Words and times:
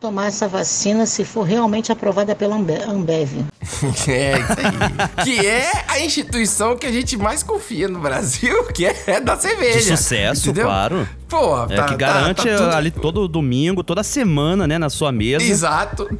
tomar 0.00 0.26
essa 0.28 0.46
vacina 0.46 1.06
se 1.06 1.24
for 1.24 1.42
realmente 1.42 1.90
aprovada 1.90 2.32
pela 2.34 2.54
Ambe- 2.54 2.82
Ambev. 2.84 3.44
É, 4.08 4.38
isso 4.38 4.52
aí. 4.52 5.24
que 5.24 5.46
é 5.46 5.70
a 5.88 6.00
instituição 6.00 6.76
que 6.76 6.86
a 6.86 6.92
gente 6.92 7.16
mais 7.16 7.42
confia 7.42 7.86
no 7.88 7.98
Brasil, 8.00 8.64
que 8.72 8.86
é 8.86 9.20
da 9.20 9.36
cerveja. 9.36 9.78
De 9.78 9.84
sucesso, 9.96 10.44
entendeu? 10.50 10.66
claro. 10.66 11.08
Pô, 11.28 11.64
É 11.64 11.76
tá, 11.76 11.82
que 11.84 11.90
tá- 11.90 11.96
garante 11.96 12.48
tá 12.48 12.56
tudo- 12.56 12.74
ali 12.76 12.90
todo 12.92 13.28
domingo, 13.28 13.82
toda 13.84 14.02
semana, 14.04 14.66
né, 14.66 14.78
na 14.78 14.88
sua 14.88 15.10
mesa. 15.12 15.44
Exato. 15.44 16.08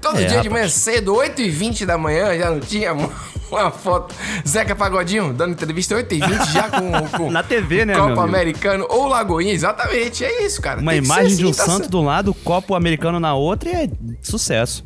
Todo 0.00 0.16
É, 0.16 0.20
dia 0.20 0.28
de 0.28 0.36
rapaz. 0.36 0.52
manhã 0.52 0.68
cedo, 0.68 1.14
8h20 1.14 1.84
da 1.84 1.98
manhã, 1.98 2.36
já 2.38 2.50
não 2.50 2.60
tinha 2.60 2.92
uma, 3.50 3.70
foto. 3.70 4.14
Zeca 4.46 4.74
Pagodinho 4.74 5.32
dando 5.32 5.52
entrevista 5.52 5.94
8h20 5.94 6.52
já 6.52 6.68
com, 6.70 7.08
com 7.16 7.30
Na 7.30 7.42
TV, 7.42 7.84
né, 7.84 7.94
amigo? 7.94 8.20
Americano 8.20 8.86
ou 8.88 9.06
Lagoinha, 9.06 9.52
exatamente. 9.52 10.24
É 10.24 10.44
isso, 10.44 10.60
cara. 10.62 10.80
Uma 10.80 10.94
imagem 10.94 11.36
de 11.36 11.44
um 11.44 11.50
assim, 11.50 11.58
tá 11.58 11.64
santo 11.66 11.76
certo. 11.78 11.90
do 11.90 12.00
lado, 12.02 12.32
copo 12.32 12.74
americano 12.74 13.20
na 13.20 13.34
outra 13.34 13.68
e 13.70 13.72
é 13.74 13.88
sucesso. 14.22 14.84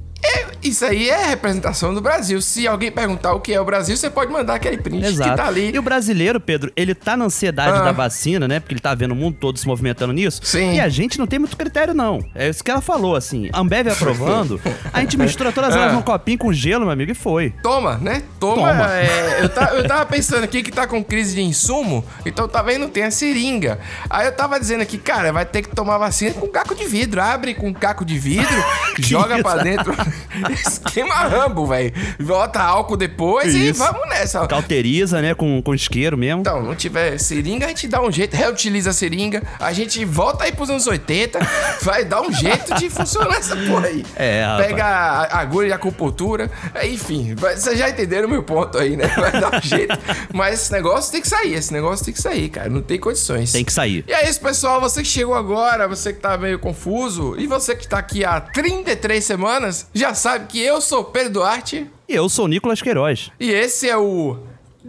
Isso 0.62 0.84
aí 0.84 1.10
é 1.10 1.26
representação 1.26 1.92
do 1.92 2.00
Brasil. 2.00 2.40
Se 2.40 2.66
alguém 2.66 2.90
perguntar 2.90 3.34
o 3.34 3.40
que 3.40 3.52
é 3.52 3.60
o 3.60 3.64
Brasil, 3.64 3.94
você 3.96 4.08
pode 4.08 4.32
mandar 4.32 4.54
aquele 4.54 4.78
print 4.78 5.04
Exato. 5.04 5.30
que 5.30 5.36
tá 5.36 5.46
ali. 5.46 5.70
E 5.74 5.78
o 5.78 5.82
brasileiro, 5.82 6.40
Pedro, 6.40 6.72
ele 6.74 6.94
tá 6.94 7.16
na 7.16 7.26
ansiedade 7.26 7.78
Ah. 7.78 7.82
da 7.82 7.92
vacina, 7.92 8.48
né? 8.48 8.60
Porque 8.60 8.72
ele 8.72 8.80
tá 8.80 8.94
vendo 8.94 9.12
o 9.12 9.14
mundo 9.14 9.36
todo 9.38 9.58
se 9.58 9.66
movimentando 9.66 10.12
nisso. 10.14 10.40
Sim. 10.42 10.74
E 10.76 10.80
a 10.80 10.88
gente 10.88 11.18
não 11.18 11.26
tem 11.26 11.38
muito 11.38 11.54
critério, 11.56 11.92
não. 11.92 12.24
É 12.34 12.48
isso 12.48 12.64
que 12.64 12.70
ela 12.70 12.80
falou, 12.80 13.14
assim. 13.14 13.50
Ambev 13.52 13.88
aprovando, 13.88 14.58
a 14.92 15.00
gente 15.00 15.18
mistura 15.18 15.52
todas 15.52 15.74
elas 15.76 15.90
Ah. 15.90 15.94
num 15.94 16.02
copinho 16.02 16.38
com 16.38 16.50
gelo, 16.52 16.84
meu 16.84 16.92
amigo, 16.92 17.12
e 17.12 17.14
foi. 17.14 17.52
Toma, 17.62 17.98
né? 17.98 18.22
Toma. 18.40 18.54
Toma. 18.68 18.90
é, 18.94 19.40
eu, 19.42 19.48
ta- 19.50 19.70
eu 19.74 19.86
tava 19.86 20.06
pensando 20.06 20.44
aqui 20.44 20.62
que 20.62 20.72
tá 20.72 20.86
com 20.86 21.04
crise 21.04 21.34
de 21.34 21.42
insumo, 21.42 22.02
então 22.24 22.48
tá 22.48 22.62
vendo? 22.62 22.88
Tem 22.88 23.02
a 23.04 23.10
seringa. 23.10 23.78
Aí 24.08 24.26
eu 24.26 24.32
tava 24.32 24.58
dizendo 24.58 24.80
aqui, 24.80 24.96
cara, 24.96 25.30
vai 25.32 25.44
ter 25.44 25.60
que 25.62 25.68
tomar 25.74 25.98
vacina 25.98 26.32
com 26.32 26.48
caco 26.48 26.74
de 26.74 26.86
vidro. 26.86 27.20
Abre 27.20 27.52
com 27.54 27.72
caco 27.74 28.02
de 28.04 28.18
vidro, 28.18 28.48
joga 28.98 29.42
pra 29.42 29.56
isso? 29.56 29.64
dentro. 29.64 29.94
Esquema 30.50 31.14
Rambo, 31.14 31.66
velho. 31.66 31.92
Bota 32.20 32.60
álcool 32.60 32.96
depois 32.96 33.54
e 33.54 33.68
Isso. 33.68 33.78
vamos 33.78 34.08
nessa. 34.08 34.46
Cauteriza, 34.46 35.20
né? 35.20 35.34
Com, 35.34 35.62
com 35.62 35.74
isqueiro 35.74 36.16
mesmo. 36.16 36.40
Então, 36.40 36.62
não 36.62 36.74
tiver 36.74 37.18
seringa, 37.18 37.66
a 37.66 37.68
gente 37.68 37.88
dá 37.88 38.02
um 38.02 38.10
jeito, 38.10 38.34
reutiliza 38.36 38.90
a 38.90 38.92
seringa, 38.92 39.42
a 39.58 39.72
gente 39.72 40.04
volta 40.04 40.44
aí 40.44 40.52
pros 40.52 40.70
anos 40.70 40.86
80, 40.86 41.38
vai 41.82 42.04
dar 42.04 42.22
um 42.22 42.32
jeito 42.32 42.74
de 42.74 42.90
funcionar 42.90 43.36
essa 43.36 43.56
porra 43.56 43.86
aí. 43.86 44.04
É, 44.16 44.44
rapaz. 44.44 44.66
Pega 44.66 44.84
a 44.84 45.38
agulha 45.38 45.68
de 45.68 45.74
acupuntura, 45.74 46.50
é, 46.74 46.86
enfim, 46.86 47.34
vocês 47.34 47.78
já 47.78 47.88
entenderam 47.88 48.26
o 48.28 48.30
meu 48.30 48.42
ponto 48.42 48.78
aí, 48.78 48.96
né? 48.96 49.06
Vai 49.16 49.32
dar 49.32 49.56
um 49.56 49.62
jeito. 49.62 49.96
Mas 50.32 50.62
esse 50.62 50.72
negócio 50.72 51.12
tem 51.12 51.20
que 51.20 51.28
sair, 51.28 51.54
esse 51.54 51.72
negócio 51.72 52.04
tem 52.04 52.14
que 52.14 52.20
sair, 52.20 52.48
cara, 52.48 52.68
não 52.68 52.82
tem 52.82 52.98
condições. 52.98 53.52
Tem 53.52 53.64
que 53.64 53.72
sair. 53.72 54.04
E 54.06 54.12
é 54.12 54.28
isso, 54.28 54.40
pessoal. 54.40 54.80
Você 54.80 55.02
que 55.02 55.08
chegou 55.08 55.34
agora, 55.34 55.86
você 55.88 56.12
que 56.12 56.20
tá 56.20 56.36
meio 56.36 56.58
confuso, 56.58 57.34
e 57.38 57.46
você 57.46 57.74
que 57.74 57.86
tá 57.86 57.98
aqui 57.98 58.24
há 58.24 58.40
33 58.40 59.24
semanas, 59.24 59.86
já 59.94 60.12
sabe 60.14 60.46
que 60.48 60.60
eu 60.60 60.80
sou 60.80 61.04
Pedro 61.04 61.34
Duarte 61.34 61.90
E 62.08 62.14
eu 62.14 62.28
sou 62.28 62.44
o 62.44 62.48
Nicolas 62.48 62.82
Queiroz. 62.82 63.30
e 63.38 63.50
esse 63.50 63.88
é 63.88 63.96
o 63.96 64.38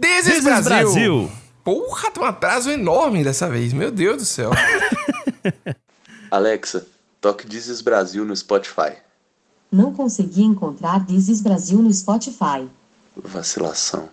This 0.00 0.18
is 0.18 0.24
This 0.26 0.36
is 0.38 0.44
Brasil. 0.44 0.68
Brasil. 0.70 1.30
Porra, 1.64 2.10
tem 2.10 2.22
um 2.22 2.26
atraso 2.26 2.70
enorme 2.70 3.24
dessa 3.24 3.48
vez. 3.48 3.72
Meu 3.72 3.90
Deus 3.90 4.16
do 4.18 4.24
céu. 4.24 4.50
Alexa, 6.30 6.86
toque 7.20 7.46
is 7.56 7.80
Brasil 7.80 8.24
no 8.24 8.36
Spotify. 8.36 8.92
Não 9.72 9.92
consegui 9.92 10.42
encontrar 10.42 11.04
is 11.10 11.40
Brasil 11.40 11.78
no 11.78 11.92
Spotify. 11.92 12.68
Vacilação. 13.16 14.08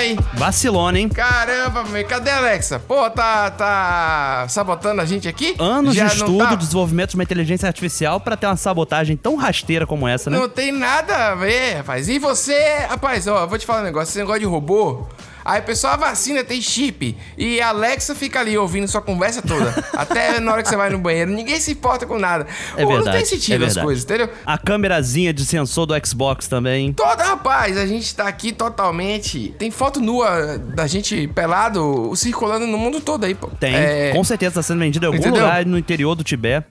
Aí. 0.00 0.18
Vacilona, 0.32 0.98
hein? 0.98 1.10
Caramba, 1.10 1.84
meu. 1.84 2.02
Cadê 2.06 2.30
a 2.30 2.38
Alexa? 2.38 2.78
Pô, 2.78 3.10
tá, 3.10 3.50
tá 3.50 4.46
sabotando 4.48 5.02
a 5.02 5.04
gente 5.04 5.28
aqui? 5.28 5.54
Anos 5.58 5.94
Já 5.94 6.06
de 6.06 6.14
estudo, 6.14 6.38
tá- 6.38 6.54
desenvolvimento 6.54 7.10
de 7.10 7.16
uma 7.16 7.22
inteligência 7.22 7.66
artificial 7.66 8.18
pra 8.18 8.34
ter 8.34 8.46
uma 8.46 8.56
sabotagem 8.56 9.14
tão 9.14 9.36
rasteira 9.36 9.86
como 9.86 10.08
essa, 10.08 10.30
né? 10.30 10.38
Não 10.38 10.48
tem 10.48 10.72
nada 10.72 11.32
a 11.32 11.34
ver, 11.34 11.76
rapaz. 11.76 12.08
E 12.08 12.18
você, 12.18 12.86
rapaz, 12.88 13.26
ó, 13.26 13.42
eu 13.42 13.48
vou 13.48 13.58
te 13.58 13.66
falar 13.66 13.80
um 13.82 13.84
negócio. 13.84 14.10
Esse 14.10 14.18
negócio 14.18 14.40
de 14.40 14.46
robô. 14.46 15.06
Aí, 15.44 15.62
a 15.84 15.96
vacina 15.96 16.44
tem 16.44 16.60
chip. 16.60 17.16
E 17.36 17.60
a 17.60 17.68
Alexa 17.68 18.14
fica 18.14 18.40
ali 18.40 18.56
ouvindo 18.56 18.86
sua 18.88 19.00
conversa 19.00 19.42
toda. 19.42 19.70
até 19.92 20.38
na 20.40 20.52
hora 20.52 20.62
que 20.62 20.68
você 20.68 20.76
vai 20.76 20.90
no 20.90 20.98
banheiro. 20.98 21.30
Ninguém 21.30 21.58
se 21.60 21.72
importa 21.72 22.06
com 22.06 22.18
nada. 22.18 22.46
É 22.76 22.82
Pô, 22.82 22.88
verdade. 22.92 23.04
Não 23.04 23.12
tem 23.12 23.22
é 23.22 23.24
sentido 23.24 23.64
as 23.64 23.74
verdade. 23.74 23.84
coisas, 23.84 24.04
entendeu? 24.04 24.28
A 24.44 24.58
câmerazinha 24.58 25.32
de 25.32 25.44
sensor 25.44 25.86
do 25.86 26.06
Xbox 26.06 26.46
também. 26.48 26.92
Toda, 26.92 27.24
rapaz, 27.24 27.76
a 27.76 27.86
gente 27.86 28.14
tá 28.14 28.28
aqui 28.28 28.52
totalmente. 28.52 29.54
Tem 29.58 29.70
foto 29.70 30.00
nua 30.00 30.58
da 30.58 30.86
gente 30.86 31.28
pelado 31.28 32.14
circulando 32.16 32.66
no 32.66 32.78
mundo 32.78 33.00
todo 33.00 33.24
aí, 33.24 33.34
pô. 33.34 33.48
Tem. 33.58 33.74
É, 33.74 34.12
Com 34.12 34.24
certeza 34.24 34.56
tá 34.56 34.62
sendo 34.62 34.80
vendido 34.80 35.04
em 35.04 35.08
algum 35.08 35.18
Entendeu? 35.18 35.42
lugar 35.42 35.64
no 35.66 35.78
interior 35.78 36.14
do 36.14 36.24
Tibete. 36.24 36.66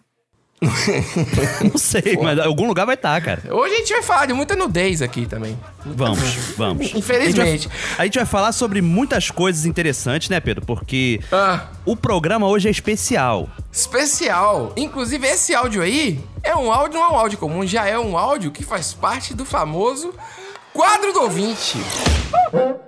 não 1.72 1.78
sei, 1.78 2.18
mas 2.22 2.38
em 2.38 2.42
algum 2.42 2.68
lugar 2.68 2.86
vai 2.86 2.96
estar, 2.96 3.22
cara. 3.22 3.42
Hoje 3.50 3.75
a 3.75 3.78
gente 3.78 3.94
vai 3.94 4.03
falar 4.03 4.25
de 4.25 4.34
muita 4.34 4.56
nudez 4.56 5.02
aqui 5.02 5.25
também. 5.25 5.58
Vamos, 5.86 6.20
vamos. 6.58 6.94
Infelizmente. 6.94 7.42
A 7.42 7.46
gente, 7.52 7.68
vai, 7.70 7.78
a 7.97 8.03
gente 8.06 8.16
vai 8.18 8.25
falar 8.25 8.52
sobre 8.52 8.81
muitas 8.81 9.31
coisas 9.31 9.66
interessantes, 9.66 10.28
né, 10.30 10.40
Pedro? 10.42 10.66
Porque 10.66 11.22
Ah, 11.31 11.68
o 11.86 11.96
programa 11.96 12.47
hoje 12.47 12.68
é 12.68 12.72
especial. 12.72 13.50
especial. 13.72 14.74
Inclusive, 14.75 15.25
esse 15.28 15.56
áudio 15.56 15.81
aí 15.81 16.20
é 16.44 16.53
um 16.56 16.72
áudio, 16.72 17.00
não 17.00 17.06
é 17.08 17.12
um 17.14 17.16
áudio 17.18 17.38
comum, 17.38 17.66
já 17.66 17.86
é 17.86 17.97
um 17.97 18.18
áudio 18.18 18.52
que 18.52 18.64
faz 18.64 18.94
parte 18.94 19.34
do 19.34 19.46
famoso 19.46 20.14
quadro 20.74 21.14
do 21.14 21.22
ouvinte. 21.22 21.78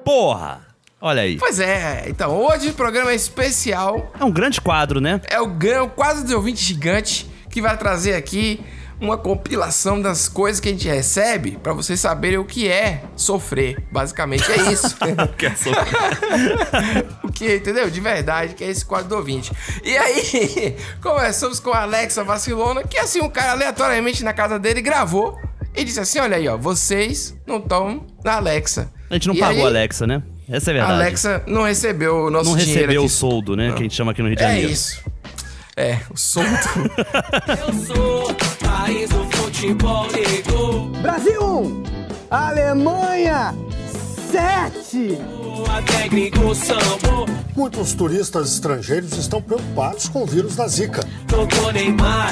Porra! 0.03 0.67
Olha 1.03 1.23
aí. 1.23 1.37
Pois 1.37 1.59
é, 1.59 2.05
então 2.09 2.37
hoje 2.37 2.69
o 2.69 2.73
programa 2.73 3.11
é 3.11 3.15
especial. 3.15 4.11
É 4.19 4.23
um 4.23 4.29
grande 4.29 4.61
quadro, 4.61 5.01
né? 5.01 5.19
É 5.29 5.41
o, 5.41 5.45
o 5.47 5.89
quadro 5.89 6.23
do 6.23 6.35
ouvinte 6.35 6.63
gigante 6.63 7.30
que 7.51 7.61
vai 7.61 7.77
trazer 7.77 8.13
aqui 8.15 8.59
uma 8.99 9.17
compilação 9.17 9.99
das 9.99 10.29
coisas 10.29 10.59
que 10.59 10.69
a 10.69 10.71
gente 10.71 10.87
recebe 10.87 11.57
pra 11.63 11.73
vocês 11.73 11.99
saberem 11.99 12.37
o 12.37 12.45
que 12.45 12.67
é 12.67 13.01
sofrer. 13.15 13.83
Basicamente 13.91 14.43
é 14.51 14.71
isso. 14.71 14.95
Quer 15.37 15.57
sofrer. 15.57 17.07
o 17.23 17.31
que, 17.31 17.55
entendeu? 17.55 17.89
De 17.89 17.99
verdade, 17.99 18.53
que 18.53 18.63
é 18.63 18.69
esse 18.69 18.85
quadro 18.85 19.09
do 19.09 19.15
ouvinte. 19.15 19.51
E 19.83 19.97
aí, 19.97 20.75
começamos 21.01 21.59
com 21.59 21.71
a 21.71 21.81
Alexa 21.81 22.23
Vacilona, 22.23 22.83
que 22.83 22.97
assim, 22.97 23.21
um 23.21 23.29
cara 23.29 23.53
aleatoriamente 23.53 24.23
na 24.23 24.33
casa 24.33 24.59
dele 24.59 24.81
gravou 24.83 25.35
e 25.75 25.83
disse 25.83 25.99
assim: 25.99 26.19
olha 26.19 26.37
aí, 26.37 26.47
ó, 26.47 26.55
vocês 26.55 27.35
não 27.47 27.57
estão 27.57 28.05
na 28.23 28.35
Alexa. 28.35 28.91
A 29.09 29.15
gente 29.15 29.27
não 29.27 29.35
E 29.35 29.39
pagou 29.39 29.55
aí, 29.57 29.63
a 29.63 29.67
Alexa, 29.67 30.05
né? 30.05 30.21
Essa 30.47 30.71
é 30.71 30.79
a 30.79 30.83
A 30.83 30.87
verdade. 30.87 31.01
Alexa 31.03 31.43
não 31.47 31.63
recebeu 31.63 32.25
o 32.25 32.29
nosso 32.29 32.49
não 32.51 32.57
dinheiro 32.57 32.81
recebeu 32.81 33.01
aqui. 33.01 33.11
o 33.11 33.15
soldo, 33.15 33.55
né? 33.55 33.71
Que 33.71 33.79
a 33.79 33.83
gente 33.83 33.95
chama 33.95 34.11
aqui 34.11 34.21
no 34.21 34.27
Rio 34.27 34.37
de 34.37 34.43
É 34.43 34.47
Janeiro. 34.47 34.69
isso. 34.71 35.01
É, 35.81 35.99
o 36.11 36.15
soldo. 36.15 36.47
Eu 37.47 37.73
sou 37.73 38.35
país 38.63 39.09
do 39.09 39.25
futebol 39.31 40.05
negro. 40.11 40.83
Brasil 41.01 41.41
1, 41.43 41.83
Alemanha 42.29 43.55
7. 44.31 45.17
Até 45.75 46.07
gringo 46.07 46.53
sambo. 46.53 47.25
Muitos 47.55 47.95
turistas 47.95 48.53
estrangeiros 48.53 49.17
estão 49.17 49.41
preocupados 49.41 50.07
com 50.07 50.21
o 50.21 50.25
vírus 50.27 50.55
da 50.55 50.67
Zika. 50.67 51.01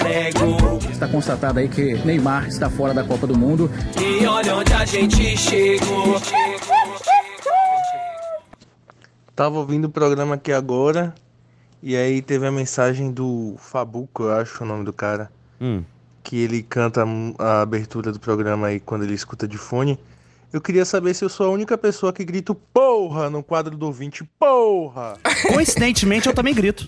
É 0.05 0.31
gol. 0.31 0.77
Está 0.87 1.07
constatado 1.07 1.57
aí 1.57 1.67
que 1.67 1.95
Neymar 2.05 2.47
está 2.47 2.69
fora 2.69 2.93
da 2.93 3.03
Copa 3.03 3.25
do 3.25 3.35
Mundo. 3.35 3.71
E 3.99 4.27
olha 4.27 4.57
onde 4.57 4.73
a 4.73 4.85
gente 4.85 5.35
chegou. 5.35 6.21
Tava 9.35 9.57
ouvindo 9.57 9.85
o 9.85 9.89
programa 9.89 10.35
aqui 10.35 10.51
agora 10.51 11.15
e 11.81 11.95
aí 11.95 12.21
teve 12.21 12.45
a 12.45 12.51
mensagem 12.51 13.11
do 13.11 13.55
Fabuco, 13.57 14.23
eu 14.23 14.33
acho 14.33 14.63
o 14.63 14.67
nome 14.67 14.83
do 14.85 14.93
cara, 14.93 15.31
Hum. 15.61 15.83
que 16.23 16.37
ele 16.37 16.61
canta 16.63 17.03
a 17.37 17.61
abertura 17.61 18.11
do 18.11 18.19
programa 18.19 18.67
aí 18.67 18.79
quando 18.79 19.03
ele 19.03 19.13
escuta 19.13 19.47
de 19.47 19.57
fone. 19.57 19.99
Eu 20.51 20.59
queria 20.61 20.83
saber 20.85 21.13
se 21.13 21.23
eu 21.23 21.29
sou 21.29 21.45
a 21.45 21.49
única 21.49 21.77
pessoa 21.77 22.11
que 22.11 22.25
grita 22.25 22.55
porra 22.73 23.29
no 23.29 23.43
quadro 23.43 23.77
do 23.77 23.85
ouvinte, 23.85 24.23
porra! 24.39 25.17
Coincidentemente, 25.53 26.27
eu 26.27 26.33
também 26.33 26.53
grito. 26.53 26.87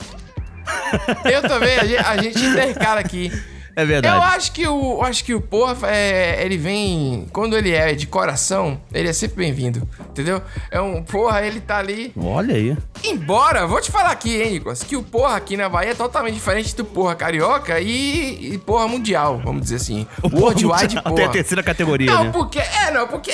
Eu 1.32 1.42
também, 1.42 1.78
a 1.78 1.86
gente, 1.86 1.98
a 2.04 2.18
gente 2.22 2.40
intercala 2.44 3.00
aqui. 3.00 3.32
É 3.76 3.86
verdade. 3.86 4.16
Eu 4.16 4.22
acho 4.22 4.52
que 4.52 4.68
o, 4.68 5.02
acho 5.02 5.24
que 5.24 5.34
o 5.34 5.42
porra, 5.42 5.76
é, 5.88 6.44
ele 6.44 6.58
vem. 6.58 7.28
Quando 7.32 7.58
ele 7.58 7.72
é 7.72 7.94
de 7.94 8.08
coração, 8.08 8.80
ele 8.94 9.08
é 9.08 9.14
sempre 9.14 9.38
bem-vindo. 9.38 9.88
Entendeu? 10.10 10.42
É 10.70 10.82
um 10.82 11.04
porra, 11.04 11.42
ele 11.46 11.60
tá 11.60 11.78
ali. 11.78 12.14
Olha 12.18 12.56
aí. 12.56 12.78
Embora, 13.04 13.66
vou 13.66 13.82
te 13.82 13.92
falar 13.92 14.12
aqui, 14.12 14.42
hein, 14.42 14.52
Nicolas, 14.52 14.84
que 14.84 14.96
o 14.96 15.04
porra 15.04 15.36
aqui 15.36 15.58
na 15.58 15.70
Bahia 15.70 15.92
é 15.92 15.96
totalmente 15.96 16.34
diferente 16.34 16.76
do 16.76 16.86
porra 16.86 17.16
carioca 17.16 17.80
e, 17.80 18.54
e 18.54 18.58
porra 18.58 18.88
mundial, 18.88 19.42
vamos 19.44 19.64
dizer 19.64 19.78
assim. 19.78 20.06
O 20.22 20.40
Worldwide 20.40 21.02
porra. 21.02 21.16
tem 21.16 21.26
a 21.26 21.30
terceira 21.30 21.64
categoria, 21.64 22.12
Não, 22.12 22.24
né? 22.26 22.32
porque. 22.32 22.60
É, 22.60 22.92
não, 22.92 23.08
porque. 23.08 23.32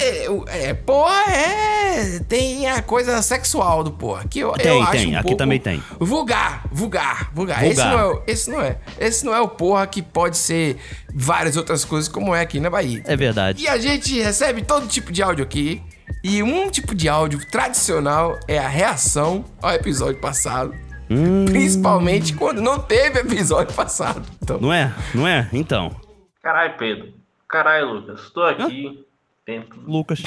É, 0.47 0.73
porra 0.73 1.31
é. 1.31 2.19
Tem 2.27 2.67
a 2.69 2.81
coisa 2.81 3.21
sexual 3.21 3.83
do 3.83 3.91
porra. 3.91 4.25
Que 4.29 4.39
eu, 4.39 4.51
Tem, 4.53 4.67
eu 4.67 4.83
acho 4.83 4.91
tem, 4.91 5.15
um 5.15 5.19
aqui 5.19 5.35
também 5.35 5.59
tem. 5.59 5.83
Vulgar, 5.99 6.63
vulgar, 6.71 7.29
vulgar. 7.33 7.63
Vulgar. 7.63 7.65
Esse 7.65 7.83
não, 7.83 8.11
é, 8.11 8.21
esse 8.27 8.49
não 8.49 8.61
é. 8.61 8.77
Esse 8.99 9.25
não 9.25 9.33
é 9.35 9.41
o 9.41 9.47
porra 9.47 9.87
que 9.87 10.01
pode 10.01 10.36
ser 10.37 10.77
várias 11.13 11.57
outras 11.57 11.83
coisas, 11.83 12.07
como 12.07 12.33
é 12.33 12.41
aqui 12.41 12.59
na 12.59 12.69
Bahia. 12.69 13.01
É 13.05 13.15
verdade. 13.15 13.63
E 13.63 13.67
a 13.67 13.77
gente 13.77 14.19
recebe 14.19 14.61
todo 14.61 14.87
tipo 14.87 15.11
de 15.11 15.21
áudio 15.21 15.43
aqui. 15.43 15.81
E 16.23 16.41
um 16.41 16.69
tipo 16.69 16.95
de 16.95 17.09
áudio 17.09 17.39
tradicional 17.51 18.39
é 18.47 18.57
a 18.57 18.67
reação 18.67 19.45
ao 19.61 19.71
episódio 19.71 20.19
passado. 20.21 20.73
Hum. 21.09 21.45
Principalmente 21.45 22.33
quando 22.33 22.61
não 22.61 22.79
teve 22.79 23.19
episódio 23.19 23.73
passado. 23.75 24.23
Então, 24.41 24.59
Não 24.59 24.73
é? 24.73 24.93
Não 25.13 25.27
é? 25.27 25.49
Então. 25.53 25.95
Caralho, 26.41 26.77
Pedro. 26.77 27.13
Caralho, 27.47 27.93
Lucas. 27.93 28.29
Tô 28.29 28.43
aqui 28.43 29.05
dentro 29.45 29.79
Lucas. 29.85 30.21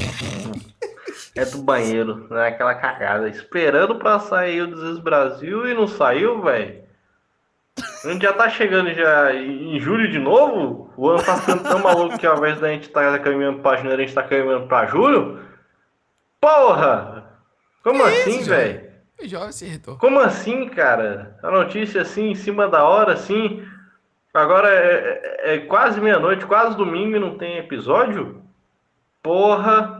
é 1.37 1.45
do 1.45 1.59
banheiro, 1.59 2.27
naquela 2.31 2.75
cagada, 2.75 3.29
esperando 3.29 3.97
pra 3.97 4.19
sair 4.19 4.63
o 4.63 4.67
Desis 4.67 4.99
Brasil 4.99 5.69
e 5.69 5.75
não 5.75 5.87
saiu, 5.87 6.41
velho. 6.43 6.80
A 8.05 8.13
gente 8.13 8.23
já 8.23 8.33
tá 8.33 8.49
chegando 8.49 8.93
já 8.93 9.33
em 9.35 9.79
julho 9.81 10.11
de 10.11 10.19
novo? 10.19 10.93
O 10.97 11.09
ano 11.11 11.23
tá 11.23 11.37
ficando 11.37 11.63
tão 11.63 11.79
maluco 11.81 12.19
que 12.19 12.27
ao 12.27 12.37
invés 12.39 12.59
da 12.61 12.69
gente 12.69 12.89
tá 12.89 13.19
caminhando 13.19 13.61
pra 13.61 13.77
janeiro, 13.77 14.03
a 14.03 14.05
gente 14.05 14.15
tá 14.15 14.23
caminhando 14.23 14.67
pra 14.67 14.87
julho? 14.87 15.41
Porra! 16.41 17.25
Como 17.83 18.03
Que 18.03 18.09
assim, 18.09 18.43
velho? 18.43 18.91
Como 19.99 20.19
assim, 20.21 20.69
cara? 20.69 21.37
A 21.43 21.51
notícia 21.51 22.03
assim, 22.03 22.31
em 22.31 22.35
cima 22.35 22.69
da 22.69 22.85
hora, 22.85 23.13
assim. 23.13 23.63
Agora 24.33 24.69
é, 24.69 25.21
é- 25.43 25.55
é 25.55 25.59
quase 25.59 26.01
meia-noite, 26.01 26.47
quase 26.47 26.77
domingo 26.77 27.17
e 27.17 27.21
não 27.21 27.37
tem 27.37 27.59
episódio? 27.59 28.43
Porra! 29.23 30.00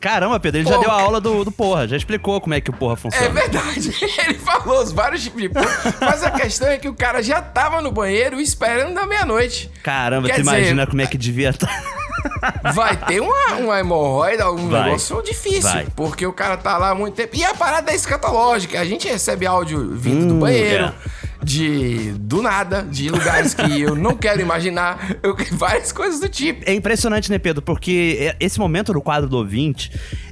Caramba, 0.00 0.38
Pedro, 0.38 0.60
ele 0.60 0.68
já 0.68 0.76
Pô, 0.76 0.80
deu 0.82 0.90
a 0.90 1.00
aula 1.00 1.20
do, 1.20 1.44
do 1.44 1.50
porra, 1.50 1.88
já 1.88 1.96
explicou 1.96 2.40
como 2.40 2.54
é 2.54 2.60
que 2.60 2.70
o 2.70 2.72
porra 2.72 2.94
É 2.94 2.96
funciona. 2.96 3.28
verdade, 3.30 3.92
ele 4.26 4.38
falou 4.38 4.82
os 4.82 4.92
vários 4.92 5.22
tipos 5.24 5.42
de 5.42 5.48
porra, 5.48 5.94
mas 6.00 6.22
a 6.22 6.30
questão 6.30 6.68
é 6.68 6.78
que 6.78 6.88
o 6.88 6.94
cara 6.94 7.22
já 7.22 7.42
tava 7.42 7.80
no 7.80 7.90
banheiro 7.90 8.40
esperando 8.40 8.94
da 8.94 9.06
meia-noite. 9.06 9.70
Caramba, 9.82 10.28
Quer 10.28 10.34
tu 10.36 10.42
dizer- 10.42 10.56
imagina 10.56 10.86
como 10.86 11.02
é 11.02 11.06
que 11.06 11.18
devia 11.18 11.50
estar. 11.50 11.68
Vai 12.74 12.96
ter 12.96 13.20
uma, 13.20 13.54
uma 13.56 13.78
hemorroida, 13.80 14.44
algum 14.44 14.68
Vai. 14.68 14.84
negócio 14.84 15.22
difícil. 15.22 15.62
Vai. 15.62 15.86
Porque 15.94 16.26
o 16.26 16.32
cara 16.32 16.56
tá 16.56 16.76
lá 16.76 16.90
há 16.90 16.94
muito 16.94 17.14
tempo. 17.14 17.34
E 17.36 17.44
a 17.44 17.54
parada 17.54 17.92
é 17.92 17.94
escatológica. 17.94 18.80
A 18.80 18.84
gente 18.84 19.06
recebe 19.08 19.46
áudio 19.46 19.90
vindo 19.94 20.26
do 20.28 20.34
Hum, 20.34 20.40
banheiro. 20.40 20.86
é. 20.86 20.92
De. 21.42 22.12
Do 22.18 22.42
nada, 22.42 22.82
de 22.82 23.08
lugares 23.08 23.54
que 23.54 23.80
eu 23.80 23.94
não 23.94 24.14
quero 24.16 24.40
imaginar. 24.40 25.16
Eu, 25.22 25.36
várias 25.52 25.92
coisas 25.92 26.20
do 26.20 26.28
tipo. 26.28 26.62
É 26.66 26.74
impressionante, 26.74 27.30
né, 27.30 27.38
Pedro? 27.38 27.62
Porque 27.62 28.16
é- 28.20 28.36
esse 28.40 28.58
momento 28.58 28.92
no 28.92 29.00
quadro 29.00 29.28
do 29.28 29.36
ouvinte 29.36 29.90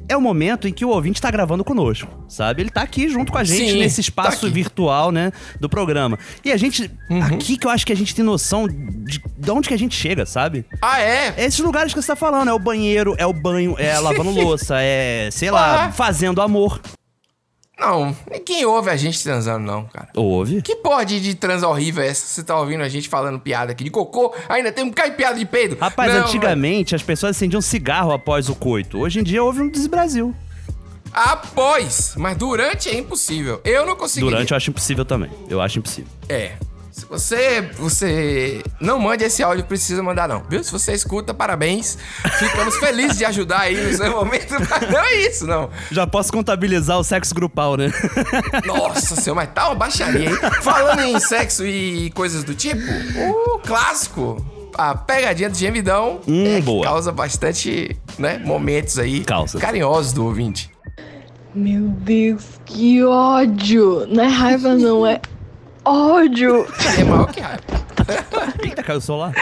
é 0.09 0.17
o 0.17 0.21
momento 0.21 0.69
em 0.69 0.73
que 0.73 0.85
o 0.85 0.89
ouvinte 0.91 1.21
tá 1.21 1.31
gravando 1.31 1.65
conosco, 1.65 2.09
sabe? 2.29 2.63
Ele 2.63 2.71
tá 2.71 2.83
aqui 2.83 3.09
junto 3.09 3.33
com 3.33 3.39
a 3.39 3.45
gente 3.45 3.71
Sim, 3.73 3.79
nesse 3.81 3.97
tá 3.97 4.01
espaço 4.03 4.47
aqui. 4.47 4.55
virtual, 4.55 5.11
né, 5.11 5.33
do 5.61 5.69
programa. 5.69 6.19
E 6.45 6.53
a 6.53 6.57
gente, 6.57 6.91
Uhum. 7.11 7.23
aqui 7.23 7.57
que 7.57 7.67
eu 7.67 7.71
acho 7.71 7.85
que 7.85 7.93
a 7.93 7.97
gente 7.97 8.15
tem 8.15 8.25
noção 8.25 8.69
de, 8.69 9.21
de 9.37 9.51
onde 9.51 9.67
que 9.69 9.75
a 9.75 9.79
gente 9.79 9.97
chega, 9.97 10.25
sabe? 10.25 10.65
Ah, 10.81 11.01
é? 11.01 11.35
É 11.37 11.45
esses 11.45 11.59
lugares 11.61 11.93
que 11.93 12.01
você 12.01 12.07
tá 12.09 12.17
falando, 12.17 12.49
é 12.49 12.53
o 12.53 12.59
banheiro, 12.59 13.15
é 13.19 13.27
o 13.27 13.33
banho, 13.33 13.75
é 13.79 13.99
lavando 13.99 14.31
louça, 14.31 14.77
é, 14.81 15.29
sei 15.33 15.51
lá, 15.51 15.87
Ah. 15.87 15.93
fazendo 15.93 16.41
amor. 16.41 16.81
Não, 17.79 18.17
ninguém 18.31 18.65
ouve 18.65 18.89
a 18.89 18.97
gente 18.97 19.23
transando, 19.23 19.67
não, 19.67 19.85
cara. 19.85 20.09
Ouve? 20.15 20.63
Que 20.63 20.77
pode 20.77 21.21
de 21.21 21.35
trans 21.35 21.63
horrível 21.63 22.03
é 22.03 22.09
essa? 22.09 22.27
Você 22.27 22.43
tá 22.43 22.59
ouvindo 22.59 22.83
a 22.83 22.89
gente 22.89 23.07
falando 23.07 23.39
piada 23.39 23.73
aqui 23.73 23.85
de 23.85 23.91
cocô? 23.91 24.35
Ainda 24.49 24.73
tem 24.73 24.83
um 24.83 24.89
bocado 24.89 25.11
de 25.11 25.17
piada 25.17 25.39
de 25.39 25.45
peido. 25.45 25.77
Rapaz, 25.79 26.13
Não, 26.13 26.23
antigamente 26.23 26.95
as 26.95 27.03
pessoas 27.03 27.37
acendiam 27.37 27.61
cigarro 27.61 28.13
após 28.13 28.49
o 28.49 28.55
coito. 28.55 28.99
Hoje 28.99 29.21
em 29.21 29.23
dia 29.23 29.43
houve 29.45 29.61
um 29.61 29.69
desbrasil. 29.69 30.35
Após, 31.13 32.15
mas 32.17 32.37
durante 32.37 32.89
é 32.89 32.99
impossível. 32.99 33.61
Eu 33.65 33.87
não 33.87 33.95
consegui. 33.95 34.27
Durante 34.27 34.51
eu 34.53 34.57
acho 34.57 34.71
impossível 34.71 35.05
também. 35.05 35.31
Eu 35.49 35.61
acho 35.61 35.79
impossível. 35.79 36.11
É. 36.29 36.53
Se 36.97 37.05
você, 37.05 37.61
você 37.79 38.63
não 38.81 38.99
mande 38.99 39.23
esse 39.23 39.43
áudio, 39.43 39.67
precisa 39.67 40.03
mandar 40.03 40.27
não, 40.27 40.43
viu? 40.49 40.65
Se 40.65 40.73
você 40.73 40.95
escuta, 40.95 41.35
parabéns. 41.35 41.99
Ficamos 42.39 42.75
felizes 42.77 43.19
de 43.19 43.25
ajudar 43.27 43.61
aí 43.61 43.77
no 43.77 43.93
seu 43.95 44.11
momento. 44.13 44.55
Mas 44.71 44.91
não 44.91 45.01
é 45.01 45.15
isso, 45.27 45.47
não. 45.47 45.69
Já 45.91 46.07
posso 46.07 46.33
contabilizar 46.33 46.99
o 46.99 47.05
sexo 47.05 47.35
grupal, 47.35 47.77
né? 47.77 47.93
Nossa 48.65 49.15
senhora, 49.15 49.43
mas 49.45 49.55
tá 49.55 49.67
uma 49.69 49.75
baixaria, 49.75 50.31
hein? 50.31 50.37
Falando 50.63 51.01
em 51.03 51.21
sexo 51.21 51.67
e 51.67 52.11
coisas 52.13 52.43
do 52.45 52.55
tipo, 52.55 52.81
o 53.21 53.59
clássico, 53.59 54.43
a 54.75 54.95
pegadinha 54.95 55.51
do 55.51 55.57
gemidão, 55.59 56.21
Hum, 56.27 56.47
é, 56.57 56.61
boa. 56.63 56.83
causa 56.83 57.13
bastante, 57.13 57.95
né, 58.19 58.39
momentos 58.39 58.99
aí 58.99 59.23
Causa. 59.23 59.59
carinhosos 59.59 60.15
do 60.15 60.25
ouvinte. 60.25 60.71
Meu 61.55 61.89
Deus, 61.89 62.43
que 62.65 63.05
ódio! 63.05 64.07
Não 64.09 64.25
é 64.25 64.29
raiva, 64.29 64.75
não, 64.75 65.07
é 65.07 65.21
ódio! 65.87 66.67
É 66.99 67.05
maior 67.05 67.33
que 67.33 67.41
raiva. 67.41 67.63
Eita, 68.63 68.83
caiu 68.83 68.99
o 68.99 69.01
celular. 69.01 69.33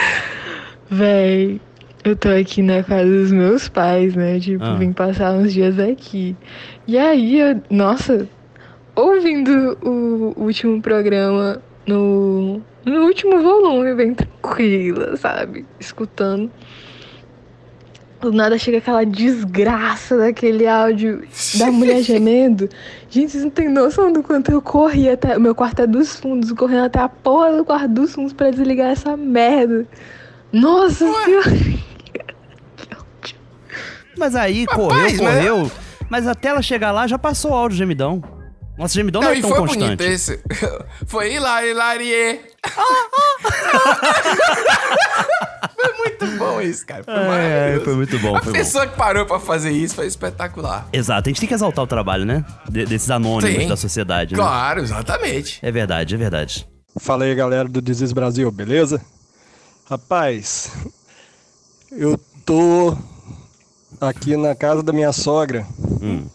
Véi, 0.89 1.59
eu 2.03 2.15
tô 2.15 2.29
aqui 2.29 2.61
na 2.61 2.83
casa 2.83 3.05
dos 3.09 3.31
meus 3.31 3.67
pais, 3.67 4.15
né? 4.15 4.39
Tipo, 4.39 4.63
Ah. 4.63 4.75
vim 4.75 4.93
passar 4.93 5.33
uns 5.33 5.51
dias 5.53 5.79
aqui. 5.79 6.35
E 6.87 6.97
aí, 6.97 7.39
eu, 7.39 7.61
nossa, 7.69 8.27
ouvindo 8.95 9.77
o 9.83 10.33
último 10.37 10.81
programa 10.81 11.61
no, 11.87 12.61
no 12.85 13.01
último 13.05 13.41
volume, 13.41 13.95
bem 13.95 14.13
tranquila, 14.13 15.17
sabe? 15.17 15.65
Escutando. 15.79 16.51
Do 18.25 18.31
nada 18.35 18.57
chega 18.57 18.79
aquela 18.79 19.05
desgraça 19.05 20.17
daquele 20.17 20.65
áudio 20.67 21.23
da 21.59 21.71
mulher 21.71 22.01
gemendo. 22.05 22.67
Gente, 23.09 23.31
vocês 23.33 23.43
não 23.43 23.51
têm 23.51 23.69
noção 23.69 24.11
do 24.11 24.23
quanto 24.23 24.51
eu 24.51 24.59
corri 24.61 25.07
até. 25.09 25.37
O 25.37 25.41
meu 25.41 25.53
quarto 25.53 25.81
é 25.83 25.87
dos 25.87 26.15
fundos, 26.19 26.51
correndo 26.51 26.85
até 26.85 26.99
a 26.99 27.07
porra 27.07 27.55
do 27.55 27.63
quarto 27.63 27.87
dos 27.89 28.13
fundos 28.15 28.33
pra 28.33 28.49
desligar 28.49 28.89
essa 28.91 29.15
merda. 29.15 29.85
Nossa 30.51 31.05
senhora! 31.05 31.85
Mas 34.17 34.35
aí, 34.35 34.65
Rapaz, 34.65 34.87
correu, 34.87 35.01
mas- 35.03 35.19
correu. 35.19 35.71
Mas 36.09 36.27
até 36.27 36.49
ela 36.49 36.61
chegar 36.61 36.91
lá, 36.91 37.05
já 37.05 37.19
passou 37.19 37.51
o 37.51 37.53
áudio 37.53 37.77
gemidão. 37.77 38.23
Nossa, 38.77 38.93
gemidão 38.93 39.21
não, 39.21 39.29
Não, 39.29 39.37
é 39.37 39.41
tão 39.41 39.49
foi 39.51 39.59
constante. 39.59 39.83
bonito 39.85 40.01
esse. 40.01 40.39
Foi 41.07 41.33
hilari, 41.33 41.69
hilarie. 41.69 42.41
foi 45.85 45.93
muito 45.97 46.37
bom 46.37 46.61
isso, 46.61 46.85
cara. 46.85 47.03
Foi 47.03 47.13
É, 47.13 47.27
maravilhoso. 47.27 47.85
foi 47.85 47.95
muito 47.95 48.19
bom, 48.19 48.35
A 48.35 48.41
foi 48.41 48.53
bom. 48.53 48.57
pessoa 48.59 48.87
que 48.87 48.95
parou 48.97 49.25
pra 49.25 49.39
fazer 49.39 49.71
isso 49.71 49.95
foi 49.95 50.07
espetacular. 50.07 50.87
Exato, 50.91 51.27
a 51.27 51.29
gente 51.29 51.39
tem 51.39 51.47
que 51.47 51.53
exaltar 51.55 51.83
o 51.83 51.87
trabalho, 51.87 52.25
né? 52.25 52.43
De- 52.69 52.85
desses 52.85 53.09
anônimos 53.09 53.63
Sim. 53.63 53.67
da 53.69 53.75
sociedade, 53.77 54.33
né? 54.33 54.39
Claro, 54.39 54.81
exatamente. 54.81 55.59
É 55.61 55.71
verdade, 55.71 56.15
é 56.15 56.17
verdade. 56.17 56.67
Fala 56.99 57.25
aí, 57.25 57.35
galera 57.35 57.67
do 57.67 57.81
Desis 57.81 58.11
Brasil, 58.13 58.49
beleza? 58.51 59.01
Rapaz, 59.89 60.71
eu 61.91 62.17
tô 62.45 62.97
aqui 64.01 64.35
na 64.37 64.55
casa 64.55 64.81
da 64.81 64.91
minha 64.93 65.11
sogra. 65.11 65.65
Hum. 66.01 66.25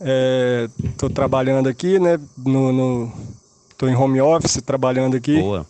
É, 0.00 0.68
tô 0.98 1.08
trabalhando 1.08 1.68
aqui, 1.68 1.98
né? 1.98 2.18
No, 2.36 2.72
no- 2.72 3.12
tô 3.78 3.88
em 3.88 3.94
home 3.96 4.20
office 4.20 4.60
trabalhando 4.64 5.16
aqui. 5.16 5.40
Boa. 5.40 5.66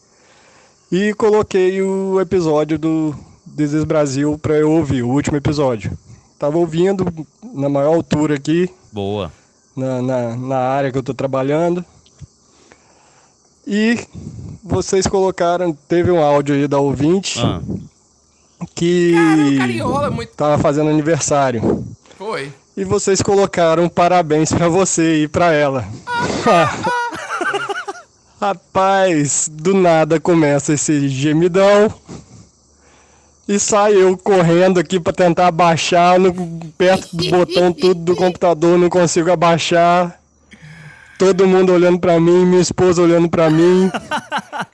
E 0.91 1.13
coloquei 1.15 1.83
o 1.83 2.21
episódio 2.21 2.79
do 2.79 3.15
Desis 3.45 3.85
Brasil 3.85 4.39
pra 4.39 4.55
eu 4.55 4.71
ouvir, 4.71 5.03
o 5.03 5.09
último 5.09 5.37
episódio. 5.37 5.97
Tava 6.39 6.59
ouvindo 6.59 7.05
na 7.55 7.69
maior 7.69 7.95
altura 7.95 8.35
aqui, 8.37 8.71
Boa. 8.93 9.33
na, 9.75 10.01
na, 10.03 10.37
na 10.37 10.59
área 10.59 10.93
que 10.93 10.99
eu 10.99 11.03
tô 11.03 11.15
trabalhando. 11.15 11.85
E 13.67 13.99
vocês 14.63 15.07
colocaram, 15.07 15.73
teve 15.89 16.11
um 16.11 16.23
áudio 16.23 16.55
aí 16.55 16.69
da 16.69 16.79
ouvinte 16.79 17.41
Ah. 17.41 17.61
que 18.75 19.13
cara 19.59 19.73
enrola 19.73 20.11
muito. 20.11 20.31
tava 20.37 20.57
fazendo 20.63 20.89
aniversário. 20.91 21.85
Foi. 22.17 22.53
E 22.77 22.85
vocês 22.85 23.21
colocaram 23.23 23.89
parabéns 23.89 24.53
pra 24.53 24.69
você 24.69 25.25
e 25.25 25.29
pra 25.29 25.53
ela. 25.53 25.85
Rapaz, 28.41 29.51
do 29.51 29.73
nada 29.75 30.21
começa 30.21 30.75
esse 30.75 31.09
gemidão. 31.09 31.93
E 33.49 33.59
sai 33.59 33.95
eu 33.95 34.17
correndo 34.17 34.79
aqui 34.79 35.01
pra 35.01 35.13
tentar 35.13 35.47
abaixar, 35.47 36.19
no, 36.19 36.35
perto 36.77 37.17
do 37.17 37.31
botão 37.31 37.73
tudo 37.73 38.01
do 38.01 38.17
computador, 38.17 38.77
não 38.77 38.91
consigo 38.91 39.31
abaixar. 39.31 40.21
Todo 41.19 41.47
mundo 41.47 41.73
olhando 41.73 41.99
pra 41.99 42.21
mim, 42.21 42.45
minha 42.45 42.61
esposa 42.61 43.01
olhando 43.01 43.29
pra 43.29 43.49
mim, 43.49 43.91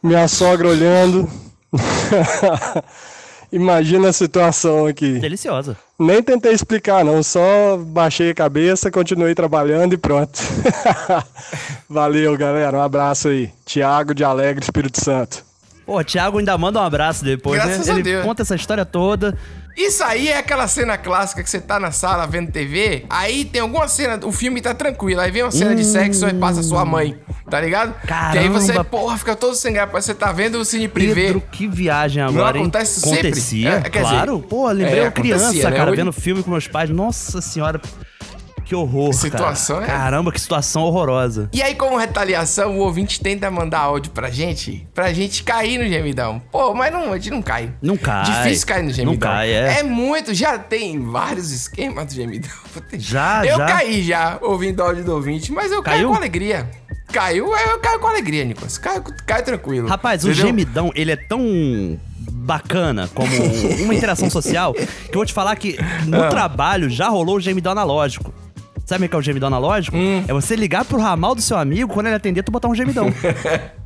minha 0.03 0.27
sogra 0.27 0.69
olhando. 0.69 1.29
Imagina 3.53 4.09
a 4.09 4.13
situação 4.15 4.87
aqui. 4.87 5.19
Deliciosa. 5.19 5.77
Nem 5.99 6.23
tentei 6.23 6.53
explicar, 6.53 7.05
não. 7.05 7.23
Só 7.23 7.77
baixei 7.77 8.31
a 8.31 8.35
cabeça, 8.35 8.91
continuei 8.91 9.35
trabalhando 9.35 9.93
e 9.93 9.99
pronto. 9.99 10.41
Valeu, 11.89 12.37
galera. 12.37 12.79
Um 12.79 12.83
abraço 12.83 13.29
aí. 13.29 13.51
Tiago 13.65 14.15
de 14.15 14.25
Alegre, 14.25 14.65
Espírito 14.65 15.03
Santo. 15.05 15.45
Pô, 15.85 15.99
o 15.99 16.05
Thiago 16.05 16.39
ainda 16.39 16.57
manda 16.57 16.81
um 16.81 16.83
abraço 16.83 17.25
depois, 17.25 17.63
Graças 17.63 17.87
né? 17.87 17.93
a 17.93 17.97
Ele 17.97 18.03
Deus. 18.05 18.25
conta 18.25 18.43
essa 18.43 18.55
história 18.55 18.85
toda. 18.85 19.37
Isso 19.77 20.05
aí 20.05 20.29
é 20.29 20.37
aquela 20.39 20.69
cena 20.69 20.99
clássica 20.99 21.43
que 21.43 21.49
você 21.49 21.61
tá 21.61 21.81
na 21.81 21.91
sala 21.91 22.27
vendo 22.27 22.53
TV, 22.53 23.07
aí 23.09 23.45
tem 23.45 23.63
alguma 23.63 23.89
cena, 23.89 24.21
o 24.25 24.31
filme 24.31 24.61
tá 24.61 24.75
tranquilo, 24.75 25.21
aí 25.21 25.31
vem 25.31 25.43
uma 25.43 25.51
cena 25.51 25.75
de 25.75 25.85
sexo 25.85 26.29
e 26.29 26.35
passa 26.35 26.63
sua 26.63 26.85
mãe, 26.85 27.19
tá 27.51 27.61
ligado? 27.61 27.95
Caramba. 28.07 28.37
E 28.37 28.39
aí 28.41 28.49
você, 28.49 28.85
porra, 28.85 29.17
fica 29.17 29.35
todo 29.35 29.55
sem 29.55 29.73
graça, 29.73 29.91
que 29.93 30.01
você 30.03 30.15
tá 30.15 30.31
vendo 30.31 30.57
o 30.57 30.65
Cine 30.65 30.89
Privé. 30.89 31.15
Pedro, 31.27 31.41
que 31.51 31.67
viagem 31.67 32.23
agora, 32.23 32.57
hein? 32.59 32.65
acontece 32.65 33.01
sempre? 33.01 33.29
Acontecia, 33.29 33.71
É, 33.71 33.81
quer 33.81 34.03
dizer, 34.03 34.15
claro. 34.15 34.41
Pô, 34.41 34.69
lembrei 34.71 35.01
é, 35.01 35.07
eu 35.07 35.13
criança, 35.13 35.71
né? 35.71 35.77
cara, 35.77 35.91
Hoje- 35.91 35.97
vendo 36.01 36.13
filme 36.13 36.43
com 36.43 36.51
meus 36.51 36.69
pais. 36.69 36.91
Nossa 36.91 37.41
senhora. 37.41 37.81
Que 38.65 38.75
horror, 38.75 39.13
Situação, 39.13 39.81
cara. 39.81 39.87
né? 39.93 39.99
Caramba, 39.99 40.33
que 40.33 40.41
situação 40.41 40.83
horrorosa. 40.83 41.49
E 41.53 41.63
aí, 41.63 41.75
como 41.75 41.97
retaliação, 41.97 42.77
o 42.79 42.81
ouvinte 42.81 43.21
tenta 43.21 43.51
mandar 43.51 43.81
áudio 43.81 44.11
pra 44.13 44.31
gente, 44.31 44.87
pra 44.95 45.13
gente 45.13 45.43
cair 45.43 45.79
no 45.79 45.85
gemidão. 45.89 46.41
Pô, 46.51 46.73
mas 46.75 46.93
não, 46.93 47.13
a 47.13 47.17
gente 47.17 47.31
não 47.31 47.43
cai. 47.43 47.73
Não 47.83 47.97
cai. 47.97 48.25
Difícil 48.25 48.67
cair 48.67 48.83
no 48.85 48.91
gemidão. 48.93 49.13
Não 49.15 49.19
cai, 49.19 49.51
é. 49.53 49.83
muito, 49.83 50.33
já 50.33 50.59
tem 50.59 51.01
vários 51.01 51.51
esquemas 51.51 52.07
do 52.07 52.15
gemidão. 52.15 52.51
Já, 52.95 53.45
eu 53.45 53.59
já. 53.59 53.67
caí 53.67 54.03
já, 54.03 54.39
ouvindo 54.41 54.83
áudio 54.83 55.05
do 55.05 55.13
ouvinte, 55.15 55.53
mas 55.53 55.71
eu 55.71 55.83
caio 55.83 56.09
com 56.09 56.15
alegria. 56.15 56.71
Caiu, 57.13 57.47
eu 57.55 57.79
caio 57.81 58.01
com 58.01 58.07
alegria, 58.07 58.45
Nicolas. 58.45 58.79
Caio, 58.79 59.05
caio 59.27 59.45
tranquilo. 59.45 59.87
Rapaz, 59.89 60.25
o 60.25 60.29
Entendeu? 60.31 60.47
gemidão, 60.47 60.91
ele 60.95 61.13
é 61.13 61.17
tão 61.17 62.01
bacana 62.31 63.09
como 63.15 63.29
uma 63.85 63.95
interação 63.95 64.31
social 64.31 64.73
que 64.73 64.83
eu 65.11 65.15
vou 65.15 65.27
te 65.27 65.33
falar 65.35 65.55
que 65.57 65.77
no 66.07 66.23
Ah. 66.23 66.29
trabalho 66.29 66.89
já 66.89 67.09
rolou 67.09 67.37
o 67.37 67.41
gemidão 67.41 67.73
analógico. 67.73 68.33
Sabe 68.85 69.07
o 69.07 69.09
que 69.09 69.15
é 69.15 69.19
o 69.19 69.23
gemidão 69.23 69.47
analógico? 69.47 69.97
Hum. 69.97 70.25
É 70.27 70.33
você 70.33 70.57
ligar 70.57 70.85
pro 70.85 70.99
ramal 70.99 71.35
do 71.35 71.43
seu 71.43 71.57
amigo, 71.57 71.93
quando 71.93 72.07
ele 72.07 72.17
atender, 72.17 72.43
tu 72.43 72.53
botar 72.53 72.69
um 72.69 72.75
gemidão. 72.75 73.07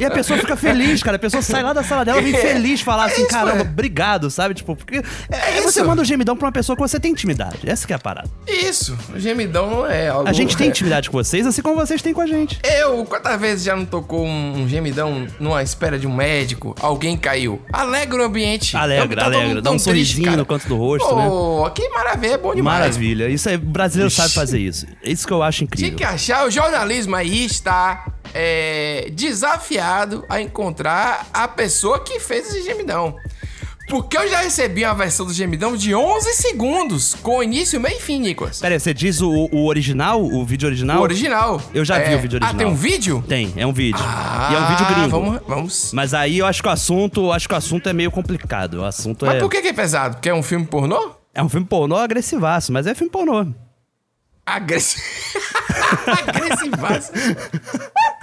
E 0.00 0.04
a 0.04 0.10
pessoa 0.10 0.38
fica 0.38 0.56
feliz, 0.56 1.02
cara. 1.02 1.16
A 1.16 1.20
pessoa 1.20 1.42
sai 1.42 1.62
lá 1.62 1.72
da 1.72 1.82
sala 1.82 2.04
dela 2.04 2.20
e 2.20 2.24
vem 2.30 2.40
feliz 2.40 2.80
falar 2.80 3.06
assim, 3.06 3.22
isso, 3.22 3.30
caramba, 3.30 3.58
é. 3.58 3.62
obrigado, 3.62 4.30
sabe? 4.30 4.54
Tipo, 4.54 4.76
porque 4.76 5.02
é, 5.30 5.58
É 5.58 5.60
você 5.62 5.82
manda 5.82 6.02
um 6.02 6.04
gemidão 6.04 6.36
pra 6.36 6.46
uma 6.46 6.52
pessoa 6.52 6.76
que 6.76 6.82
você 6.82 6.98
tem 7.00 7.12
intimidade. 7.12 7.58
Essa 7.64 7.86
que 7.86 7.92
é 7.92 7.96
a 7.96 7.98
parada. 7.98 8.28
Isso, 8.46 8.96
o 9.14 9.18
gemidão 9.18 9.70
não 9.70 9.86
é 9.86 10.08
algo... 10.08 10.28
A 10.28 10.32
gente 10.32 10.56
tem 10.56 10.68
intimidade 10.68 11.10
com 11.10 11.16
vocês, 11.16 11.46
assim 11.46 11.62
como 11.62 11.76
vocês 11.76 12.02
têm 12.02 12.12
com 12.12 12.20
a 12.20 12.26
gente. 12.26 12.58
Eu, 12.64 13.04
quantas 13.04 13.40
vezes 13.40 13.64
já 13.64 13.74
não 13.76 13.84
tocou 13.84 14.24
um, 14.26 14.66
gemidão 14.68 15.26
numa 15.38 15.62
espera 15.62 15.98
de 15.98 16.06
um 16.06 16.14
médico? 16.14 16.74
Alguém 16.80 17.16
caiu. 17.16 17.60
Alegra 17.72 18.22
o 18.22 18.26
ambiente. 18.26 18.76
Alegra, 18.76 19.16
Tá 19.20 19.24
alegra. 19.26 19.62
Dá 19.62 19.70
um 19.70 19.74
triste, 19.74 19.84
sorrisinho 19.84 20.24
cara. 20.26 20.36
no 20.36 20.46
canto 20.46 20.68
do 20.68 20.76
rosto, 20.76 21.14
né? 21.16 21.26
Pô, 21.28 21.70
que 21.70 21.88
maravilha, 21.88 22.32
é 22.34 22.38
bom 22.38 22.54
demais. 22.54 22.78
Maravilha. 22.80 23.28
Isso 23.28 23.48
o 23.48 23.58
brasileiro 23.58 24.08
Ixi. 24.08 24.16
sabe 24.20 24.34
fazer 24.34 24.58
isso. 24.58 24.86
É 25.02 25.10
isso 25.10 25.26
que 25.26 25.32
eu 25.32 25.42
acho 25.42 25.58
Tinha 25.58 25.66
incrível. 25.88 25.96
que 25.98 26.04
achar, 26.04 26.46
o 26.46 26.50
jornalismo 26.50 27.14
aí 27.16 27.44
está 27.44 28.06
é, 28.34 29.08
desafiado 29.12 30.24
a 30.28 30.40
encontrar 30.40 31.26
a 31.32 31.46
pessoa 31.48 32.00
que 32.00 32.18
fez 32.20 32.48
esse 32.48 32.62
gemidão. 32.62 33.16
Porque 33.88 34.18
eu 34.18 34.28
já 34.28 34.40
recebi 34.40 34.84
uma 34.84 34.96
versão 34.96 35.24
do 35.24 35.32
gemidão 35.32 35.76
de 35.76 35.94
11 35.94 36.32
segundos, 36.34 37.14
com 37.14 37.40
início, 37.40 37.80
meio 37.80 37.96
e 37.96 38.00
fim, 38.00 38.18
Nicolas. 38.18 38.58
Pera 38.58 38.74
aí, 38.74 38.80
você 38.80 38.92
diz 38.92 39.20
o, 39.20 39.30
o 39.30 39.66
original, 39.68 40.24
o 40.24 40.44
vídeo 40.44 40.66
original? 40.66 40.98
O 40.98 41.02
original. 41.02 41.62
Eu 41.72 41.84
já 41.84 41.96
vi 42.00 42.12
É. 42.12 42.16
o 42.16 42.20
vídeo 42.20 42.40
Ah, 42.42 42.46
original. 42.46 42.54
tem 42.58 42.66
um 42.66 42.74
vídeo? 42.74 43.24
Tem, 43.28 43.52
é 43.56 43.64
um 43.64 43.72
vídeo. 43.72 44.00
Ah, 44.04 44.48
e 44.50 44.54
é 44.56 44.58
um 44.58 44.66
vídeo 44.66 44.86
gringo. 44.86 45.08
Vamos, 45.10 45.40
vamos. 45.46 45.92
Mas 45.92 46.12
aí 46.14 46.38
eu 46.38 46.46
acho 46.46 46.60
que 46.60 46.68
o 46.68 46.72
assunto, 46.72 47.30
acho 47.30 47.46
que 47.46 47.54
o 47.54 47.56
assunto 47.56 47.88
é 47.88 47.92
meio 47.92 48.10
complicado. 48.10 48.80
O 48.80 48.84
assunto 48.84 49.24
Mas 49.24 49.36
é 49.36 49.38
por 49.40 49.48
que, 49.48 49.62
que 49.62 49.68
é 49.68 49.72
pesado? 49.72 50.16
Porque 50.16 50.30
é 50.30 50.34
um 50.34 50.42
filme 50.42 50.66
pornô? 50.66 51.12
é 51.32 51.40
um 51.40 51.48
filme 51.48 51.66
pornô 51.66 51.94
agressivaço, 51.96 52.72
mas 52.72 52.88
é 52.88 52.94
filme 52.94 53.12
pornô. 53.12 53.46
Agressi... 54.44 55.00
Agressivaço. 56.26 57.12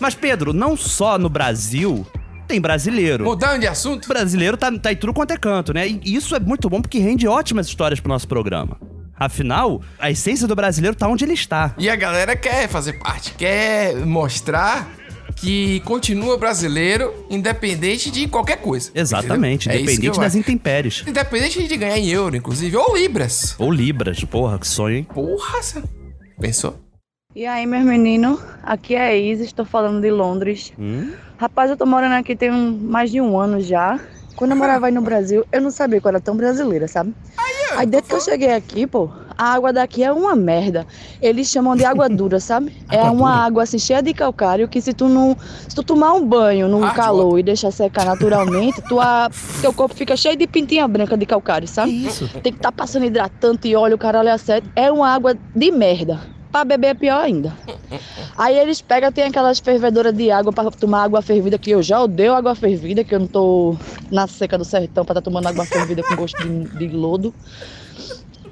Mas 0.00 0.14
Pedro, 0.14 0.52
não 0.52 0.76
só 0.76 1.18
no 1.18 1.28
Brasil 1.28 2.06
tem 2.46 2.60
brasileiro. 2.60 3.24
Mudando 3.24 3.60
de 3.60 3.66
assunto? 3.66 4.08
brasileiro 4.08 4.56
tá, 4.56 4.72
tá 4.78 4.92
em 4.92 4.96
tudo 4.96 5.12
quanto 5.12 5.32
é 5.32 5.36
canto, 5.36 5.74
né? 5.74 5.86
E 5.86 6.00
isso 6.14 6.34
é 6.34 6.40
muito 6.40 6.68
bom 6.70 6.80
porque 6.80 6.98
rende 6.98 7.28
ótimas 7.28 7.66
histórias 7.66 8.00
pro 8.00 8.08
nosso 8.08 8.26
programa. 8.26 8.78
Afinal, 9.14 9.82
a 9.98 10.10
essência 10.10 10.46
do 10.46 10.54
brasileiro 10.54 10.96
tá 10.96 11.08
onde 11.08 11.24
ele 11.24 11.34
está. 11.34 11.74
E 11.76 11.90
a 11.90 11.96
galera 11.96 12.36
quer 12.36 12.68
fazer 12.68 12.94
parte, 12.94 13.34
quer 13.34 13.94
mostrar 14.06 14.88
que 15.36 15.80
continua 15.80 16.36
brasileiro, 16.36 17.12
independente 17.28 18.10
de 18.10 18.26
qualquer 18.28 18.56
coisa. 18.58 18.90
Exatamente, 18.94 19.68
entendeu? 19.68 19.80
É 19.80 19.82
independente 19.82 20.16
eu 20.16 20.22
das 20.22 20.34
intempéries. 20.34 21.04
Independente 21.06 21.66
de 21.66 21.76
ganhar 21.76 21.98
em 21.98 22.08
euro, 22.08 22.36
inclusive, 22.36 22.76
ou 22.76 22.96
libras. 22.96 23.54
Ou 23.58 23.70
libras, 23.70 24.22
porra, 24.24 24.58
que 24.58 24.66
sonho, 24.66 24.98
hein? 24.98 25.04
Porra, 25.04 25.62
você 25.62 25.82
pensou? 26.40 26.80
E 27.38 27.46
aí, 27.46 27.64
meus 27.66 27.84
meninos, 27.84 28.40
aqui 28.64 28.96
é 28.96 29.00
a 29.10 29.14
Isa, 29.16 29.44
estou 29.44 29.64
falando 29.64 30.00
de 30.00 30.10
Londres. 30.10 30.72
Hum? 30.76 31.12
Rapaz, 31.36 31.70
eu 31.70 31.76
tô 31.76 31.86
morando 31.86 32.14
aqui 32.14 32.34
tem 32.34 32.50
um- 32.50 32.76
mais 32.76 33.12
de 33.12 33.20
um 33.20 33.38
ano 33.38 33.60
já. 33.60 34.00
Quando 34.34 34.50
eu 34.50 34.56
morava 34.56 34.86
aí 34.86 34.92
no 34.92 35.00
Brasil, 35.02 35.44
eu 35.52 35.60
não 35.60 35.70
sabia 35.70 36.00
que 36.00 36.06
eu 36.08 36.08
era 36.08 36.20
tão 36.20 36.36
brasileira, 36.36 36.88
sabe? 36.88 37.14
Aí 37.76 37.86
desde 37.86 38.08
que 38.08 38.14
eu 38.16 38.20
cheguei 38.20 38.52
aqui, 38.52 38.88
pô, 38.88 39.08
a 39.36 39.52
água 39.54 39.72
daqui 39.72 40.02
é 40.02 40.10
uma 40.12 40.34
merda. 40.34 40.84
Eles 41.22 41.48
chamam 41.48 41.76
de 41.76 41.84
água 41.84 42.08
dura, 42.08 42.40
sabe? 42.40 42.72
é 42.90 43.08
uma 43.08 43.30
água 43.30 43.62
assim 43.62 43.78
cheia 43.78 44.02
de 44.02 44.12
calcário 44.12 44.66
que 44.66 44.80
se 44.80 44.92
tu 44.92 45.06
não, 45.08 45.36
se 45.68 45.76
tu 45.76 45.84
tomar 45.84 46.14
um 46.14 46.26
banho 46.26 46.66
no 46.66 46.82
Ah, 46.82 46.90
calor 46.90 47.38
e 47.38 47.44
deixar 47.44 47.70
secar 47.70 48.04
naturalmente, 48.04 48.82
tua, 48.82 49.30
teu 49.60 49.72
corpo 49.72 49.94
fica 49.94 50.16
cheio 50.16 50.34
de 50.36 50.48
pintinha 50.48 50.88
branca 50.88 51.16
de 51.16 51.24
calcário, 51.24 51.68
sabe? 51.68 52.04
Isso. 52.04 52.28
Tem 52.42 52.50
que 52.52 52.58
estar 52.58 52.72
passando 52.72 53.04
hidratante 53.06 53.68
e 53.68 53.76
óleo, 53.76 53.96
caralho, 53.96 54.28
é 54.28 54.36
sete. 54.38 54.68
É 54.74 54.90
uma 54.90 55.08
água 55.14 55.36
de 55.54 55.70
merda. 55.70 56.36
Pra 56.50 56.64
beber 56.64 56.88
é 56.88 56.94
pior 56.94 57.20
ainda. 57.20 57.54
Aí 58.36 58.58
eles 58.58 58.80
pegam, 58.80 59.12
tem 59.12 59.24
aquelas 59.24 59.58
fervedoras 59.58 60.14
de 60.14 60.30
água 60.30 60.52
pra 60.52 60.70
tomar 60.70 61.04
água 61.04 61.20
fervida, 61.20 61.58
que 61.58 61.70
eu 61.70 61.82
já 61.82 62.00
odeio 62.00 62.34
água 62.34 62.54
fervida, 62.54 63.04
que 63.04 63.14
eu 63.14 63.20
não 63.20 63.26
tô 63.26 63.76
na 64.10 64.26
seca 64.26 64.56
do 64.56 64.64
sertão 64.64 65.04
pra 65.04 65.12
estar 65.12 65.22
tomando 65.22 65.46
água 65.46 65.66
fervida 65.66 66.02
com 66.02 66.16
gosto 66.16 66.36
de, 66.42 66.78
de 66.78 66.88
lodo. 66.88 67.34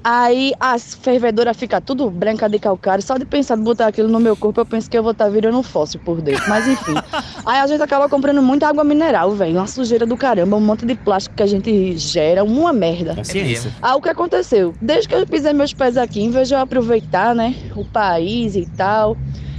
Aí 0.03 0.53
as 0.59 0.95
fervedoras 0.95 1.55
ficam 1.57 1.81
tudo 1.81 2.09
branca 2.09 2.47
de 2.47 2.59
calcário. 2.59 3.03
Só 3.03 3.17
de 3.17 3.25
pensar 3.25 3.55
de 3.55 3.63
botar 3.63 3.87
aquilo 3.87 4.07
no 4.07 4.19
meu 4.19 4.35
corpo, 4.35 4.61
eu 4.61 4.65
penso 4.65 4.89
que 4.89 4.97
eu 4.97 5.03
vou 5.03 5.11
estar 5.11 5.29
virando 5.29 5.57
um 5.57 5.63
fóssil 5.63 5.99
por 6.03 6.21
dentro. 6.21 6.43
Mas 6.47 6.67
enfim. 6.67 6.93
Aí 7.45 7.59
a 7.59 7.67
gente 7.67 7.81
acaba 7.81 8.07
comprando 8.09 8.41
muita 8.41 8.67
água 8.67 8.83
mineral, 8.83 9.31
velho. 9.31 9.57
Uma 9.57 9.67
sujeira 9.67 10.05
do 10.05 10.17
caramba, 10.17 10.55
um 10.55 10.61
monte 10.61 10.85
de 10.85 10.95
plástico 10.95 11.35
que 11.35 11.43
a 11.43 11.47
gente 11.47 11.97
gera, 11.97 12.43
uma 12.43 12.73
merda. 12.73 13.15
Consciência. 13.15 13.71
Ah, 13.81 13.95
o 13.95 14.01
que 14.01 14.09
aconteceu? 14.09 14.73
Desde 14.81 15.07
que 15.07 15.15
eu 15.15 15.25
pisei 15.25 15.53
meus 15.53 15.73
pés 15.73 15.97
aqui, 15.97 16.21
em 16.21 16.29
vez 16.29 16.47
de 16.47 16.53
eu 16.53 16.59
aproveitar, 16.59 17.35
né, 17.35 17.55
o 17.75 17.85
país 17.85 18.55
e 18.55 18.65
tal, 18.65 19.17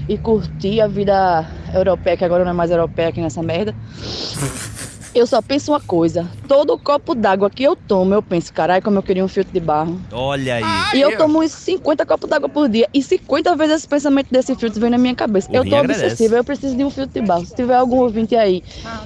e 0.09 0.17
curtir 0.17 0.81
a 0.81 0.87
vida 0.87 1.47
europeia, 1.75 2.17
que 2.17 2.25
agora 2.25 2.45
não 2.45 2.51
é 2.51 2.55
mais 2.55 2.71
europeia 2.71 3.09
aqui 3.09 3.21
nessa 3.21 3.43
merda, 3.43 3.75
eu 5.19 5.27
só 5.27 5.43
penso 5.43 5.73
uma 5.73 5.81
coisa. 5.81 6.29
Todo 6.47 6.79
copo 6.79 7.15
d'água 7.15 7.51
que 7.51 7.63
eu 7.63 7.75
tomo, 7.75 8.15
eu 8.15 8.23
penso, 8.23 8.53
caralho, 8.53 8.83
como 8.83 8.99
eu 8.99 9.03
queria 9.03 9.25
um 9.25 9.29
filtro 9.29 9.53
de 9.53 9.61
barro. 9.61 10.01
Olha 10.13 10.57
aí. 10.57 10.65
E 10.95 11.01
eu 11.01 11.17
tomo 11.17 11.43
uns 11.43 11.53
50 11.53 12.07
copos 12.07 12.29
d'água 12.29 12.49
por 12.49 12.69
dia. 12.69 12.89
E 12.93 13.03
50 13.03 13.57
vezes 13.57 13.77
esse 13.77 13.89
pensamento 13.89 14.29
desse 14.31 14.55
filtro 14.55 14.81
vem 14.81 14.91
na 14.91 14.99
minha 14.99 15.15
cabeça. 15.15 15.51
O 15.51 15.55
eu 15.55 15.65
tô 15.69 15.77
agradece. 15.77 16.05
obsessiva, 16.05 16.37
eu 16.37 16.45
preciso 16.45 16.77
de 16.77 16.85
um 16.85 16.91
filtro 16.91 17.21
de 17.21 17.27
barro. 17.27 17.45
Se 17.45 17.55
tiver 17.55 17.75
algum 17.75 17.99
ouvinte 17.99 18.37
aí 18.37 18.63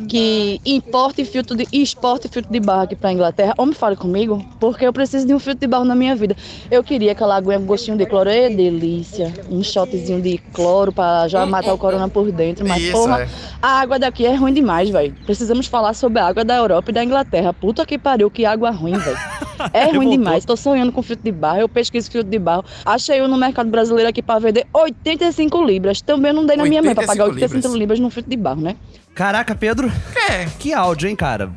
que 0.09 0.61
importe 0.65 1.25
filtro 1.25 1.57
de, 1.57 1.67
e 1.73 1.83
exporte 1.83 2.29
filtro 2.29 2.53
de 2.53 2.61
barro 2.61 2.83
aqui 2.83 2.97
pra 2.97 3.13
Inglaterra, 3.13 3.55
ou 3.57 3.67
me 3.67 3.75
fale 3.75 3.97
comigo, 3.97 4.45
porque 4.61 4.87
eu 4.87 4.93
preciso 4.93 5.27
de 5.27 5.35
um 5.35 5.39
filtro 5.39 5.61
de 5.61 5.67
barro 5.67 5.85
na 5.85 5.95
minha 5.95 6.15
vida. 6.15 6.37
Eu 6.71 6.85
queria 6.85 7.13
aquela 7.13 7.37
aguinha 7.37 7.59
com 7.59 7.67
gostinho 7.67 7.97
de 7.97 8.07
cloro, 8.07 8.29
é 8.29 8.49
delícia. 8.49 9.33
Um 9.51 9.63
shotzinho 9.63 10.21
de 10.21 10.39
cloro 10.53 10.93
pra 10.93 11.27
já 11.29 11.47
matar 11.47 11.73
o 11.73 11.79
corona 11.79 12.09
por 12.09 12.31
dentro. 12.31 12.67
Mas, 12.67 12.83
Isso, 12.83 12.93
porra, 12.93 13.23
é. 13.23 13.29
a 13.61 13.81
água 13.81 13.99
daqui 13.99 14.27
é 14.27 14.35
ruim 14.35 14.53
demais, 14.53 14.91
velho. 14.91 15.15
Precisamos 15.25 15.67
falar 15.67 15.95
sobre 16.03 16.19
a 16.19 16.27
água 16.27 16.45
da 16.45 16.57
Europa 16.57 16.91
e 16.91 16.95
da 16.95 17.05
Inglaterra. 17.05 17.53
Puta 17.53 17.87
que 17.87 17.97
pariu, 17.97 18.29
que 18.29 18.45
água 18.45 18.71
ruim, 18.71 18.99
velho. 18.99 19.19
É 19.73 19.85
ruim 19.97 20.11
demais. 20.11 20.45
Tô 20.45 20.57
sonhando 20.57 20.91
com 20.91 21.01
filtro 21.05 21.25
de 21.25 21.31
barro. 21.31 21.61
Eu 21.61 21.69
pesquiso 21.69 22.11
filtro 22.11 22.29
de 22.29 22.39
barro. 22.39 22.65
Achei 22.85 23.23
um 23.23 23.29
no 23.29 23.37
mercado 23.37 23.71
brasileiro 23.71 24.11
aqui 24.11 24.21
pra 24.21 24.41
vender 24.41 24.67
85 24.73 25.65
libras. 25.65 26.01
Também 26.01 26.33
não 26.33 26.45
dei 26.45 26.57
na 26.57 26.65
minha 26.65 26.83
mãe 26.83 26.93
pra 26.97 27.07
pagar 27.07 27.27
85 27.27 27.55
85 27.55 27.79
libras 27.79 28.01
num 28.01 28.11
filtro 28.11 28.29
de 28.29 28.37
barro, 28.37 28.61
né? 28.61 28.75
Caraca, 29.15 29.55
Pedro. 29.55 29.87
É. 30.29 30.47
Que 30.59 30.75
áudio, 30.75 31.09
hein, 31.09 31.15
cara? 31.15 31.53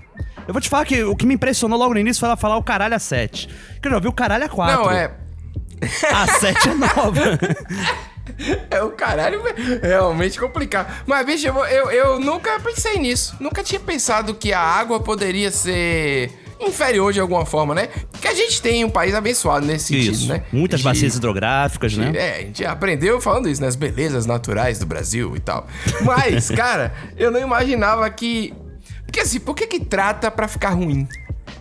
Eu 0.47 0.53
vou 0.53 0.61
te 0.61 0.69
falar 0.69 0.85
que 0.85 1.03
o 1.03 1.15
que 1.15 1.25
me 1.25 1.33
impressionou 1.33 1.79
logo 1.79 1.95
no 1.95 1.99
início 1.99 2.19
foi 2.19 2.27
ela 2.29 2.37
falar 2.37 2.57
o 2.57 2.63
caralho 2.63 2.93
a 2.93 2.99
7. 2.99 3.49
Que 3.81 3.87
eu 3.87 3.89
já 3.89 3.97
ouvi 3.97 4.07
o 4.07 4.13
caralho 4.13 4.45
a 4.45 4.49
4. 4.49 4.83
Não, 4.83 4.91
é. 4.91 5.11
A 6.13 6.27
7 6.27 6.69
é 6.69 6.73
nova. 6.75 7.21
É 8.70 8.82
o 8.82 8.91
caralho 8.91 9.41
realmente 9.82 10.39
complicado. 10.39 10.91
Mas, 11.05 11.25
bicho, 11.25 11.48
eu, 11.48 11.55
eu, 11.65 11.91
eu 11.91 12.20
nunca 12.20 12.60
pensei 12.60 12.98
nisso. 12.98 13.36
Nunca 13.39 13.63
tinha 13.63 13.79
pensado 13.79 14.34
que 14.34 14.51
a 14.51 14.60
água 14.60 15.00
poderia 15.00 15.51
ser 15.51 16.32
inferior 16.60 17.12
de 17.12 17.20
alguma 17.20 17.46
forma, 17.46 17.75
né? 17.75 17.89
Porque 18.12 18.27
a 18.27 18.34
gente 18.34 18.62
tem 18.62 18.84
um 18.84 18.89
país 18.89 19.13
abençoado 19.13 19.65
nesse 19.65 19.88
sentido, 19.88 20.13
Isso. 20.13 20.27
né? 20.27 20.44
Muitas 20.51 20.82
bacias 20.82 21.15
hidrográficas, 21.15 21.96
né? 21.96 22.13
É, 22.15 22.36
a 22.36 22.39
gente 22.39 22.65
aprendeu 22.65 23.20
falando 23.20 23.50
isso, 23.50 23.62
nas 23.62 23.75
belezas 23.75 24.25
naturais 24.25 24.79
do 24.79 24.86
Brasil 24.86 25.36
e 25.36 25.39
tal. 25.39 25.67
Mas, 26.01 26.50
cara, 26.55 26.94
eu 27.17 27.32
não 27.32 27.39
imaginava 27.39 28.10
que. 28.10 28.53
Porque 29.05 29.20
assim, 29.20 29.39
por 29.39 29.55
que 29.55 29.67
que 29.67 29.79
trata 29.79 30.32
pra 30.32 30.48
ficar 30.48 30.72
ruim? 30.72 31.08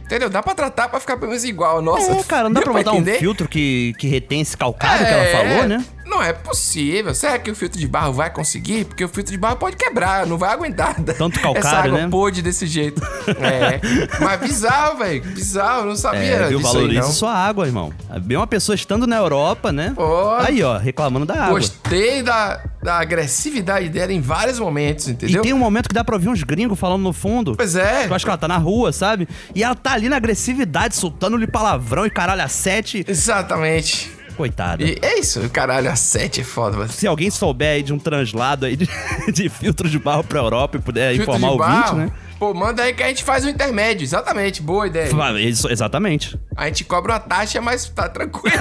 Entendeu? 0.04 0.28
Dá 0.28 0.42
pra 0.42 0.54
tratar 0.54 0.88
pra 0.88 1.00
ficar 1.00 1.16
pelo 1.16 1.28
menos 1.30 1.44
igual. 1.44 1.80
Nossa, 1.80 2.12
É, 2.12 2.22
cara, 2.24 2.44
não 2.44 2.52
dá 2.52 2.60
pra 2.60 2.72
botar 2.72 2.92
um 2.92 3.04
filtro 3.04 3.48
que, 3.48 3.94
que 3.98 4.06
retém 4.06 4.40
esse 4.42 4.56
calcário 4.56 5.04
que 5.06 5.12
É, 5.12 5.32
ela 5.32 5.44
falou, 5.48 5.68
né? 5.68 5.84
Não 6.04 6.22
é 6.22 6.34
possível. 6.34 7.14
Será 7.14 7.38
que 7.38 7.50
o 7.50 7.56
filtro 7.56 7.80
de 7.80 7.88
barro 7.88 8.12
vai 8.12 8.28
conseguir? 8.30 8.84
Porque 8.84 9.02
o 9.02 9.08
filtro 9.08 9.32
de 9.32 9.38
barro 9.38 9.56
pode 9.56 9.76
quebrar, 9.76 10.26
não 10.26 10.36
vai 10.36 10.50
aguentar. 10.52 10.94
Tanto 11.16 11.32
Essa 11.38 11.40
calcário, 11.40 11.92
água 11.92 12.02
né? 12.02 12.08
pode 12.10 12.42
desse 12.42 12.66
jeito. 12.66 13.00
É. 13.40 13.80
Mas 14.20 14.40
bizarro, 14.40 14.98
velho. 14.98 15.22
Bizarro, 15.24 15.86
não 15.86 15.96
sabia 15.96 16.20
É, 16.20 16.48
viu? 16.48 16.58
disso 16.58 16.68
aí, 16.68 16.74
Valorize 16.74 17.00
não. 17.00 17.10
sua 17.12 17.32
água, 17.34 17.66
irmão. 17.66 17.90
Bem 18.20 18.36
uma 18.36 18.46
pessoa 18.46 18.74
estando 18.76 19.06
na 19.06 19.16
Europa, 19.16 19.72
né? 19.72 19.92
Pô. 19.96 20.30
Aí, 20.40 20.62
ó, 20.62 20.76
reclamando 20.76 21.24
da 21.24 21.34
água. 21.34 21.58
Gostei 21.58 22.22
da, 22.22 22.60
da 22.84 22.98
agressividade 22.98 23.88
dela 23.88 24.12
em 24.12 24.20
vários 24.20 24.60
momentos, 24.60 25.08
entendeu? 25.08 25.40
E 25.40 25.42
tem 25.42 25.54
um 25.54 25.58
momento 25.58 25.88
que 25.88 25.94
dá 25.94 26.04
pra 26.04 26.16
ouvir 26.16 26.28
uns 26.28 26.42
gringos 26.42 26.78
falando 26.78 27.02
no 27.02 27.14
fundo. 27.14 27.56
Pois 27.56 27.74
é. 27.76 28.06
Eu 28.06 28.14
acho 28.14 28.26
que 28.26 28.30
ela 28.30 28.36
tá 28.36 28.46
na 28.46 28.58
rua, 28.58 28.92
sabe? 28.92 29.26
E 29.54 29.64
ela 29.64 29.74
tá 29.74 29.94
ali 29.94 30.06
na 30.06 30.16
agressividade, 30.16 30.94
soltando-lhe 30.94 31.46
palavrão 31.46 32.04
e 32.04 32.10
caralho 32.10 32.42
a 32.42 32.48
sete. 32.48 33.02
Exatamente. 33.08 34.12
Coitada. 34.36 34.84
E 34.84 34.98
é 35.00 35.18
isso, 35.18 35.48
caralho, 35.48 35.88
a 35.88 35.94
7 35.94 36.40
é 36.40 36.44
foda, 36.44 36.76
mas... 36.76 36.90
Se 36.90 37.06
alguém 37.06 37.30
souber 37.30 37.68
aí 37.68 37.84
de 37.84 37.92
um 37.92 37.98
translado 38.00 38.66
aí 38.66 38.74
de, 38.74 38.88
de 39.32 39.48
filtro 39.48 39.88
de 39.88 39.96
barro 39.96 40.24
pra 40.24 40.40
Europa 40.40 40.76
e 40.76 40.80
puder 40.80 41.14
Filtro 41.14 41.36
informar 41.36 41.52
o 41.52 41.62
ouvinte, 41.62 41.94
né? 41.94 42.10
Pô, 42.38 42.52
manda 42.52 42.82
aí 42.82 42.92
que 42.92 43.02
a 43.02 43.08
gente 43.08 43.22
faz 43.22 43.44
um 43.44 43.48
intermédio. 43.48 44.04
Exatamente, 44.04 44.60
boa 44.60 44.86
ideia. 44.86 45.08
Isso, 45.40 45.70
exatamente. 45.70 46.38
A 46.56 46.66
gente 46.66 46.84
cobra 46.84 47.12
uma 47.12 47.20
taxa, 47.20 47.60
mas 47.60 47.88
tá 47.88 48.08
tranquilo. 48.08 48.56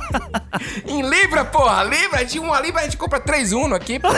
em 0.86 1.02
Libra, 1.02 1.44
porra. 1.44 1.84
Libra, 1.84 2.20
gente, 2.20 2.38
uma 2.38 2.60
Libra 2.60 2.80
a 2.80 2.84
gente 2.84 2.96
compra 2.96 3.20
3 3.20 3.52
Uno 3.52 3.74
aqui, 3.74 3.98
pô. 3.98 4.08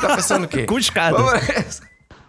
Tá 0.00 0.16
pensando 0.16 0.44
o 0.44 0.48
quê? 0.48 0.64
Nessa. 1.56 1.82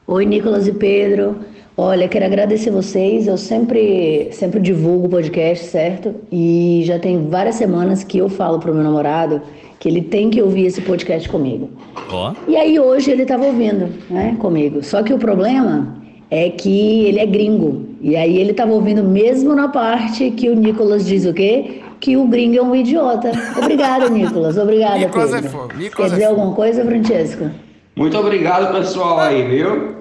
Oi, 0.07 0.25
Nicolas 0.25 0.67
e 0.67 0.71
Pedro. 0.71 1.39
Olha, 1.77 2.09
quero 2.09 2.25
agradecer 2.25 2.71
vocês. 2.71 3.27
Eu 3.27 3.37
sempre, 3.37 4.29
sempre 4.33 4.59
divulgo 4.59 5.05
o 5.07 5.09
podcast, 5.09 5.67
certo? 5.67 6.15
E 6.31 6.81
já 6.85 6.99
tem 6.99 7.29
várias 7.29 7.55
semanas 7.55 8.03
que 8.03 8.17
eu 8.17 8.27
falo 8.27 8.59
pro 8.59 8.73
meu 8.73 8.83
namorado 8.83 9.41
que 9.79 9.87
ele 9.87 10.01
tem 10.01 10.29
que 10.29 10.41
ouvir 10.41 10.65
esse 10.65 10.81
podcast 10.81 11.27
comigo. 11.29 11.69
Ó. 12.11 12.33
E 12.47 12.55
aí 12.57 12.79
hoje 12.79 13.11
ele 13.11 13.25
tava 13.25 13.45
ouvindo, 13.45 13.89
né, 14.09 14.35
comigo. 14.39 14.83
Só 14.83 15.01
que 15.01 15.13
o 15.13 15.17
problema 15.17 15.95
é 16.29 16.49
que 16.49 17.05
ele 17.05 17.19
é 17.19 17.25
gringo. 17.25 17.85
E 18.01 18.15
aí 18.15 18.37
ele 18.37 18.53
tava 18.53 18.73
ouvindo 18.73 19.03
mesmo 19.03 19.55
na 19.55 19.67
parte 19.69 20.31
que 20.31 20.49
o 20.49 20.55
Nicolas 20.55 21.05
diz 21.05 21.25
o 21.25 21.33
quê? 21.33 21.81
Que 21.99 22.15
o 22.17 22.25
gringo 22.27 22.57
é 22.57 22.61
um 22.61 22.75
idiota. 22.75 23.31
Obrigada, 23.57 24.07
Nicolas. 24.11 24.57
Obrigada, 24.57 24.97
Nicolas 24.99 25.33
é 25.33 25.35
Pedro. 25.41 25.49
foda, 25.49 25.73
Quer 25.73 25.79
Nicolas 25.79 26.11
é 26.11 26.15
dizer 26.15 26.27
foda. 26.27 26.39
alguma 26.41 26.55
coisa, 26.55 26.85
Francesco? 26.85 27.49
Muito 27.95 28.17
obrigado, 28.17 28.73
pessoal 28.73 29.19
aí, 29.19 29.43
viu? 29.47 29.95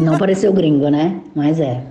Não 0.00 0.16
pareceu 0.18 0.52
gringo, 0.52 0.88
né? 0.88 1.20
Mas 1.34 1.60
é. 1.60 1.82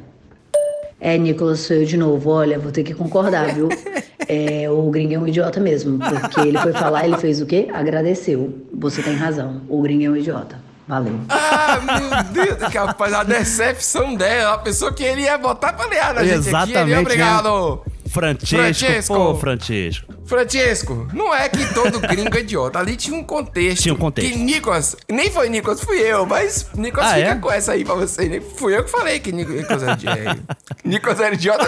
É, 0.99 1.17
Nicolas, 1.17 1.59
sou 1.59 1.77
eu 1.77 1.85
de 1.85 1.97
novo. 1.97 2.29
Olha, 2.31 2.57
vou 2.59 2.71
ter 2.71 2.83
que 2.83 2.93
concordar, 2.93 3.53
viu? 3.53 3.69
É, 4.33 4.69
o 4.69 4.89
gringo 4.89 5.13
é 5.13 5.17
um 5.19 5.27
idiota 5.27 5.59
mesmo. 5.59 5.99
Porque 5.99 6.39
ele 6.39 6.57
foi 6.57 6.71
falar, 6.71 7.05
ele 7.05 7.17
fez 7.17 7.41
o 7.41 7.45
quê? 7.45 7.67
Agradeceu. 7.73 8.65
Você 8.73 9.03
tem 9.03 9.13
razão. 9.13 9.61
O 9.67 9.81
gringo 9.81 10.05
é 10.05 10.09
um 10.09 10.15
idiota. 10.15 10.57
Valeu. 10.87 11.19
Ah, 11.29 11.79
meu 11.81 12.45
Deus, 12.45 12.73
rapaz, 12.73 13.13
a 13.13 13.23
decepção 13.23 14.15
dela. 14.15 14.53
A 14.53 14.57
pessoa 14.57 14.93
que 14.93 15.03
ele 15.03 15.23
ia 15.23 15.37
botar 15.37 15.73
pra 15.73 15.85
aliar 15.85 16.13
na 16.13 16.23
gente 16.23 16.33
aqui. 16.33 16.47
Ele, 16.47 16.49
Exatamente, 16.49 16.99
obrigado. 16.99 17.81
Francesco, 18.11 18.55
Francesco. 18.57 19.13
pô, 19.15 19.35
Francesco. 19.35 20.13
Francesco, 20.25 21.07
não 21.13 21.33
é 21.33 21.49
que 21.49 21.73
todo 21.73 21.99
gringo 22.07 22.37
é 22.37 22.41
idiota. 22.41 22.79
Ali 22.79 22.95
tinha 22.95 23.15
um 23.17 23.23
contexto. 23.23 23.81
Tinha 23.83 23.93
um 23.93 23.97
contexto. 23.97 24.31
Que 24.31 24.37
Nicolas, 24.37 24.95
nem 25.09 25.29
foi 25.31 25.49
Nicolas, 25.49 25.81
fui 25.81 25.97
eu, 25.99 26.25
mas 26.25 26.67
Nicolas 26.75 27.09
Ah, 27.11 27.15
fica 27.15 27.27
é? 27.29 27.35
com 27.35 27.51
essa 27.51 27.71
aí 27.73 27.83
pra 27.85 27.95
você. 27.95 28.27
Nem 28.27 28.41
fui 28.41 28.75
eu 28.77 28.83
que 28.83 28.91
falei 28.91 29.19
que 29.19 29.31
Nico- 29.31 29.51
Nicolas 29.51 29.83
era 29.83 29.93
idiota. 29.93 30.39
Nicolas 30.85 31.19
era 31.19 31.35
idiota. 31.35 31.67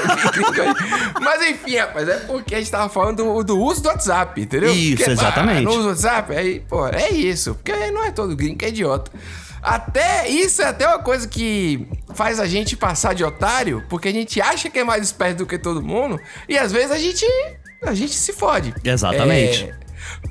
mas 1.21 1.41
enfim, 1.49 1.77
rapaz, 1.77 2.07
é 2.09 2.17
porque 2.19 2.55
a 2.55 2.59
gente 2.59 2.71
tava 2.71 2.89
falando 2.89 3.17
do, 3.23 3.43
do 3.43 3.59
uso 3.59 3.81
do 3.81 3.89
WhatsApp, 3.89 4.39
entendeu? 4.41 4.69
Isso, 4.73 4.97
Porque, 4.97 5.05
pá, 5.05 5.11
exatamente. 5.11 5.63
No 5.63 5.71
uso 5.71 5.81
do 5.83 5.87
WhatsApp, 5.89 6.35
aí, 6.35 6.59
pô, 6.61 6.87
é 6.87 7.09
isso. 7.09 7.55
Porque 7.55 7.73
não 7.91 8.03
é 8.05 8.11
todo 8.11 8.35
gringo 8.35 8.57
que 8.57 8.65
é 8.65 8.69
idiota. 8.69 9.11
Até 9.63 10.27
isso 10.27 10.61
é 10.61 10.65
até 10.65 10.85
uma 10.85 10.99
coisa 10.99 11.25
que 11.25 11.87
faz 12.13 12.39
a 12.39 12.45
gente 12.45 12.75
passar 12.75 13.15
de 13.15 13.23
otário, 13.23 13.83
porque 13.89 14.09
a 14.09 14.11
gente 14.11 14.41
acha 14.41 14.69
que 14.69 14.79
é 14.79 14.83
mais 14.83 15.03
esperto 15.03 15.39
do 15.39 15.45
que 15.45 15.57
todo 15.57 15.81
mundo, 15.81 16.19
e 16.49 16.57
às 16.57 16.71
vezes 16.71 16.91
a 16.91 16.97
gente 16.97 17.25
a 17.81 17.93
gente 17.93 18.13
se 18.13 18.33
fode. 18.33 18.73
Exatamente. 18.83 19.63
É, 19.65 19.75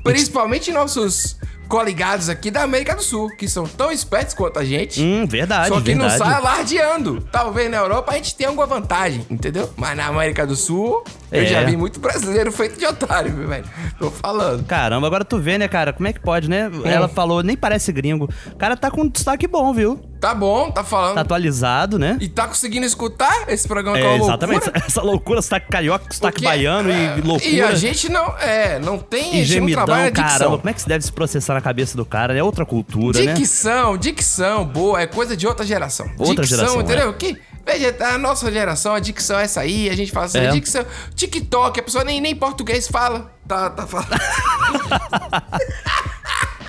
principalmente 0.03 0.71
nossos 0.71 1.37
coligados 1.67 2.29
aqui 2.29 2.51
da 2.51 2.63
América 2.63 2.95
do 2.95 3.01
Sul, 3.01 3.29
que 3.37 3.47
são 3.47 3.65
tão 3.65 3.91
espertos 3.91 4.33
quanto 4.33 4.59
a 4.59 4.65
gente. 4.65 5.01
Hum, 5.01 5.25
verdade, 5.27 5.69
Só 5.69 5.75
que 5.81 5.93
verdade. 5.93 6.17
não 6.19 6.25
sai 6.25 6.33
alardeando. 6.35 7.21
Talvez 7.31 7.69
na 7.69 7.77
Europa 7.77 8.11
a 8.11 8.15
gente 8.15 8.35
tenha 8.35 8.49
alguma 8.49 8.67
vantagem, 8.67 9.25
entendeu? 9.29 9.71
Mas 9.75 9.95
na 9.97 10.07
América 10.07 10.45
do 10.45 10.55
Sul, 10.55 11.03
eu 11.31 11.43
É. 11.43 11.45
já 11.45 11.63
vi 11.63 11.75
muito 11.75 11.99
brasileiro 11.99 12.51
feito 12.51 12.77
de 12.79 12.85
otário, 12.85 13.31
meu 13.33 13.47
velho. 13.47 13.65
Tô 13.99 14.11
falando. 14.11 14.63
Caramba, 14.65 15.07
agora 15.07 15.25
tu 15.25 15.37
vê, 15.39 15.57
né, 15.57 15.67
cara? 15.67 15.93
Como 15.93 16.07
é 16.07 16.13
que 16.13 16.19
pode, 16.19 16.49
né? 16.49 16.69
Ela 16.85 17.07
falou, 17.07 17.41
nem 17.43 17.55
parece 17.57 17.91
gringo. 17.91 18.29
O 18.51 18.55
cara 18.55 18.75
tá 18.77 18.89
com 18.91 19.01
um 19.01 19.09
destaque 19.09 19.47
bom, 19.47 19.73
viu? 19.73 19.99
Tá 20.23 20.33
bom, 20.33 20.71
tá 20.71 20.85
falando. 20.85 21.15
Tá 21.15 21.21
atualizado, 21.21 21.99
né? 21.99 22.17
E 22.21 22.29
tá 22.29 22.47
conseguindo 22.47 22.85
escutar 22.85 23.43
esse 23.49 23.67
programa 23.67 23.97
com 23.99 24.05
É, 24.05 24.13
a 24.13 24.17
exatamente. 24.19 24.61
loucura? 24.63 24.77
Essa, 24.79 24.87
essa 24.87 25.01
loucura, 25.01 25.41
sotaque 25.41 25.67
carioca, 25.69 26.05
sotaque 26.13 26.35
Porque- 26.35 26.45
baiano 26.45 26.89
é, 26.89 27.17
e 27.17 27.21
loucura. 27.21 27.51
E 27.51 27.61
a 27.61 27.75
gente 27.75 28.07
não, 28.09 28.27
é, 28.37 28.79
não 28.79 28.97
tem, 28.97 29.21
a 29.21 29.25
E 29.41 29.43
gente 29.43 29.59
não 29.59 29.67
gemidão, 29.67 30.05
dicção. 30.05 30.25
caramba, 30.25 30.57
como 30.59 30.69
é 30.69 30.73
que 30.73 30.81
se 30.81 30.87
deve 30.87 31.03
se 31.03 31.11
processar 31.11 31.55
na 31.55 31.61
cabeça 31.61 31.97
do 31.97 32.05
cara? 32.05 32.33
É 32.37 32.41
outra 32.41 32.65
cultura, 32.65 33.21
né? 33.21 33.33
Dicção, 33.33 33.97
dicção, 33.97 34.63
boa, 34.63 35.01
é 35.01 35.07
coisa 35.07 35.35
de 35.35 35.45
outra 35.45 35.65
geração. 35.65 36.09
Outra 36.17 36.45
dicção, 36.45 36.57
geração, 36.57 36.81
entendeu? 36.81 37.13
Que, 37.15 37.37
veja, 37.65 37.93
a 37.99 38.17
nossa 38.17 38.49
geração, 38.49 38.95
a 38.95 39.01
dicção 39.01 39.37
é 39.37 39.43
essa 39.43 39.59
aí, 39.59 39.89
a 39.89 39.95
gente 39.97 40.13
fala 40.13 40.27
assim, 40.27 40.37
É. 40.39 40.51
dicção. 40.51 40.85
TikTok, 41.15 41.81
a 41.81 41.83
pessoa 41.83 42.05
nem, 42.05 42.21
nem 42.21 42.33
português 42.33 42.87
fala. 42.87 43.29
Tá, 43.45 43.69
tá 43.71 43.85
falando. 43.85 44.07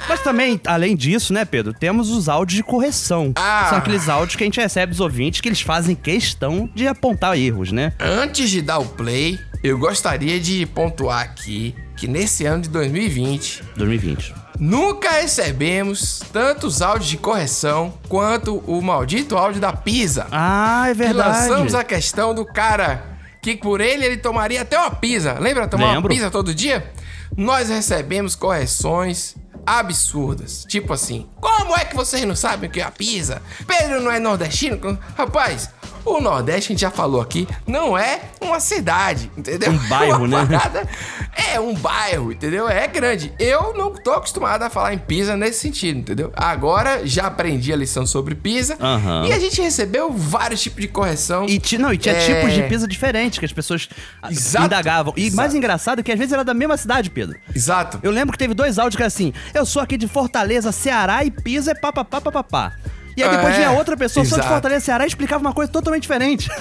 Mas 0.09 0.21
também, 0.21 0.61
além 0.67 0.95
disso, 0.97 1.33
né, 1.33 1.45
Pedro, 1.45 1.73
temos 1.73 2.11
os 2.11 2.29
áudios 2.29 2.57
de 2.57 2.63
correção. 2.63 3.33
Ah. 3.37 3.67
São 3.69 3.79
aqueles 3.79 4.09
áudios 4.09 4.37
que 4.37 4.45
a 4.45 4.47
gente 4.47 4.61
recebe 4.61 4.91
dos 4.91 5.01
ouvintes 5.01 5.41
que 5.41 5.49
eles 5.49 5.61
fazem 5.61 5.95
questão 5.95 6.69
de 6.75 6.87
apontar 6.87 7.39
erros, 7.39 7.73
né? 7.73 7.93
Antes 7.99 8.51
de 8.51 8.61
dar 8.61 8.79
o 8.79 8.87
play, 8.87 9.39
eu 9.63 9.79
gostaria 9.79 10.39
de 10.39 10.67
pontuar 10.67 11.23
aqui 11.23 11.75
que 11.97 12.07
nesse 12.07 12.45
ano 12.45 12.63
de 12.63 12.69
2020, 12.69 13.63
2020. 13.77 14.35
Nunca 14.59 15.11
recebemos 15.11 16.23
tantos 16.33 16.81
áudios 16.81 17.11
de 17.11 17.17
correção 17.17 17.95
quanto 18.09 18.59
o 18.67 18.81
maldito 18.81 19.37
áudio 19.37 19.61
da 19.61 19.73
Pisa. 19.73 20.27
Ah, 20.31 20.87
é 20.89 20.95
verdade. 20.95 21.49
lançamos 21.49 21.75
a 21.75 21.83
questão 21.83 22.35
do 22.35 22.45
cara 22.45 23.05
que 23.43 23.57
por 23.57 23.81
ele 23.81 24.05
ele 24.05 24.17
tomaria 24.17 24.63
até 24.63 24.79
uma 24.79 24.91
pizza. 24.91 25.37
Lembra 25.41 25.67
tomar 25.67 25.87
uma 25.87 25.95
Lembro. 25.95 26.09
pizza 26.09 26.31
todo 26.31 26.55
dia? 26.55 26.93
Nós 27.37 27.69
recebemos 27.69 28.37
correções 28.37 29.35
absurdas. 29.67 30.65
Tipo 30.69 30.93
assim, 30.93 31.27
como 31.41 31.77
é 31.77 31.85
que 31.85 31.97
vocês 31.97 32.25
não 32.25 32.37
sabem 32.37 32.69
o 32.69 32.73
que 32.73 32.81
é 32.81 32.85
a 32.85 32.91
pizza? 32.91 33.43
Pedro 33.67 34.01
não 34.01 34.11
é 34.11 34.19
nordestino? 34.19 34.99
Rapaz, 35.17 35.71
o 36.05 36.21
Nordeste, 36.21 36.73
a 36.73 36.75
gente 36.75 36.81
já 36.81 36.91
falou 36.91 37.21
aqui, 37.21 37.47
não 37.67 37.97
é 37.97 38.21
uma 38.41 38.61
cidade, 38.61 39.31
entendeu? 39.37 39.71
Um 39.73 39.79
bairro, 39.89 40.27
né? 40.27 40.39
É 41.53 41.59
um 41.61 41.75
bairro, 41.75 42.33
entendeu? 42.33 42.69
É 42.69 42.87
grande. 42.87 43.33
Eu 43.39 43.73
não 43.75 43.93
tô 43.93 44.13
acostumado 44.13 44.63
a 44.63 44.71
falar 44.71 44.93
em 44.95 44.99
pizza 44.99 45.37
nesse 45.37 45.61
sentido, 45.61 45.99
entendeu? 45.99 46.33
Agora 46.35 47.07
já 47.07 47.27
aprendi 47.27 47.73
a 47.73 47.77
lição 47.77 48.07
sobre 48.07 48.35
pizza 48.35 48.77
Aham. 48.81 49.27
e 49.27 49.33
a 49.33 49.39
gente 49.39 49.61
recebeu 49.61 50.13
vários 50.13 50.61
tipos 50.63 50.81
de 50.81 50.89
correção. 50.89 51.47
E, 51.47 51.59
ti- 51.59 51.79
não, 51.79 51.93
e 51.93 51.99
tinha 51.99 52.15
É. 52.15 52.27
tipos 52.27 52.53
de 52.53 52.63
pizza 52.65 52.87
diferentes 52.87 53.39
que 53.39 53.45
as 53.45 53.53
pessoas 53.53 53.89
ah, 54.23 54.31
Exato. 54.31 54.67
indagavam. 54.67 55.13
E 55.17 55.31
mais 55.31 55.55
engraçado 55.55 56.01
é 56.01 56.03
que 56.03 56.13
às 56.13 56.19
vezes 56.19 56.33
era 56.33 56.45
da 56.45 56.55
mesma 56.55 56.77
cidade, 56.77 57.11
Pedro. 57.11 57.39
Exato. 57.55 57.99
Eu 58.03 58.11
lembro 58.11 58.33
que 58.33 58.39
teve 58.39 58.55
dois 58.55 58.79
áudios 58.79 58.97
que 58.97 59.03
era 59.03 59.09
assim: 59.09 59.33
eu 59.55 59.65
sou 59.67 59.81
aqui 59.83 59.97
de 59.97 60.07
Fortaleza, 60.09 60.71
Ceará 60.73 61.25
e 61.25 61.31
pizza 61.31 61.71
é 61.71 61.75
papapá, 61.75 62.21
papapá. 62.21 62.73
E 63.17 63.23
aí 63.23 63.31
depois 63.31 63.55
É, 63.55 63.59
vinha 63.59 63.71
outra 63.73 63.97
pessoa, 63.97 64.25
sou 64.25 64.37
de 64.39 64.41
exato. 64.41 64.49
Fortaleza, 64.55 64.85
Ceará 64.85 65.05
e 65.05 65.09
explicava 65.09 65.41
uma 65.41 65.53
coisa 65.53 65.71
totalmente 65.71 66.03
diferente. 66.03 66.49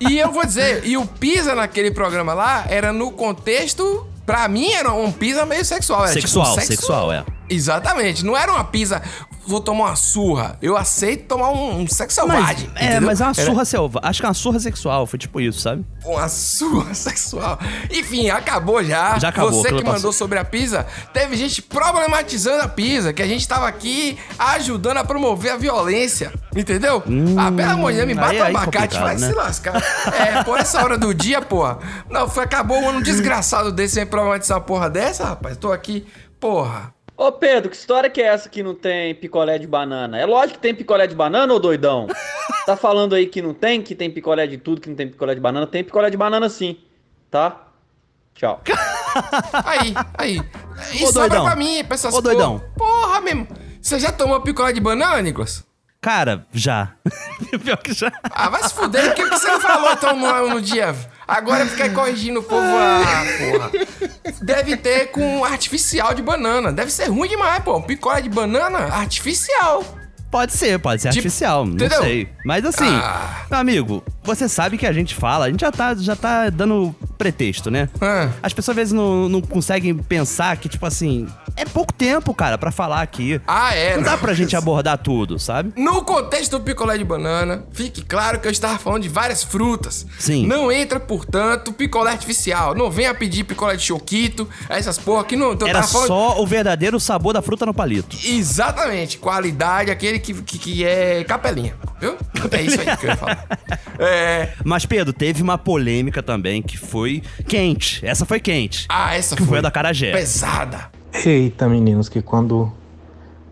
E 0.00 0.18
eu 0.18 0.32
vou 0.32 0.44
dizer, 0.46 0.82
e 0.86 0.96
o 0.96 1.04
pizza 1.06 1.54
naquele 1.54 1.90
programa 1.90 2.32
lá 2.32 2.64
era 2.68 2.92
no 2.92 3.10
contexto. 3.12 4.06
Pra 4.24 4.46
mim 4.48 4.72
era 4.72 4.92
um 4.92 5.10
pizza 5.12 5.44
meio 5.44 5.64
sexual. 5.64 6.04
Era 6.04 6.12
Sexual, 6.12 6.46
tipo, 6.46 6.60
sexo- 6.60 6.72
sexual, 6.76 7.12
é. 7.12 7.24
Exatamente. 7.50 8.24
Não 8.24 8.36
era 8.36 8.50
uma 8.52 8.64
pizza, 8.64 9.02
vou 9.46 9.60
tomar 9.60 9.86
uma 9.86 9.96
surra. 9.96 10.56
Eu 10.62 10.76
aceito 10.76 11.26
tomar 11.26 11.50
um, 11.50 11.80
um 11.80 11.86
sexo 11.88 12.14
selvagem. 12.14 12.70
Mas, 12.72 12.82
é, 12.82 13.00
mas 13.00 13.20
é 13.20 13.24
uma 13.24 13.32
Era 13.36 13.50
surra 13.50 13.64
selva. 13.64 14.00
Acho 14.02 14.20
que 14.20 14.26
é 14.26 14.28
uma 14.28 14.34
surra 14.34 14.60
sexual, 14.60 15.06
foi 15.06 15.18
tipo 15.18 15.40
isso, 15.40 15.60
sabe? 15.60 15.84
Uma 16.04 16.28
surra 16.28 16.94
sexual. 16.94 17.58
Enfim, 17.90 18.30
acabou 18.30 18.82
já. 18.82 19.18
Já 19.18 19.28
acabou, 19.28 19.52
Você 19.52 19.72
que 19.72 19.84
mandou 19.84 20.12
sobre 20.12 20.38
a 20.38 20.44
pizza, 20.44 20.86
teve 21.12 21.36
gente 21.36 21.60
problematizando 21.60 22.62
a 22.62 22.68
pizza, 22.68 23.12
que 23.12 23.22
a 23.22 23.26
gente 23.26 23.46
tava 23.46 23.66
aqui 23.68 24.18
ajudando 24.38 24.98
a 24.98 25.04
promover 25.04 25.52
a 25.52 25.56
violência. 25.56 26.32
Entendeu? 26.54 27.02
ah, 27.38 27.52
pelo 27.52 27.70
amor 27.70 27.90
de 27.92 27.96
Deus, 27.98 28.08
me 28.08 28.14
bata 28.14 28.30
aí- 28.30 28.40
o 28.40 28.44
aí 28.44 28.56
abacate, 28.56 28.98
vai 28.98 29.16
né? 29.16 29.28
se 29.28 29.34
lascar. 29.34 29.82
É, 30.12 30.42
por 30.42 30.58
essa 30.58 30.82
hora 30.82 30.96
do 30.98 31.12
dia, 31.14 31.40
porra. 31.42 31.78
Não, 32.08 32.28
foi, 32.28 32.44
acabou 32.44 32.78
um 32.80 32.88
ano 32.88 33.02
desgraçado 33.02 33.70
desse 33.72 33.94
sem 33.94 34.06
problematizar 34.06 34.58
uma 34.58 34.64
porra 34.64 34.88
dessa, 34.88 35.24
rapaz. 35.24 35.56
Tô 35.56 35.72
aqui, 35.72 36.06
porra. 36.38 36.94
Ô 37.20 37.30
Pedro, 37.30 37.68
que 37.68 37.76
história 37.76 38.08
que 38.08 38.18
é 38.22 38.28
essa 38.28 38.48
que 38.48 38.62
não 38.62 38.74
tem 38.74 39.14
picolé 39.14 39.58
de 39.58 39.66
banana? 39.66 40.18
É 40.18 40.24
lógico 40.24 40.54
que 40.54 40.62
tem 40.62 40.74
picolé 40.74 41.06
de 41.06 41.14
banana, 41.14 41.52
ô 41.52 41.58
doidão. 41.58 42.06
Tá 42.66 42.76
falando 42.76 43.14
aí 43.14 43.26
que 43.26 43.42
não 43.42 43.52
tem, 43.52 43.82
que 43.82 43.94
tem 43.94 44.10
picolé 44.10 44.46
de 44.46 44.56
tudo, 44.56 44.80
que 44.80 44.88
não 44.88 44.94
tem 44.94 45.08
picolé 45.08 45.34
de 45.34 45.40
banana. 45.40 45.66
Tem 45.66 45.82
picolé 45.82 46.08
de 46.08 46.16
banana 46.16 46.48
sim, 46.48 46.78
tá? 47.30 47.66
Tchau. 48.34 48.62
Aí, 49.64 49.92
aí. 50.16 50.38
Ô, 50.38 50.42
Isso 50.94 51.06
sobra 51.06 51.28
doidão. 51.28 51.44
pra 51.46 51.56
mim, 51.56 51.82
pra 51.84 51.94
essas 51.94 52.14
Ô, 52.14 52.20
doidão. 52.20 52.62
porra. 52.76 53.20
Mesmo. 53.22 53.48
Você 53.82 53.98
já 53.98 54.12
tomou 54.12 54.40
picolé 54.40 54.72
de 54.72 54.80
banana, 54.80 55.20
Nicolas? 55.20 55.66
Cara, 56.00 56.46
já. 56.52 56.92
Pior 57.64 57.76
que 57.78 57.92
já. 57.92 58.12
Ah, 58.30 58.48
vai 58.48 58.62
se 58.62 58.72
fuder, 58.72 59.06
por 59.06 59.14
que 59.16 59.24
que 59.28 59.38
você 59.38 59.50
não 59.50 59.60
falou 59.60 59.92
então 59.92 60.16
no, 60.16 60.48
no 60.50 60.60
dia? 60.60 60.94
Agora 61.30 61.64
ficar 61.64 61.88
corrigindo 61.94 62.40
o 62.40 62.42
povo, 62.42 62.66
ah, 62.66 63.24
porra. 63.38 63.70
Deve 64.42 64.76
ter 64.76 65.12
com 65.12 65.44
artificial 65.44 66.12
de 66.12 66.22
banana. 66.22 66.72
Deve 66.72 66.90
ser 66.90 67.04
ruim 67.04 67.28
demais, 67.28 67.62
pô. 67.62 67.80
Picolé 67.80 68.20
de 68.20 68.28
banana 68.28 68.78
artificial. 68.78 69.84
Pode 70.30 70.52
ser, 70.52 70.78
pode 70.78 71.02
ser 71.02 71.08
artificial, 71.08 71.66
não 71.66 71.74
entendeu? 71.74 72.00
sei. 72.02 72.28
Mas 72.44 72.64
assim, 72.64 72.86
Ah. 72.88 73.44
meu 73.50 73.58
amigo, 73.58 74.04
você 74.22 74.48
sabe 74.48 74.78
que 74.78 74.86
a 74.86 74.92
gente 74.92 75.14
fala, 75.14 75.46
a 75.46 75.50
gente 75.50 75.60
já 75.60 75.72
tá, 75.72 75.94
já 75.96 76.14
tá 76.14 76.48
dando 76.50 76.94
pretexto, 77.18 77.70
né? 77.70 77.88
Ah. 78.00 78.28
As 78.42 78.52
pessoas 78.52 78.70
às 78.70 78.76
vezes 78.76 78.92
não, 78.92 79.28
não 79.28 79.40
conseguem 79.40 79.94
pensar 79.96 80.56
que, 80.56 80.68
tipo 80.68 80.86
assim, 80.86 81.26
é 81.56 81.64
pouco 81.64 81.92
tempo, 81.92 82.32
cara, 82.32 82.56
pra 82.56 82.70
falar 82.70 83.02
aqui. 83.02 83.40
Ah, 83.46 83.74
é? 83.74 83.96
Não 83.96 84.04
dá 84.04 84.16
pra 84.16 84.32
gente 84.32 84.54
abordar 84.54 84.98
tudo, 84.98 85.36
sabe? 85.38 85.72
No 85.76 86.02
contexto 86.04 86.58
do 86.58 86.60
picolé 86.64 86.96
de 86.96 87.04
banana, 87.04 87.64
fique 87.72 88.02
claro 88.02 88.38
que 88.38 88.46
eu 88.46 88.52
estava 88.52 88.78
falando 88.78 89.02
de 89.02 89.08
várias 89.08 89.42
frutas. 89.42 90.06
Sim. 90.18 90.46
Não 90.46 90.70
entra, 90.70 91.00
portanto, 91.00 91.72
picolé 91.72 92.12
artificial. 92.12 92.72
Não 92.74 92.88
venha 92.90 93.12
pedir 93.12 93.42
picolé 93.42 93.74
de 93.74 93.82
choquito, 93.82 94.48
essas 94.68 94.96
porra 94.96 95.24
que 95.24 95.34
não. 95.34 95.56
eu 95.60 95.66
Era 95.66 95.82
só 95.82 96.40
o 96.40 96.46
verdadeiro 96.46 97.00
sabor 97.00 97.32
da 97.34 97.42
fruta 97.42 97.66
no 97.66 97.74
palito. 97.74 98.16
Exatamente, 98.24 99.18
qualidade, 99.18 99.90
aquele 99.90 100.19
que, 100.20 100.34
que, 100.34 100.58
que 100.58 100.84
é 100.84 101.24
capelinha, 101.24 101.74
viu? 102.00 102.16
É 102.50 102.62
isso 102.62 102.80
aí 102.80 102.96
que 102.96 103.06
eu 103.06 103.10
ia 103.10 103.16
falar. 103.16 103.46
É. 104.02 104.54
Mas, 104.64 104.86
Pedro, 104.86 105.12
teve 105.12 105.42
uma 105.42 105.58
polêmica 105.58 106.22
também 106.22 106.62
que 106.62 106.78
foi 106.78 107.22
quente. 107.46 108.04
Essa 108.06 108.24
foi 108.24 108.40
quente. 108.40 108.86
Ah, 108.88 109.14
essa 109.14 109.36
que 109.36 109.42
foi 109.42 109.48
foi 109.48 109.58
a 109.58 109.60
da 109.60 109.70
Carajé. 109.70 110.10
Pesada. 110.10 110.90
Eita, 111.12 111.68
meninos, 111.68 112.08
que 112.08 112.22
quando 112.22 112.72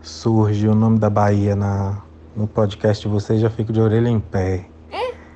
surge 0.01 0.67
o 0.67 0.73
nome 0.73 0.97
da 0.97 1.07
Bahia 1.07 1.55
na, 1.55 2.01
no 2.35 2.47
podcast 2.47 3.07
de 3.07 3.13
vocês, 3.13 3.39
já 3.39 3.49
fico 3.49 3.71
de 3.71 3.79
orelha 3.79 4.09
em 4.09 4.19
pé. 4.19 4.65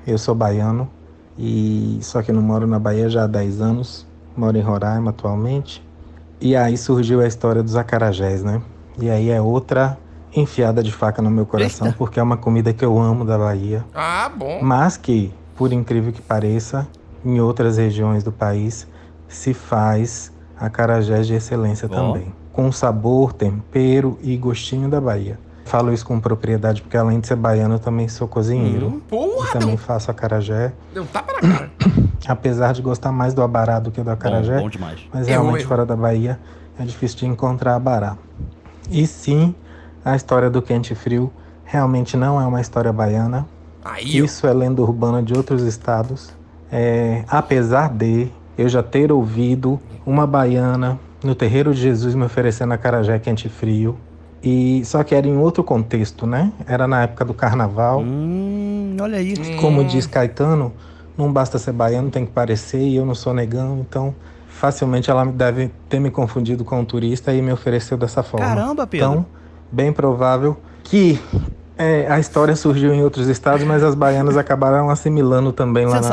Eu 0.04 0.18
sou 0.18 0.34
baiano 0.34 0.90
e 1.38 1.98
só 2.02 2.22
que 2.22 2.32
não 2.32 2.42
moro 2.42 2.66
na 2.66 2.78
Bahia 2.78 3.08
já 3.08 3.24
há 3.24 3.26
10 3.26 3.60
anos, 3.60 4.06
moro 4.36 4.56
em 4.56 4.60
Roraima 4.60 5.10
atualmente. 5.10 5.82
E 6.40 6.54
aí 6.54 6.76
surgiu 6.76 7.20
a 7.20 7.26
história 7.26 7.62
dos 7.62 7.76
acarajés, 7.76 8.42
né? 8.42 8.60
E 8.98 9.08
aí 9.08 9.30
é 9.30 9.40
outra 9.40 9.98
enfiada 10.34 10.82
de 10.82 10.92
faca 10.92 11.22
no 11.22 11.30
meu 11.30 11.46
coração, 11.46 11.92
porque 11.92 12.18
é 12.18 12.22
uma 12.22 12.36
comida 12.36 12.72
que 12.72 12.84
eu 12.84 12.98
amo 12.98 13.24
da 13.24 13.38
Bahia. 13.38 13.84
Ah, 13.94 14.30
bom. 14.34 14.60
Mas 14.62 14.96
que, 14.96 15.32
por 15.56 15.72
incrível 15.72 16.12
que 16.12 16.20
pareça, 16.22 16.86
em 17.24 17.40
outras 17.40 17.78
regiões 17.78 18.22
do 18.22 18.32
país 18.32 18.86
se 19.28 19.54
faz 19.54 20.32
acarajés 20.58 21.26
de 21.26 21.34
excelência 21.34 21.88
também. 21.88 22.32
Com 22.52 22.70
sabor, 22.70 23.32
tempero 23.32 24.18
e 24.22 24.36
gostinho 24.36 24.88
da 24.88 25.00
Bahia. 25.00 25.38
Falo 25.64 25.92
isso 25.92 26.04
com 26.04 26.20
propriedade 26.20 26.82
porque 26.82 26.96
além 26.96 27.20
de 27.20 27.26
ser 27.26 27.36
baiano, 27.36 27.76
eu 27.76 27.78
também 27.78 28.06
sou 28.06 28.28
cozinheiro. 28.28 29.02
Porra, 29.08 29.48
e 29.48 29.52
também 29.52 29.76
faço 29.76 30.10
acarajé. 30.10 30.72
Deu 30.92 31.02
um 31.02 31.06
tapa 31.06 31.32
na 31.32 31.40
cara. 31.40 31.70
Apesar 32.28 32.72
de 32.72 32.82
gostar 32.82 33.10
mais 33.10 33.34
do 33.34 33.42
abará 33.42 33.78
do 33.78 33.90
que 33.90 34.02
do 34.02 34.10
acarajé. 34.10 34.60
bom 34.60 34.68
demais. 34.68 35.00
Mas 35.12 35.26
realmente 35.26 35.64
fora 35.64 35.86
da 35.86 35.96
Bahia 35.96 36.38
é 36.78 36.84
difícil 36.84 37.18
de 37.18 37.26
encontrar 37.26 37.74
abará. 37.76 38.16
E 38.90 39.06
sim, 39.06 39.54
a 40.04 40.14
história 40.14 40.50
do 40.50 40.60
quente 40.60 40.94
frio 40.94 41.32
realmente 41.64 42.16
não 42.16 42.40
é 42.40 42.46
uma 42.46 42.60
história 42.60 42.92
baiana. 42.92 43.46
Aí. 43.84 44.18
Isso 44.18 44.46
é 44.46 44.52
lenda 44.52 44.82
urbana 44.82 45.22
de 45.22 45.34
outros 45.34 45.62
estados. 45.62 46.32
É, 46.70 47.24
apesar 47.28 47.88
de 47.88 48.28
eu 48.56 48.68
já 48.68 48.82
ter 48.82 49.10
ouvido 49.12 49.80
uma 50.06 50.26
baiana 50.26 50.98
no 51.22 51.34
terreiro 51.34 51.74
de 51.74 51.80
Jesus 51.80 52.14
me 52.14 52.24
oferecendo 52.24 52.72
acarajé 52.72 53.18
quente 53.18 53.46
e 53.46 53.50
frio. 53.50 53.96
E 54.42 54.84
só 54.84 55.02
que 55.02 55.14
era 55.14 55.26
em 55.26 55.38
outro 55.38 55.64
contexto, 55.64 56.26
né? 56.26 56.52
Era 56.66 56.86
na 56.86 57.04
época 57.04 57.24
do 57.24 57.32
carnaval. 57.32 58.00
Hum, 58.00 58.96
olha 59.00 59.16
aí. 59.16 59.34
Como 59.56 59.82
diz 59.84 60.06
Caetano, 60.06 60.70
não 61.16 61.32
basta 61.32 61.58
ser 61.58 61.72
baiano, 61.72 62.10
tem 62.10 62.26
que 62.26 62.32
parecer, 62.32 62.80
e 62.80 62.96
eu 62.96 63.06
não 63.06 63.14
sou 63.14 63.32
negão, 63.32 63.78
então 63.80 64.14
facilmente 64.48 65.10
ela 65.10 65.24
deve 65.24 65.70
ter 65.88 65.98
me 65.98 66.10
confundido 66.10 66.62
com 66.62 66.78
um 66.78 66.84
turista 66.84 67.32
e 67.32 67.40
me 67.40 67.52
ofereceu 67.52 67.96
dessa 67.96 68.22
forma. 68.22 68.46
Caramba, 68.46 68.86
Pedro. 68.86 69.06
Então, 69.06 69.26
bem 69.74 69.92
provável 69.92 70.56
que 70.82 71.18
é, 71.76 72.06
a 72.08 72.18
história 72.20 72.54
surgiu 72.54 72.94
em 72.94 73.02
outros 73.02 73.26
estados, 73.28 73.64
mas 73.64 73.82
as 73.82 73.94
baianas 73.94 74.36
acabaram 74.36 74.88
assimilando 74.90 75.52
também 75.52 75.84
lá 75.86 75.96
na- 76.00 76.08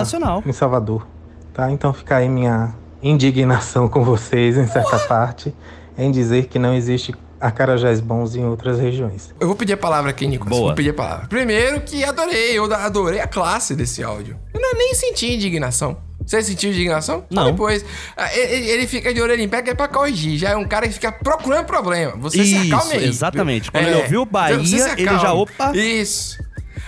em 0.46 0.52
Salvador. 0.52 1.06
Tá? 1.54 1.70
Então 1.70 1.94
fica 1.94 2.16
aí 2.18 2.28
minha 2.28 2.74
indignação 3.04 3.88
com 3.88 4.04
vocês, 4.04 4.58
em 4.58 4.68
certa 4.68 4.98
parte, 5.00 5.54
em 5.98 6.10
dizer 6.12 6.48
que 6.48 6.58
não 6.58 6.74
existe 6.74 7.14
acarajés 7.40 8.00
bons 8.00 8.36
em 8.36 8.46
outras 8.46 8.80
regiões. 8.80 9.34
Eu 9.40 9.48
vou 9.48 9.56
pedir 9.56 9.74
a 9.74 9.78
palavra 9.78 10.12
aqui, 10.12 10.28
Nicolas. 10.28 10.52
Boa. 10.56 10.68
Vou 10.68 10.76
pedir 10.76 10.92
a 10.92 10.94
palavra. 10.94 11.28
Primeiro 11.28 11.82
que 11.82 12.04
adorei, 12.04 12.58
eu 12.58 12.72
adorei 12.74 13.20
a 13.20 13.28
classe 13.28 13.76
desse 13.76 14.04
áudio. 14.04 14.38
Eu 14.54 14.62
não, 14.62 14.74
nem 14.78 14.94
senti 14.94 15.34
indignação. 15.34 15.98
Você 16.32 16.44
sentiu 16.44 16.70
indignação? 16.72 17.20
Só 17.20 17.26
Não. 17.30 17.52
depois. 17.52 17.84
Ah, 18.16 18.34
Ele, 18.36 18.70
ele 18.70 18.88
fica 18.88 19.14
de 19.14 19.22
orelha 19.22 19.42
em 19.42 19.50
pé 19.50 19.62
que 19.62 19.70
é 19.70 19.74
pra 19.76 19.88
corrigir. 19.88 20.38
Já 20.38 20.52
é 20.52 20.56
um 20.56 20.66
cara 20.66 20.88
que 20.88 20.94
fica 20.94 21.12
procurando 21.12 21.66
problema. 21.66 22.14
Você 22.18 22.44
se 22.46 22.56
Isso, 22.56 22.74
acalme 22.76 22.94
aí. 22.96 23.06
exatamente. 23.08 23.64
viu? 23.64 23.72
Quando 23.74 23.88
ele 23.88 23.96
ouviu 24.02 24.26
Bahia, 24.26 24.58
você 24.58 24.78
se 24.80 24.90
ele 25.02 25.20
já, 25.20 25.34
opa. 25.34 25.76
Isso. 25.76 26.38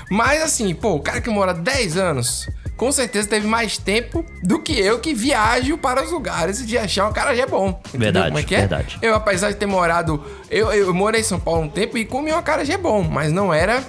Mas 0.10 0.42
assim, 0.42 0.74
pô, 0.74 0.94
o 0.96 1.00
cara 1.02 1.20
que 1.20 1.30
mora 1.30 1.54
10 1.54 1.98
anos, 1.98 2.48
com 2.78 2.92
certeza 2.92 3.28
teve 3.28 3.48
mais 3.48 3.78
tempo 3.78 4.26
do 4.44 4.60
que 4.62 4.80
eu 4.80 5.00
que 5.00 5.14
viajo 5.14 5.78
para 5.78 6.04
os 6.04 6.12
lugares 6.12 6.66
de 6.66 6.78
achar 6.78 7.10
um 7.10 7.14
cara 7.14 7.36
já 7.36 7.44
é 7.44 7.48
bom. 7.48 7.82
Verdade, 7.94 8.28
como 8.28 8.40
é 8.40 8.44
que 8.44 8.56
é? 8.56 8.60
verdade. 8.60 8.98
Eu, 9.02 9.14
apesar 9.16 9.52
de 9.52 9.58
ter 9.58 9.66
morado. 9.66 10.24
Eu, 10.50 10.72
eu 10.72 10.94
morei 10.94 11.22
em 11.22 11.24
São 11.24 11.40
Paulo 11.40 11.64
um 11.64 11.70
tempo 11.70 11.98
e 11.98 12.06
comi 12.06 12.32
uma 12.32 12.42
cara 12.42 12.64
já 12.64 12.76
é 12.76 12.78
bom, 12.78 13.02
mas 13.04 13.32
não 13.32 13.54
era. 13.54 13.84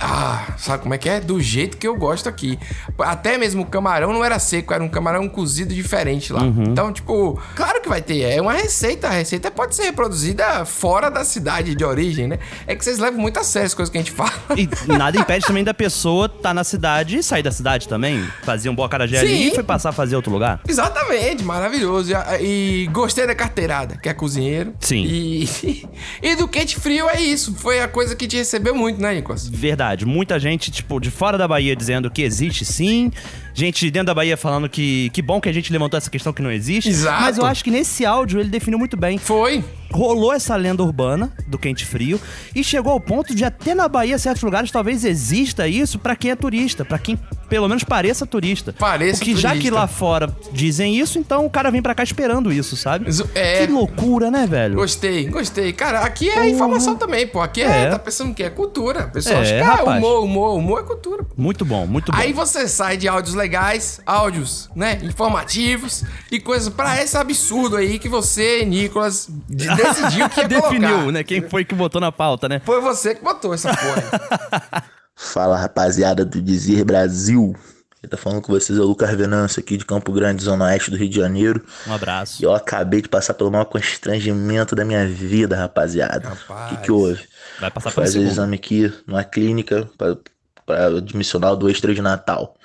Ah, 0.00 0.54
sabe 0.58 0.82
como 0.82 0.94
é 0.94 0.98
que 0.98 1.08
é? 1.08 1.20
Do 1.20 1.40
jeito 1.40 1.76
que 1.76 1.86
eu 1.86 1.96
gosto 1.96 2.28
aqui. 2.28 2.58
Até 2.98 3.38
mesmo 3.38 3.62
o 3.62 3.66
camarão 3.66 4.12
não 4.12 4.24
era 4.24 4.38
seco, 4.38 4.72
era 4.72 4.82
um 4.82 4.88
camarão 4.88 5.28
cozido 5.28 5.74
diferente 5.74 6.32
lá. 6.32 6.42
Uhum. 6.42 6.64
Então, 6.64 6.92
tipo, 6.92 7.40
claro 7.54 7.80
que 7.80 7.88
vai 7.88 8.02
ter. 8.02 8.22
É 8.22 8.40
uma 8.40 8.52
receita. 8.52 9.08
A 9.08 9.10
receita 9.10 9.50
pode 9.50 9.74
ser 9.74 9.84
reproduzida 9.84 10.64
fora 10.64 11.10
da 11.10 11.24
cidade 11.24 11.74
de 11.74 11.84
origem, 11.84 12.26
né? 12.26 12.38
É 12.66 12.74
que 12.74 12.84
vocês 12.84 12.98
levam 12.98 13.20
muito 13.20 13.38
a 13.38 13.44
sério 13.44 13.66
as 13.66 13.74
coisas 13.74 13.90
que 13.90 13.98
a 13.98 14.00
gente 14.00 14.12
fala. 14.14 14.32
E 14.56 14.68
nada 14.86 15.18
impede 15.18 15.46
também 15.46 15.64
da 15.64 15.74
pessoa 15.74 16.26
estar 16.26 16.54
na 16.54 16.64
cidade 16.64 17.18
e 17.18 17.22
sair 17.22 17.42
da 17.42 17.52
cidade 17.52 17.88
também. 17.88 18.24
Fazer 18.42 18.68
um 18.68 18.74
bom 18.74 18.84
acarajé 18.84 19.18
ali 19.18 19.48
e 19.48 19.54
foi 19.54 19.62
passar 19.62 19.90
a 19.90 19.92
fazer 19.92 20.16
outro 20.16 20.32
lugar. 20.32 20.60
Exatamente, 20.68 21.42
maravilhoso. 21.44 22.12
E, 22.40 22.84
e 22.84 22.86
gostei 22.88 23.26
da 23.26 23.34
carteirada, 23.34 23.96
que 23.96 24.08
é 24.08 24.14
cozinheiro. 24.14 24.74
Sim. 24.80 25.04
E, 25.04 25.88
e 26.22 26.36
do 26.36 26.48
quente 26.48 26.76
frio 26.76 27.08
é 27.08 27.20
isso. 27.20 27.54
Foi 27.54 27.80
a 27.80 27.88
coisa 27.88 28.14
que 28.16 28.26
te 28.26 28.36
recebeu 28.36 28.74
muito, 28.74 29.00
né, 29.00 29.14
Nicolas? 29.14 29.46
Verdade. 29.46 29.83
Muita 30.06 30.38
gente, 30.38 30.70
tipo, 30.70 30.98
de 30.98 31.10
fora 31.10 31.36
da 31.36 31.46
Bahia 31.46 31.76
dizendo 31.76 32.10
que 32.10 32.22
existe 32.22 32.64
sim. 32.64 33.10
Gente 33.52 33.84
de 33.84 33.90
dentro 33.90 34.06
da 34.06 34.14
Bahia 34.14 34.36
falando 34.36 34.68
que 34.68 35.10
que 35.12 35.22
bom 35.22 35.40
que 35.40 35.48
a 35.48 35.52
gente 35.52 35.72
levantou 35.72 35.96
essa 35.96 36.10
questão 36.10 36.32
que 36.32 36.42
não 36.42 36.50
existe. 36.50 36.90
Exato. 36.90 37.22
Mas 37.22 37.38
eu 37.38 37.44
acho 37.44 37.62
que 37.62 37.70
nesse 37.70 38.04
áudio 38.04 38.40
ele 38.40 38.48
definiu 38.48 38.78
muito 38.78 38.96
bem. 38.96 39.18
Foi. 39.18 39.64
Rolou 39.92 40.32
essa 40.32 40.56
lenda 40.56 40.82
urbana 40.82 41.32
do 41.46 41.56
quente 41.56 41.84
frio 41.84 42.20
e 42.54 42.64
chegou 42.64 42.92
ao 42.92 43.00
ponto 43.00 43.32
de 43.34 43.44
até 43.44 43.74
na 43.74 43.86
Bahia, 43.86 44.18
certos 44.18 44.42
lugares, 44.42 44.70
talvez 44.70 45.04
exista 45.04 45.68
isso 45.68 46.00
pra 46.00 46.16
quem 46.16 46.32
é 46.32 46.36
turista, 46.36 46.84
pra 46.84 46.98
quem 46.98 47.16
pelo 47.54 47.68
menos 47.68 47.84
pareça 47.84 48.26
turista. 48.26 48.72
Pareça 48.72 49.18
Porque 49.18 49.36
já 49.36 49.50
que 49.50 49.58
turista. 49.58 49.76
lá 49.76 49.86
fora 49.86 50.36
dizem 50.52 50.98
isso, 50.98 51.20
então 51.20 51.46
o 51.46 51.50
cara 51.50 51.70
vem 51.70 51.80
pra 51.80 51.94
cá 51.94 52.02
esperando 52.02 52.52
isso, 52.52 52.76
sabe? 52.76 53.06
É. 53.32 53.64
Que 53.64 53.70
loucura, 53.72 54.28
né, 54.28 54.44
velho? 54.44 54.74
Gostei, 54.74 55.26
gostei. 55.28 55.72
Cara, 55.72 56.00
aqui 56.00 56.28
é 56.28 56.48
informação 56.48 56.96
também, 56.96 57.28
pô. 57.28 57.40
Aqui 57.40 57.62
é, 57.62 57.82
É. 57.84 57.90
tá 57.90 57.98
pensando 58.00 58.34
que 58.34 58.42
é 58.42 58.50
cultura. 58.50 59.04
O 59.06 59.10
pessoal 59.12 59.36
É, 59.36 59.40
acha 59.42 59.54
que 59.54 59.60
ah, 59.60 59.74
rapaz. 59.76 59.98
humor, 60.02 60.24
humor, 60.24 60.58
humor 60.58 60.80
é 60.80 60.82
cultura. 60.82 61.24
Muito 61.36 61.64
bom, 61.64 61.86
muito 61.86 62.10
bom. 62.10 62.18
Aí 62.18 62.32
você 62.32 62.66
sai 62.66 62.96
de 62.96 63.06
áudios 63.06 63.36
legais, 63.36 64.00
áudios, 64.04 64.68
né, 64.74 64.98
informativos 65.04 66.02
e 66.32 66.40
coisas 66.40 66.68
pra 66.68 67.00
esse 67.00 67.16
absurdo 67.16 67.76
aí 67.76 68.00
que 68.00 68.08
você, 68.08 68.64
Nicolas, 68.64 69.28
de- 69.48 69.68
decidiu 69.76 70.28
que 70.28 70.40
ia 70.40 70.48
Definiu, 70.48 70.88
colocar. 70.88 71.12
né? 71.12 71.22
Quem 71.22 71.40
foi 71.48 71.64
que 71.64 71.72
botou 71.74 72.00
na 72.00 72.10
pauta, 72.10 72.48
né? 72.48 72.60
Foi 72.64 72.80
você 72.80 73.14
que 73.14 73.22
botou 73.22 73.54
essa 73.54 73.68
porra. 73.72 74.82
Fala 75.16 75.56
rapaziada 75.56 76.24
do 76.24 76.40
Dizer 76.42 76.84
Brasil. 76.84 77.54
Quem 78.00 78.10
tá 78.10 78.16
falando 78.16 78.42
com 78.42 78.52
vocês 78.52 78.78
é 78.78 78.82
o 78.82 78.84
Lucas 78.84 79.10
Venâncio 79.16 79.60
aqui 79.60 79.76
de 79.78 79.84
Campo 79.84 80.12
Grande, 80.12 80.44
Zona 80.44 80.66
Oeste 80.66 80.90
do 80.90 80.96
Rio 80.96 81.08
de 81.08 81.16
Janeiro. 81.16 81.64
Um 81.86 81.92
abraço. 81.92 82.42
E 82.42 82.44
eu 82.44 82.52
acabei 82.52 83.00
de 83.00 83.08
passar 83.08 83.32
pelo 83.32 83.50
maior 83.50 83.64
constrangimento 83.64 84.74
da 84.74 84.84
minha 84.84 85.06
vida, 85.06 85.56
rapaziada. 85.56 86.36
O 86.48 86.68
que, 86.68 86.76
que 86.82 86.92
houve? 86.92 87.26
Vai 87.58 87.70
passar 87.70 87.90
Fui 87.90 88.02
pelo 88.02 88.06
fazer 88.06 88.18
segundo. 88.18 88.30
exame 88.30 88.56
aqui 88.56 88.92
numa 89.06 89.24
clínica 89.24 89.88
para 89.96 90.86
admissional 90.86 91.56
do 91.56 91.70
extra 91.70 91.94
de 91.94 92.02
Natal. 92.02 92.56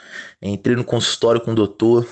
Entrei 0.41 0.75
no 0.75 0.83
consultório 0.83 1.39
com 1.39 1.51
o 1.51 1.55
doutor. 1.55 2.05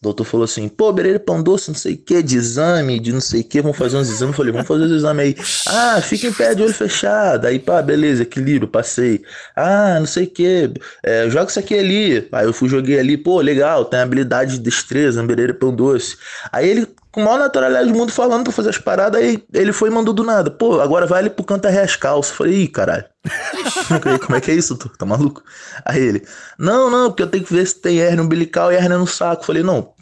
O 0.00 0.04
doutor 0.04 0.24
falou 0.24 0.44
assim: 0.44 0.66
pô, 0.66 0.90
Bereira 0.94 1.20
Pão 1.20 1.42
Doce, 1.42 1.68
não 1.68 1.76
sei 1.76 1.92
o 1.92 1.98
que, 1.98 2.22
de 2.22 2.34
exame, 2.34 2.98
de 2.98 3.12
não 3.12 3.20
sei 3.20 3.42
o 3.42 3.44
que, 3.44 3.60
vamos 3.60 3.76
fazer 3.76 3.98
uns 3.98 4.08
exames. 4.08 4.32
Eu 4.32 4.36
falei: 4.36 4.50
vamos 4.50 4.66
fazer 4.66 4.84
os 4.84 4.92
exames 4.92 5.26
aí. 5.26 5.36
Ah, 5.68 6.00
fica 6.00 6.26
em 6.26 6.32
pé 6.32 6.54
de 6.54 6.62
olho 6.62 6.72
fechado. 6.72 7.46
Aí, 7.46 7.58
pá, 7.58 7.82
beleza, 7.82 8.22
equilíbrio, 8.22 8.66
passei. 8.66 9.22
Ah, 9.54 9.98
não 10.00 10.06
sei 10.06 10.24
o 10.24 10.30
que, 10.30 10.72
é, 11.02 11.28
joga 11.28 11.50
isso 11.50 11.58
aqui 11.58 11.78
ali. 11.78 12.26
Aí 12.32 12.46
eu 12.46 12.52
fui, 12.54 12.66
joguei 12.66 12.98
ali, 12.98 13.18
pô, 13.18 13.42
legal, 13.42 13.84
tem 13.84 14.00
habilidade 14.00 14.52
de 14.52 14.60
destreza, 14.60 15.22
Bereira 15.22 15.52
Pão 15.52 15.74
Doce. 15.74 16.16
Aí 16.50 16.66
ele 16.70 16.86
com 17.12 17.22
a 17.22 17.24
maior 17.24 17.38
naturalidade 17.38 17.90
do 17.90 17.98
mundo 17.98 18.12
falando 18.12 18.44
pra 18.44 18.52
fazer 18.52 18.70
as 18.70 18.78
paradas, 18.78 19.20
aí 19.20 19.42
ele 19.52 19.72
foi 19.72 19.90
e 19.90 19.92
mandou 19.92 20.14
do 20.14 20.22
nada. 20.22 20.50
Pô, 20.50 20.80
agora 20.80 21.06
vai 21.06 21.20
ali 21.20 21.30
pro 21.30 21.44
canto 21.44 21.66
arrear 21.66 21.84
as 21.84 21.96
calças. 21.96 22.36
Falei, 22.36 22.62
ih, 22.62 22.68
caralho. 22.68 23.04
Como 24.24 24.36
é 24.36 24.40
que 24.40 24.50
é 24.50 24.54
isso, 24.54 24.76
tu? 24.76 24.88
Tá 24.88 25.04
maluco? 25.04 25.42
Aí 25.84 26.00
ele, 26.00 26.26
não, 26.58 26.88
não, 26.88 27.10
porque 27.10 27.22
eu 27.22 27.26
tenho 27.26 27.44
que 27.44 27.52
ver 27.52 27.66
se 27.66 27.80
tem 27.80 27.98
hernia 27.98 28.22
umbilical 28.22 28.72
e 28.72 28.76
hernia 28.76 28.96
no 28.96 29.06
saco. 29.06 29.44
Falei, 29.44 29.62
não, 29.62 29.92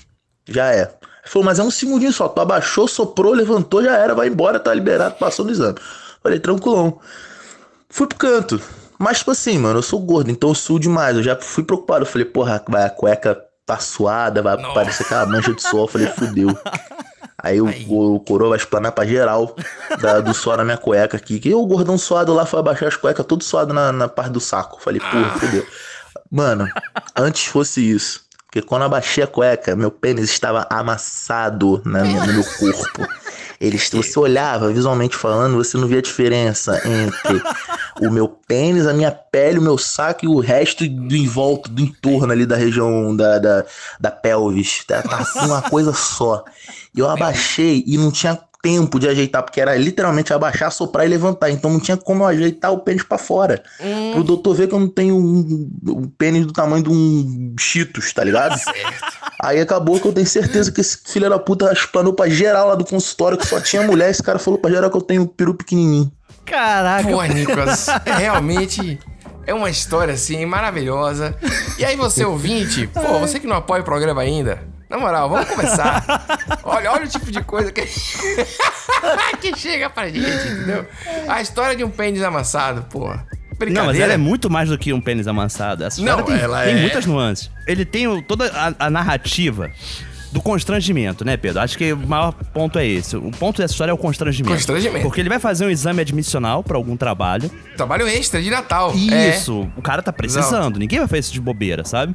já 0.47 0.73
é. 0.73 0.83
Ele 0.83 0.93
falou, 1.25 1.47
mas 1.47 1.59
é 1.59 1.63
um 1.63 1.71
segundinho 1.71 2.13
só. 2.13 2.29
Tu 2.29 2.41
abaixou, 2.41 2.87
soprou, 2.87 3.33
levantou, 3.33 3.83
já 3.83 3.97
era, 3.97 4.15
vai 4.15 4.29
embora, 4.29 4.61
tá 4.61 4.73
liberado, 4.75 5.15
passou 5.17 5.45
no 5.47 5.51
exame. 5.51 5.79
Falei, 6.23 6.39
tranquilão. 6.39 7.01
Fui 7.89 8.07
pro 8.07 8.19
canto. 8.19 8.61
Mas, 8.99 9.19
tipo 9.19 9.31
assim, 9.31 9.59
mano, 9.59 9.79
eu 9.79 9.83
sou 9.83 10.01
gordo, 10.01 10.31
então 10.31 10.51
eu 10.51 10.55
suo 10.55 10.79
demais. 10.79 11.17
Eu 11.17 11.23
já 11.23 11.37
fui 11.37 11.65
preocupado. 11.65 12.03
Eu 12.03 12.07
falei, 12.07 12.27
porra, 12.27 12.63
vai, 12.69 12.85
a 12.85 12.91
cueca 12.91 13.48
tá 13.69 13.79
suada, 13.79 14.43
vai 14.43 14.57
parecer 14.75 15.03
aquela 15.05 15.27
mancha 15.27 15.55
de 15.55 15.63
suor. 15.63 15.83
Eu 15.85 15.89
falei, 15.89 16.07
fudeu. 16.09 16.59
Aí 17.41 17.61
o, 17.61 17.67
o, 17.89 18.15
o 18.17 18.21
coroa 18.21 18.49
vai 18.51 18.59
explanar 18.59 18.91
pra 18.93 19.07
geral 19.07 19.55
da- 20.01 20.21
do 20.21 20.35
suor 20.35 20.57
na 20.57 20.65
minha 20.65 20.77
cueca 20.79 21.17
aqui. 21.17 21.39
Que 21.39 21.55
o 21.55 21.65
gordão 21.67 21.97
suado 21.97 22.35
lá 22.35 22.45
foi 22.45 22.59
abaixar 22.61 22.89
as 22.89 22.97
cuecas, 22.97 23.25
todo 23.27 23.45
suado 23.45 23.73
na, 23.73 23.93
na 23.93 24.09
parte 24.09 24.31
do 24.33 24.41
saco. 24.41 24.81
Falei, 24.83 25.01
porra, 25.01 25.39
fudeu. 25.39 25.67
Mano, 26.31 26.67
antes 27.17 27.45
fosse 27.47 27.81
isso. 27.89 28.27
Porque 28.47 28.63
quando 28.63 28.83
abaixei 28.85 29.23
a 29.23 29.27
cueca, 29.27 29.77
meu 29.77 29.91
pênis 29.91 30.31
estava 30.31 30.67
amassado 30.71 31.81
na 31.85 32.03
no 32.03 32.27
meu 32.33 32.45
corpo. 32.59 33.07
Eles, 33.61 33.91
você 33.91 34.19
olhava 34.19 34.73
visualmente 34.73 35.17
falando, 35.17 35.57
você 35.57 35.77
não 35.77 35.89
via 35.89 35.99
a 35.99 36.03
diferença 36.03 36.81
entre 36.87 37.43
o 38.01 38.11
meu 38.11 38.29
pênis, 38.29 38.87
a 38.87 38.93
minha 38.93 39.11
pele, 39.11 39.59
o 39.59 39.63
meu 39.63 39.77
saco 39.77 40.25
e 40.25 40.29
o 40.29 40.39
resto 40.39 40.89
do 40.89 41.17
em 41.17 41.27
volta, 41.27 41.69
do 41.69 41.83
entorno 41.83 42.33
ali 42.33 42.47
da 42.47 42.57
região 42.57 43.15
da, 43.17 43.39
da, 43.39 43.65
da 43.99 44.11
pelvis. 44.11 44.85
Tá, 44.85 45.03
tá 45.03 45.19
assim 45.19 45.41
uma 45.41 45.63
coisa 45.63 45.93
só. 45.93 46.45
E 46.95 47.01
eu 47.01 47.09
abaixei 47.09 47.83
e 47.87 47.99
não 47.99 48.13
tinha 48.13 48.39
tempo 48.63 48.99
de 48.99 49.09
ajeitar, 49.09 49.43
porque 49.43 49.61
era 49.61 49.77
literalmente 49.77 50.33
abaixar, 50.33 50.71
soprar 50.73 51.07
e 51.07 51.09
levantar. 51.09 51.51
Então 51.51 51.71
não 51.71 51.81
tinha 51.81 51.97
como 51.97 52.25
eu 52.25 52.29
ajeitar 52.29 52.73
o 52.73 52.81
pênis 52.81 53.03
pra 53.03 53.19
fora. 53.19 53.63
Hum. 53.81 54.13
Pro 54.13 54.25
doutor 54.25 54.55
ver 54.55 54.69
que 54.69 54.75
eu 54.75 54.81
não 54.81 54.89
tenho 54.89 55.17
um, 55.17 55.71
um 55.87 56.09
pênis 56.09 56.45
do 56.47 56.53
tamanho 56.53 56.83
de 56.83 56.91
um 56.91 57.55
Cheetos, 57.59 58.13
tá 58.13 58.25
ligado? 58.25 58.59
Aí 59.41 59.61
acabou 59.61 60.01
que 60.01 60.07
eu 60.07 60.13
tenho 60.13 60.27
certeza 60.27 60.73
que 60.73 60.81
esse 60.81 60.99
filho 61.07 61.31
da 61.31 61.39
puta 61.39 61.73
explanou 61.73 62.13
pra 62.13 62.29
geral 62.29 62.69
lá 62.69 62.75
do 62.75 62.85
consultório, 62.85 63.39
que 63.39 63.47
só 63.47 63.61
tinha 63.61 63.83
mulher. 63.83 64.11
Esse 64.11 64.23
cara 64.23 64.39
falou 64.39 64.59
pra 64.59 64.71
geral 64.71 64.91
que 64.91 64.97
eu 64.97 65.03
tenho 65.03 65.23
um 65.23 65.27
peru 65.27 65.55
pequenininho. 65.55 66.11
Caraca. 66.45 67.09
Pô, 67.09 67.23
Nicolas, 67.23 67.89
é 67.89 68.17
realmente 68.17 68.99
é 69.47 69.55
uma 69.55 69.71
história 69.71 70.15
assim 70.15 70.45
maravilhosa. 70.45 71.37
E 71.79 71.85
aí 71.85 71.97
você 71.97 72.25
ouvinte, 72.25 72.87
pô, 72.89 73.19
você 73.19 73.39
que 73.39 73.47
não 73.47 73.57
apoia 73.57 73.83
o 73.83 73.85
programa 73.85 74.21
ainda, 74.21 74.63
na 74.89 74.99
moral, 74.99 75.29
vamos 75.29 75.49
começar. 75.49 76.05
Olha, 76.65 76.93
olha 76.93 77.05
o 77.05 77.09
tipo 77.09 77.31
de 77.31 77.43
coisa 77.43 77.71
que 77.73 77.83
que 79.41 79.57
chega 79.57 79.89
pra 79.91 80.09
gente, 80.09 80.27
entendeu? 80.49 80.87
A 81.29 81.41
história 81.41 81.75
de 81.77 81.83
um 81.85 81.91
pênis 81.91 82.23
amassado, 82.23 82.83
pô. 82.91 83.09
Não, 83.71 83.87
mas 83.87 83.99
ela 83.99 84.13
é 84.13 84.17
muito 84.17 84.49
mais 84.49 84.69
do 84.69 84.79
que 84.79 84.93
um 84.93 85.01
pênis 85.01 85.27
amassado. 85.27 85.83
Essa 85.85 86.01
Não, 86.01 86.23
tem, 86.23 86.39
ela 86.39 86.63
tem 86.65 86.77
é- 86.77 86.81
muitas 86.81 87.07
nuances. 87.07 87.51
Ele 87.67 87.85
tem 87.85 88.23
toda 88.23 88.47
a, 88.53 88.87
a 88.87 88.91
narrativa 88.91 89.71
do 90.33 90.41
constrangimento, 90.43 91.25
né, 91.25 91.37
Pedro? 91.37 91.61
Acho 91.61 91.79
que 91.79 91.93
o 91.93 91.97
maior 91.97 92.33
ponto 92.33 92.79
é 92.79 92.87
esse. 92.87 93.17
O 93.17 93.31
ponto 93.31 93.59
dessa 93.59 93.73
história 93.73 93.91
é 93.91 93.95
o 93.95 93.99
constrangimento. 93.99 94.55
Constrangimento. 94.55 95.03
Porque 95.03 95.21
ele 95.21 95.29
vai 95.29 95.39
fazer 95.39 95.67
um 95.67 95.71
exame 95.71 96.01
admissional 96.01 96.63
pra 96.63 96.77
algum 96.77 96.97
trabalho. 96.97 97.51
Trabalho 97.77 98.07
extra 98.07 98.43
de 98.43 98.51
Natal. 98.51 98.93
Isso, 98.95 99.69
o 99.77 99.83
cara 99.83 100.03
tá 100.03 100.11
É. 100.11 100.13
Precisando. 100.13 100.79
Ninguém 100.79 100.99
vai 100.99 101.09
fazer 101.09 101.21
isso 101.21 101.33
de 101.33 101.41
bobeira, 101.41 101.85
sabe? 101.85 102.15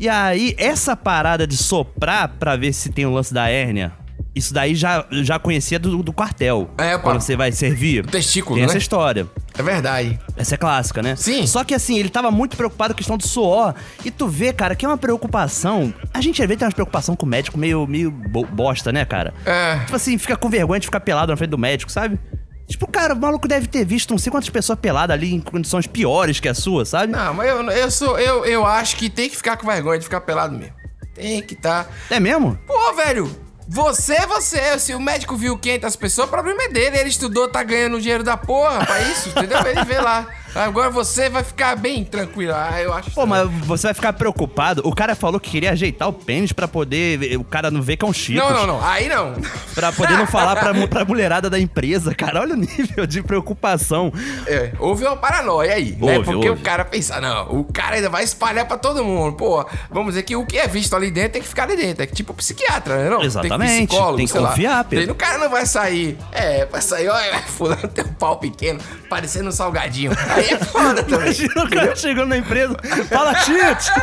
E 0.00 0.08
aí, 0.08 0.54
essa 0.58 0.96
parada 0.96 1.46
de 1.46 1.56
soprar 1.56 2.28
pra 2.38 2.56
ver 2.56 2.72
se 2.72 2.90
tem 2.90 3.06
o 3.06 3.12
lance 3.12 3.32
da 3.32 3.48
hérnia, 3.48 3.92
isso 4.34 4.54
daí 4.54 4.74
já, 4.74 5.04
já 5.10 5.38
conhecia 5.38 5.78
do, 5.78 6.02
do 6.02 6.12
quartel. 6.12 6.70
É, 6.78 6.92
pá. 6.96 6.98
Quando 7.00 7.20
você 7.20 7.36
vai 7.36 7.52
servir. 7.52 8.06
testículo, 8.06 8.56
Tem 8.56 8.64
né? 8.64 8.70
essa 8.70 8.78
história. 8.78 9.26
É 9.56 9.62
verdade. 9.62 10.18
Essa 10.36 10.54
é 10.54 10.58
clássica, 10.58 11.02
né? 11.02 11.14
Sim. 11.16 11.46
Só 11.46 11.62
que 11.64 11.74
assim, 11.74 11.98
ele 11.98 12.08
tava 12.08 12.30
muito 12.30 12.56
preocupado 12.56 12.94
com 12.94 12.96
a 12.96 12.98
questão 12.98 13.18
do 13.18 13.26
suor. 13.28 13.74
E 14.04 14.10
tu 14.10 14.26
vê, 14.26 14.52
cara, 14.52 14.74
que 14.74 14.84
é 14.86 14.88
uma 14.88 14.96
preocupação. 14.96 15.92
A 16.14 16.20
gente 16.20 16.40
às 16.42 16.48
vezes 16.48 16.58
tem 16.60 16.66
uma 16.68 16.72
preocupação 16.74 17.14
com 17.14 17.26
o 17.26 17.28
médico 17.28 17.58
meio, 17.58 17.86
meio 17.86 18.10
bo- 18.10 18.46
bosta, 18.46 18.90
né, 18.90 19.04
cara? 19.04 19.34
É. 19.44 19.80
Tipo 19.80 19.96
assim, 19.96 20.16
fica 20.16 20.36
com 20.36 20.48
vergonha 20.48 20.80
de 20.80 20.86
ficar 20.86 21.00
pelado 21.00 21.30
na 21.30 21.36
frente 21.36 21.50
do 21.50 21.58
médico, 21.58 21.92
sabe? 21.92 22.18
Tipo, 22.66 22.86
cara, 22.86 23.12
o 23.12 23.20
maluco 23.20 23.46
deve 23.46 23.66
ter 23.66 23.84
visto 23.84 24.12
não 24.12 24.18
sei 24.18 24.30
quantas 24.32 24.48
pessoas 24.48 24.78
peladas 24.78 25.12
ali 25.12 25.34
em 25.34 25.40
condições 25.40 25.86
piores 25.86 26.40
que 26.40 26.48
a 26.48 26.54
sua, 26.54 26.86
sabe? 26.86 27.12
Não, 27.12 27.34
mas 27.34 27.48
eu, 27.50 27.62
eu 27.70 27.90
sou. 27.90 28.18
Eu, 28.18 28.46
eu 28.46 28.64
acho 28.64 28.96
que 28.96 29.10
tem 29.10 29.28
que 29.28 29.36
ficar 29.36 29.58
com 29.58 29.66
vergonha 29.66 29.98
de 29.98 30.04
ficar 30.04 30.22
pelado 30.22 30.56
mesmo. 30.56 30.72
Tem 31.14 31.42
que 31.42 31.54
tá. 31.54 31.84
É 32.08 32.18
mesmo? 32.18 32.58
Pô, 32.66 32.94
velho, 32.94 33.30
você 33.68 34.14
é 34.14 34.26
você. 34.26 34.78
Se 34.78 34.94
o 34.94 35.00
médico 35.00 35.36
viu 35.36 35.58
500 35.58 35.96
pessoas, 35.96 36.28
o 36.28 36.30
problema 36.30 36.62
é 36.64 36.68
dele. 36.68 36.98
Ele 36.98 37.08
estudou, 37.08 37.48
tá 37.48 37.62
ganhando 37.62 38.00
dinheiro 38.00 38.24
da 38.24 38.36
porra 38.36 38.84
pra 38.84 39.00
isso, 39.02 39.28
entendeu? 39.28 39.58
Ele 39.66 39.84
vê 39.84 40.00
lá. 40.00 40.28
Agora 40.54 40.90
você 40.90 41.28
vai 41.30 41.42
ficar 41.42 41.76
bem 41.76 42.04
tranquilo. 42.04 42.52
Ah, 42.54 42.80
eu 42.80 42.92
acho. 42.92 43.10
Pô, 43.12 43.26
mas 43.26 43.48
você 43.64 43.88
vai 43.88 43.94
ficar 43.94 44.12
preocupado. 44.12 44.82
O 44.84 44.94
cara 44.94 45.14
falou 45.14 45.40
que 45.40 45.50
queria 45.50 45.72
ajeitar 45.72 46.08
o 46.08 46.12
pênis 46.12 46.52
pra 46.52 46.68
poder 46.68 47.36
o 47.38 47.44
cara 47.44 47.70
não 47.70 47.80
ver 47.82 47.96
que 47.96 48.04
é 48.04 48.08
um 48.08 48.12
chito. 48.12 48.38
Não, 48.38 48.50
não, 48.50 48.66
não. 48.66 48.84
Aí 48.84 49.08
não. 49.08 49.34
Pra 49.74 49.92
poder 49.92 50.16
não 50.16 50.26
falar 50.26 50.56
pra, 50.56 50.72
pra 50.88 51.04
mulherada 51.04 51.48
da 51.48 51.58
empresa, 51.58 52.14
cara. 52.14 52.40
Olha 52.40 52.54
o 52.54 52.56
nível 52.58 53.06
de 53.06 53.22
preocupação. 53.22 54.12
É, 54.46 54.72
houve 54.78 55.04
uma 55.04 55.16
paranoia 55.16 55.74
aí, 55.74 55.92
né? 55.92 56.16
Houve, 56.18 56.24
Porque 56.32 56.48
houve. 56.50 56.60
o 56.60 56.64
cara 56.64 56.84
pensa, 56.84 57.20
não, 57.20 57.60
o 57.60 57.64
cara 57.64 57.96
ainda 57.96 58.08
vai 58.08 58.22
espalhar 58.24 58.66
pra 58.66 58.76
todo 58.76 59.04
mundo. 59.04 59.36
Pô, 59.36 59.64
vamos 59.90 60.12
dizer 60.14 60.22
que 60.22 60.36
o 60.36 60.44
que 60.44 60.58
é 60.58 60.66
visto 60.68 60.94
ali 60.94 61.10
dentro 61.10 61.32
tem 61.32 61.42
que 61.42 61.48
ficar 61.48 61.64
ali 61.64 61.76
dentro. 61.76 62.02
É 62.02 62.06
tipo 62.06 62.34
psiquiatra, 62.34 62.96
né? 63.04 63.10
Não? 63.10 63.22
Exatamente, 63.22 63.72
Tem, 63.72 63.86
psicólogo, 63.86 64.16
tem 64.16 64.26
que 64.26 64.32
sei 64.32 64.40
lá. 64.40 64.48
confiar, 64.50 64.84
Pedro. 64.84 65.12
O 65.12 65.16
cara 65.16 65.38
não 65.38 65.48
vai 65.50 65.64
sair. 65.66 66.18
É, 66.30 66.66
vai 66.66 66.80
sair, 66.80 67.08
olha, 67.08 67.38
fulano 67.48 67.88
tem 67.88 68.04
um 68.04 68.12
pau 68.14 68.36
pequeno, 68.38 68.80
parecendo 69.08 69.48
um 69.48 69.52
salgadinho. 69.52 70.12
Aí 70.28 70.41
é 70.50 70.58
foda 70.58 71.02
também. 71.02 71.26
Imagina 71.26 71.64
o 71.64 71.70
cara 71.70 71.96
chegando 71.96 72.28
na 72.28 72.38
empresa. 72.38 72.76
Fala, 73.08 73.34
Cheats! 73.40 73.90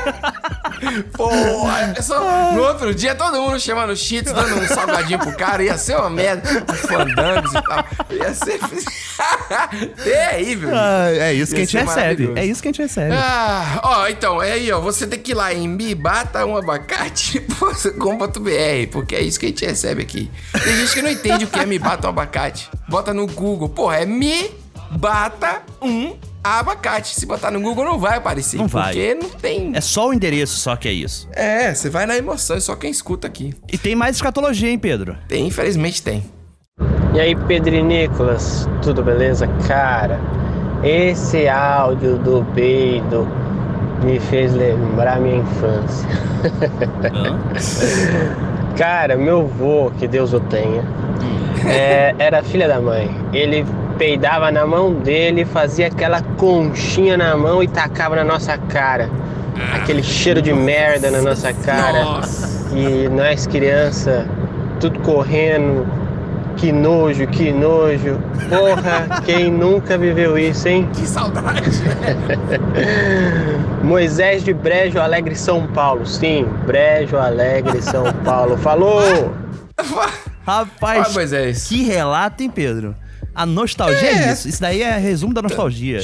Pô, 1.14 1.30
a 1.68 1.94
pessoa, 1.94 2.54
no 2.54 2.64
outro 2.64 2.96
dia 2.96 3.14
todo 3.14 3.42
mundo 3.42 3.60
chamando 3.60 3.96
Cheetos, 3.96 4.32
dando 4.32 4.62
um 4.62 4.68
salgadinho 4.68 5.20
pro 5.20 5.36
cara, 5.36 5.64
ia 5.64 5.78
ser 5.78 5.96
uma 5.96 6.10
merda, 6.10 6.62
com 6.62 6.74
fandangos 6.74 7.54
e 7.54 7.62
tal. 7.62 7.86
Ia 8.12 8.34
ser 8.34 8.60
terrível. 10.04 10.70
Ah, 10.74 11.10
é 11.12 11.34
isso 11.34 11.54
que 11.54 11.62
a 11.62 11.66
gente 11.66 11.78
recebe. 11.78 12.32
É 12.36 12.46
isso 12.46 12.62
que 12.62 12.70
a 12.70 12.72
gente 12.72 12.82
recebe. 12.82 13.14
Ah, 13.14 13.82
ó, 13.84 14.08
então, 14.08 14.42
é 14.42 14.54
aí, 14.54 14.72
ó. 14.72 14.80
Você 14.80 15.06
tem 15.06 15.20
que 15.20 15.32
ir 15.32 15.36
lá 15.36 15.54
em 15.54 15.68
mibata 15.68 16.46
um 16.46 16.56
abacate.com.br, 16.56 17.82
porque 18.92 19.16
é 19.16 19.22
isso 19.22 19.40
que 19.40 19.48
a 19.48 19.50
gente 19.50 19.66
recebe 19.66 20.02
aqui. 20.02 20.32
Tem 20.64 20.76
gente 20.76 20.94
que 20.94 21.02
não 21.02 21.10
entende 21.10 21.46
o 21.46 21.48
que 21.48 21.60
é 21.60 21.66
me 21.66 21.78
bata 21.78 22.08
um 22.08 22.12
abacate. 22.12 22.70
Bota 22.88 23.14
no 23.14 23.28
Google. 23.28 23.70
Porra, 23.70 23.98
é 23.98 24.06
me 24.06 24.52
bata 24.92 25.62
um 25.82 26.16
abacate. 26.44 27.16
Se 27.16 27.26
botar 27.26 27.52
no 27.52 27.62
Google 27.62 27.86
não 27.86 28.00
vai 28.00 28.18
aparecer. 28.18 28.58
Não 28.58 28.68
vai. 28.68 28.94
Porque 28.94 29.16
não 29.16 29.30
tem. 29.30 29.72
É 29.76 29.82
só 29.82 30.10
o 30.10 30.14
endereço, 30.14 30.58
só 30.58 30.76
que 30.76 30.88
é 30.88 30.92
isso. 30.92 31.28
É, 31.34 31.74
você 31.74 31.90
vai 31.90 32.06
na 32.06 32.18
emoção, 32.18 32.58
é 32.58 32.60
só 32.60 32.76
quem 32.76 32.92
escuta 32.92 33.28
aqui. 33.28 33.54
E 33.72 33.78
tem 33.78 33.96
mais 33.96 34.16
escatologia, 34.16 34.70
hein, 34.70 34.80
Pedro? 34.80 35.18
Tem, 35.28 35.48
infelizmente 35.48 36.02
tem. 36.02 36.24
E 37.14 37.20
aí, 37.20 37.36
Pedro 37.36 37.76
e 37.76 37.82
Nicolas, 37.82 38.68
tudo 38.82 39.04
beleza? 39.04 39.48
Cara, 39.68 40.20
esse 40.84 41.48
áudio 41.48 42.18
do 42.18 42.46
peido 42.54 43.28
me 44.04 44.20
fez 44.20 44.54
lembrar 44.54 45.20
minha 45.20 45.38
infância. 45.38 46.08
Cara, 48.78 49.18
meu 49.18 49.46
vô, 49.46 49.92
que 49.98 50.08
Deus 50.08 50.32
o 50.32 50.40
tenha, 50.40 50.84
é, 51.68 52.16
era 52.18 52.42
filha 52.44 52.68
da 52.68 52.80
mãe. 52.80 53.10
Ele 53.34 53.66
peidava 54.00 54.50
na 54.50 54.66
mão 54.66 54.94
dele, 54.94 55.44
fazia 55.46 55.88
aquela 55.88 56.22
conchinha 56.38 57.16
na 57.18 57.36
mão 57.38 57.62
e 57.62 57.68
tacava 57.68 58.16
na 58.16 58.24
nossa 58.24 58.58
cara. 58.58 59.10
Aquele 59.76 60.02
cheiro 60.02 60.42
de 60.42 60.54
merda 60.54 61.12
na 61.12 61.22
nossa 61.22 61.52
cara. 61.54 62.22
E 62.74 63.10
nós 63.10 63.46
criança, 63.46 64.26
tudo 64.80 64.98
correndo. 65.02 65.86
Que 66.56 66.72
nojo, 66.72 67.26
que 67.28 67.52
nojo. 67.54 68.20
Porra, 68.50 69.22
quem 69.26 69.52
nunca 69.52 69.98
viveu 69.98 70.38
isso, 70.38 70.68
hein? 70.68 70.90
Que 70.94 71.06
saudade. 71.06 71.62
Moisés 73.84 74.44
de 74.44 74.54
Brejo 74.54 75.00
Alegre, 75.00 75.36
São 75.36 75.68
Paulo. 75.68 76.06
Sim, 76.06 76.46
Brejo 76.66 77.18
Alegre, 77.18 77.82
São 77.82 78.04
Paulo. 78.26 78.58
Falou! 78.58 79.34
Rapaz, 80.46 81.08
Ah, 81.10 81.14
Moisés. 81.14 81.68
que 81.68 81.84
relato, 81.84 82.44
hein, 82.44 82.50
Pedro? 82.54 82.96
A 83.34 83.46
nostalgia 83.46 84.08
é, 84.10 84.30
É. 84.30 84.34
isso. 84.34 84.48
Isso 84.50 84.62
daí 84.62 84.82
é 84.82 84.98
resumo 84.98 85.34
da 85.34 85.42
nostalgia. 85.42 86.00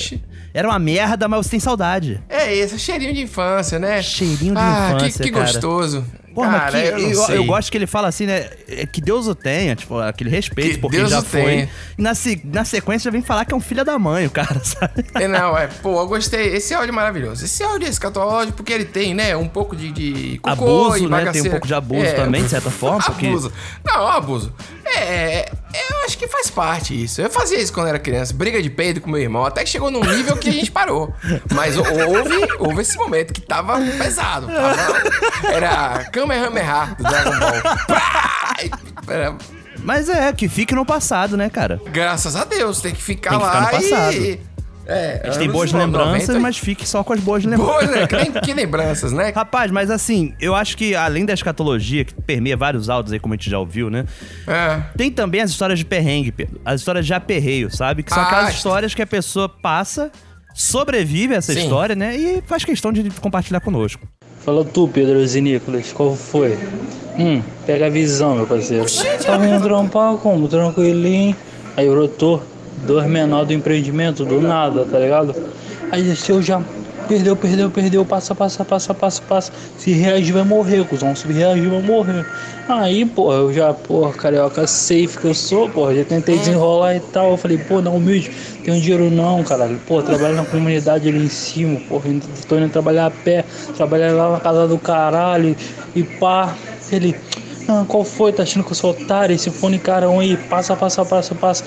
Era 0.54 0.70
uma 0.70 0.80
merda, 0.80 1.28
mas 1.28 1.46
você 1.46 1.52
tem 1.52 1.60
saudade. 1.60 2.22
É 2.30 2.54
isso, 2.54 2.78
cheirinho 2.80 3.14
de 3.14 3.22
infância, 3.22 3.78
né? 3.78 4.02
Cheirinho 4.02 4.54
de 4.54 4.60
ah, 4.62 4.94
infância, 4.96 5.24
que, 5.24 5.30
que 5.30 5.32
cara. 5.32 5.46
gostoso. 5.52 6.06
Mas 6.38 6.50
Cara, 6.52 6.72
que- 6.82 7.02
eu 7.02 7.10
eu, 7.12 7.30
eu 7.30 7.46
gosto 7.46 7.72
que 7.72 7.78
ele 7.78 7.88
fala 7.88 8.10
assim, 8.10 8.26
né? 8.26 8.50
é 8.68 8.86
Que 8.86 9.00
Deus 9.00 9.26
o 9.26 9.34
tenha, 9.34 9.74
tipo, 9.74 9.98
aquele 10.00 10.30
respeito, 10.30 10.72
Que 10.76 10.78
porque 10.80 10.98
Deus 10.98 11.10
já 11.10 11.22
foi. 11.22 11.42
tenha. 11.44 11.70
E 11.98 12.02
na, 12.02 12.12
na 12.44 12.66
sequência 12.66 13.06
já 13.06 13.12
vem 13.12 13.22
falar 13.22 13.46
que 13.46 13.54
é 13.54 13.58
um 13.58 13.62
filho 13.62 13.86
da 13.86 13.98
mãe, 13.98 14.26
o 14.26 14.30
cara, 14.30 14.60
sabe? 14.62 15.06
É, 15.16 15.30
não, 15.30 15.58
é, 15.58 15.68
pô, 15.82 15.98
eu 16.02 16.06
gostei. 16.08 16.48
Esse 16.54 16.74
áudio 16.74 16.90
é 16.90 16.92
maravilhoso. 16.94 17.46
Esse 17.46 17.64
áudio 17.64 17.88
é 17.88 17.90
escatológico 17.90 18.58
porque 18.58 18.74
ele 18.74 18.84
tem, 18.84 19.14
né, 19.14 19.34
um 19.38 19.48
pouco 19.48 19.78
de. 19.78 19.90
de 19.94 20.40
Abuso, 20.44 20.90
né? 20.90 20.98
Tem 20.98 21.06
um 21.08 21.10
bagaceira. 21.10 21.50
pouco 21.52 21.68
de 21.68 21.74
abuso 21.74 22.06
É, 22.06 22.12
também, 22.12 22.44
de 22.44 22.50
certa 22.50 22.70
forma, 22.70 23.02
porque- 23.02 23.28
Abuso. 23.28 23.54
Não, 23.86 24.06
abuso. 24.06 24.54
É, 24.98 25.52
eu 25.90 26.06
acho 26.06 26.18
que 26.18 26.28
faz 26.28 26.50
parte 26.50 27.04
isso. 27.04 27.22
Eu 27.22 27.30
fazia 27.30 27.60
isso 27.60 27.74
quando 27.74 27.88
era 27.88 28.00
criança, 28.00 28.34
briga 28.34 28.62
de 28.62 28.70
peido 28.70 29.02
com 29.02 29.10
meu 29.10 29.22
irmão, 29.22 29.46
até 29.46 29.64
que 29.64 29.70
chegou 29.70 29.92
num 29.92 30.04
nível 30.04 30.38
que 30.38 30.50
a 30.50 30.54
gente 30.54 30.72
parou. 30.72 31.14
Mas 31.54 31.76
houve, 31.78 32.48
houve 32.60 32.82
esse 32.82 32.98
momento 32.98 33.34
que 33.34 33.42
tava 33.42 33.80
pesado. 33.98 34.48
tava- 34.48 35.48
era 35.54 36.06
Kamehameha 36.12 36.96
do 36.98 37.04
Dragon 37.04 37.40
Ball. 37.40 37.62
Pá! 37.88 38.56
Era- 39.08 39.36
Mas 39.84 40.10
é, 40.10 40.32
que 40.34 40.48
fique 40.48 40.74
no 40.74 40.86
passado, 40.86 41.36
né, 41.38 41.50
cara? 41.50 41.80
graças 41.92 42.36
a 42.36 42.44
Dedeus, 42.46 42.82
tem 42.82 42.94
que 42.94 43.02
ficar 43.04 43.32
Tem 43.32 43.40
que 43.40 43.46
lá 43.46 43.66
ficar 43.68 43.82
no 43.82 43.90
passado. 43.90 44.16
e... 44.16 44.40
É, 44.88 45.22
A 45.24 45.28
gente 45.32 45.40
tem 45.40 45.50
boas 45.50 45.72
90, 45.72 45.98
lembranças, 45.98 46.38
mas 46.38 46.58
fique 46.58 46.88
só 46.88 47.04
com 47.04 47.14
as 47.14 47.20
boas 47.20 47.44
lembranças. 47.44 47.88
Boas, 47.88 47.90
né? 47.90 48.08
Que, 48.44 48.54
lembranças, 48.54 49.12
né? 49.12 49.32
Rapaz, 49.36 49.72
mas 49.72 49.90
assim, 49.90 50.34
eu 50.40 50.54
acho 50.54 50.78
que 50.78 50.96
além 50.96 51.26
da 51.26 51.34
escatologia, 51.34 52.06
que 52.06 52.14
permeia 52.14 52.56
vários 52.56 52.90
áudios 52.90 53.12
aí, 53.14 53.20
como 53.20 53.34
a 53.34 53.38
gente 53.38 53.50
já 53.50 53.58
ouviu, 53.58 53.90
né? 53.90 54.06
É. 54.48 54.82
Tem 54.98 55.10
também 55.12 55.42
as 55.42 55.50
histórias 55.50 55.80
de 55.80 55.86
perrengue, 55.86 56.32
Pedro. 56.32 56.62
As 56.64 56.82
histórias 56.82 57.06
de 57.06 57.14
aperreio, 57.14 57.76
sabe? 57.76 58.04
Que 58.04 58.14
são 58.14 58.22
Ah, 58.22 58.26
aquelas 58.28 58.50
est- 58.50 58.58
histórias 58.58 58.94
que 58.94 59.02
a 59.02 59.08
pessoa 59.08 59.50
passa, 59.50 60.12
sobrevive 60.54 61.34
a 61.34 61.38
essa 61.38 61.54
Sim. 61.54 61.64
história, 61.64 61.96
né? 61.96 62.16
E 62.16 62.42
faz 62.46 62.64
questão 62.64 62.92
de 62.94 63.10
compartilhar 63.20 63.60
conosco. 63.62 64.08
Fala 64.44 64.64
tu, 64.64 64.88
Pedro 64.88 65.26
Zinícolas, 65.26 65.92
qual 65.92 66.16
foi? 66.16 66.58
Hum, 67.18 67.42
pega 67.66 67.88
a 67.88 67.90
visão, 67.90 68.36
meu 68.36 68.46
parceiro. 68.46 68.86
Tava 69.26 69.48
indo 69.48 69.62
trampar 69.64 70.16
como? 70.18 70.48
Tranquilinho. 70.48 71.36
Aí 71.76 71.90
brotou 71.90 72.44
dois 72.86 73.08
menores 73.08 73.48
do 73.48 73.54
empreendimento, 73.54 74.26
do 74.26 74.42
nada, 74.42 74.86
tá 74.86 75.00
ligado? 75.00 75.36
Aí 75.92 76.04
desceu 76.04 76.42
já. 76.42 76.62
Perdeu, 77.08 77.36
perdeu, 77.36 77.70
perdeu, 77.70 78.04
passa, 78.04 78.34
passa, 78.34 78.66
passa, 78.66 78.92
passa, 78.92 79.22
passa. 79.22 79.52
Se 79.78 79.92
reagir 79.92 80.34
vai 80.34 80.44
morrer, 80.44 80.84
cuzão. 80.86 81.16
Se 81.16 81.28
reagir 81.32 81.70
vai 81.70 81.80
morrer. 81.80 82.26
Aí, 82.68 83.06
porra, 83.06 83.36
eu 83.36 83.54
já, 83.54 83.72
porra, 83.76 84.12
carioca 84.12 84.66
safe 84.66 85.10
que 85.20 85.26
eu 85.26 85.34
sou, 85.36 85.70
porra, 85.70 85.94
já 85.94 86.04
tentei 86.04 86.36
desenrolar 86.40 86.96
e 86.96 87.00
tal. 87.00 87.30
Eu 87.32 87.38
falei, 87.38 87.60
pô, 87.60 87.80
não, 87.80 87.98
humilde, 87.98 88.32
tenho 88.64 88.82
dinheiro 88.82 89.12
não, 89.12 89.44
caralho. 89.44 89.80
Pô, 89.86 90.02
trabalho 90.02 90.36
na 90.36 90.46
comunidade 90.46 91.08
ali 91.08 91.24
em 91.26 91.30
cima, 91.30 91.80
indo- 92.06 92.28
tô 92.48 92.58
indo 92.58 92.70
trabalhar 92.70 93.06
a 93.06 93.12
pé, 93.12 93.46
trabalhar 93.78 94.12
lá 94.12 94.32
na 94.32 94.40
casa 94.40 94.68
do 94.68 94.80
caralho 94.80 95.56
e 95.96 96.02
pá. 96.02 96.56
Ele, 96.92 97.16
ah, 97.68 97.86
qual 97.88 98.04
foi? 98.04 98.34
Tá 98.34 98.42
achando 98.42 98.64
que 98.64 98.72
eu 98.72 98.76
sou 98.76 98.90
otário? 98.90 99.36
Esse 99.36 99.52
fone 99.52 99.78
carão 99.78 100.20
aí, 100.20 100.36
passa, 100.38 100.76
passa, 100.76 101.06
passa, 101.06 101.36
passa. 101.36 101.64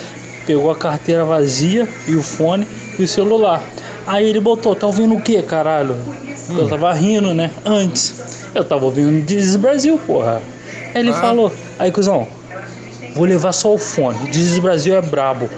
Pegou 0.48 0.70
a 0.70 0.76
carteira 0.76 1.26
vazia 1.26 1.86
e 2.06 2.16
o 2.16 2.22
fone 2.22 2.66
e 2.98 3.02
o 3.02 3.06
celular. 3.06 3.62
Aí 4.06 4.26
ele 4.26 4.40
botou, 4.40 4.74
tá 4.74 4.86
ouvindo 4.86 5.14
o 5.14 5.20
que, 5.20 5.42
caralho? 5.42 5.94
Eu 6.48 6.66
tava 6.66 6.90
rindo, 6.94 7.34
né? 7.34 7.50
Antes. 7.66 8.14
Eu 8.54 8.64
tava 8.64 8.86
ouvindo 8.86 9.30
is 9.30 9.56
Brasil, 9.56 10.00
porra. 10.06 10.40
Aí 10.94 11.02
ele 11.02 11.10
Ah. 11.10 11.20
falou, 11.20 11.52
aí, 11.78 11.92
cuzão, 11.92 12.26
vou 13.14 13.26
levar 13.26 13.52
só 13.52 13.74
o 13.74 13.76
fone. 13.76 14.30
Is 14.30 14.58
Brasil 14.58 14.96
é 14.96 15.02
brabo. 15.02 15.50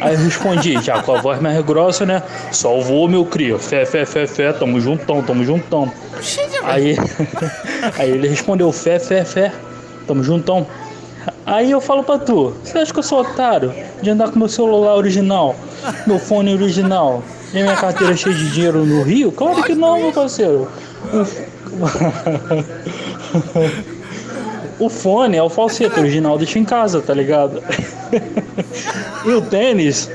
Aí 0.00 0.14
eu 0.14 0.18
respondi, 0.18 0.76
já 0.82 1.00
com 1.00 1.14
a 1.14 1.20
voz 1.20 1.40
mais 1.40 1.64
grossa, 1.64 2.04
né? 2.04 2.20
Salvou, 2.50 3.08
meu 3.08 3.24
cria. 3.24 3.56
Fé, 3.60 3.86
fé, 3.86 4.04
fé, 4.04 4.26
fé, 4.26 4.52
tamo 4.52 4.80
juntão, 4.80 5.22
tamo 5.22 5.44
juntão. 5.44 5.88
Aí, 6.64 6.96
aí 7.96 8.10
ele 8.10 8.26
respondeu, 8.26 8.72
fé, 8.72 8.98
fé, 8.98 9.24
fé, 9.24 9.52
tamo 10.04 10.24
juntão. 10.24 10.66
Aí 11.44 11.70
eu 11.70 11.80
falo 11.80 12.04
pra 12.04 12.18
tu, 12.18 12.54
você 12.62 12.78
acha 12.78 12.92
que 12.92 12.98
eu 12.98 13.02
sou 13.02 13.20
otário 13.20 13.74
de 14.00 14.10
andar 14.10 14.30
com 14.30 14.38
meu 14.38 14.48
celular 14.48 14.94
original, 14.94 15.56
meu 16.06 16.18
fone 16.18 16.54
original 16.54 17.22
e 17.52 17.62
minha 17.62 17.76
carteira 17.76 18.16
cheia 18.16 18.34
de 18.34 18.50
dinheiro 18.52 18.84
no 18.84 19.02
Rio? 19.02 19.32
Claro 19.32 19.62
que 19.62 19.74
não, 19.74 19.98
meu 19.98 20.12
parceiro. 20.12 20.68
O, 24.78 24.88
fone 24.90 25.36
é 25.36 25.42
o 25.42 25.48
falsete 25.48 25.98
original, 25.98 26.38
deixa 26.38 26.58
em 26.58 26.64
casa, 26.64 27.00
tá 27.00 27.12
ligado? 27.12 27.62
E 29.24 29.30
o 29.30 29.40
tênis 29.40 30.10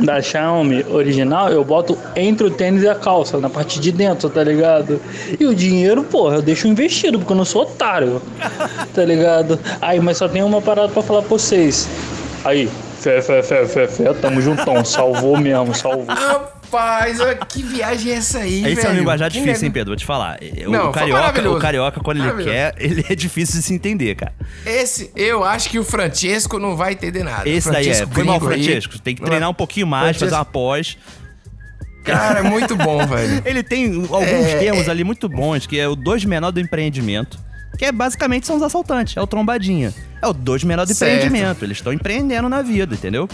da 0.00 0.20
Xiaomi 0.20 0.84
original, 0.88 1.50
eu 1.50 1.64
boto 1.64 1.98
entre 2.14 2.46
o 2.46 2.50
tênis 2.50 2.82
e 2.82 2.88
a 2.88 2.94
calça, 2.94 3.38
na 3.38 3.48
parte 3.48 3.80
de 3.80 3.92
dentro, 3.92 4.28
tá 4.28 4.42
ligado? 4.42 5.00
E 5.38 5.46
o 5.46 5.54
dinheiro, 5.54 6.02
porra, 6.04 6.36
eu 6.36 6.42
deixo 6.42 6.68
investido, 6.68 7.18
porque 7.18 7.32
eu 7.32 7.36
não 7.36 7.44
sou 7.44 7.62
otário, 7.62 8.20
tá 8.94 9.04
ligado? 9.04 9.58
Aí, 9.80 10.00
mas 10.00 10.18
só 10.18 10.28
tem 10.28 10.42
uma 10.42 10.60
parada 10.60 10.88
pra 10.88 11.02
falar 11.02 11.20
pra 11.20 11.28
vocês. 11.28 11.88
Aí, 12.44 12.68
fé, 13.00 13.20
fé, 13.20 13.42
fé, 13.42 13.66
fé, 13.66 13.86
fé, 13.86 14.12
tamo 14.14 14.40
juntão, 14.40 14.84
salvou 14.84 15.38
mesmo, 15.38 15.74
salvou. 15.74 16.06
Rapaz, 16.70 17.18
que 17.48 17.62
viagem 17.62 18.12
é 18.12 18.16
essa 18.16 18.38
aí, 18.38 18.64
Esse 18.64 18.74
velho? 18.76 18.88
é 18.88 18.90
um 18.90 18.94
linguajar 18.96 19.30
difícil, 19.30 19.66
hein, 19.66 19.70
Pedro? 19.72 19.90
Vou 19.92 19.96
te 19.96 20.04
falar. 20.04 20.38
O, 20.66 20.70
Não, 20.70 20.90
o 20.90 20.92
carioca, 20.92 21.48
o 21.50 21.58
carioca, 21.58 22.00
quando 22.00 22.22
ele 22.24 22.44
quer, 22.44 22.74
ele 22.78 23.04
é 23.08 23.14
difícil 23.14 23.60
de 23.60 23.62
se 23.66 23.72
entender, 23.74 24.14
cara. 24.16 24.34
Esse, 24.64 25.10
eu 25.14 25.44
acho 25.44 25.70
que 25.70 25.78
o 25.78 25.84
Francesco 25.84 26.58
não 26.58 26.76
vai 26.76 26.92
entender 26.92 27.22
nada. 27.22 27.48
Esse 27.48 27.70
daí 27.70 27.88
é. 27.88 27.94
Francesco 27.94 28.14
Foi 28.14 28.24
mal, 28.24 28.38
gringo 28.40 28.52
aí. 28.54 28.64
Francesco. 28.64 28.98
Tem 28.98 29.14
que 29.14 29.22
treinar 29.22 29.48
um 29.48 29.54
pouquinho 29.54 29.86
mais, 29.86 30.16
fazer 30.16 30.34
uma 30.34 30.44
pós. 30.44 30.98
Cara, 32.04 32.40
é 32.40 32.42
muito 32.42 32.76
bom, 32.76 33.04
velho. 33.06 33.42
Ele 33.46 33.62
tem 33.62 33.86
alguns 33.94 34.22
É, 34.28 34.58
termos 34.58 34.88
ali 34.88 35.02
muito 35.04 35.28
bons, 35.28 35.66
que 35.66 35.78
é 35.78 35.88
o 35.88 35.96
dois 35.96 36.24
menor 36.24 36.50
do 36.52 36.60
empreendimento. 36.60 37.38
Que 37.78 37.84
é 37.86 37.92
basicamente 37.92 38.46
são 38.46 38.56
os 38.56 38.62
assaltantes, 38.62 39.16
é 39.16 39.20
o 39.20 39.26
trombadinha. 39.26 39.92
É 40.22 40.26
o 40.26 40.32
dois 40.32 40.64
menor 40.64 40.86
do 40.86 40.94
Certo. 40.94 41.12
empreendimento. 41.26 41.64
Eles 41.64 41.76
estão 41.78 41.92
empreendendo 41.92 42.48
na 42.48 42.62
vida, 42.62 42.94
entendeu? 42.94 43.28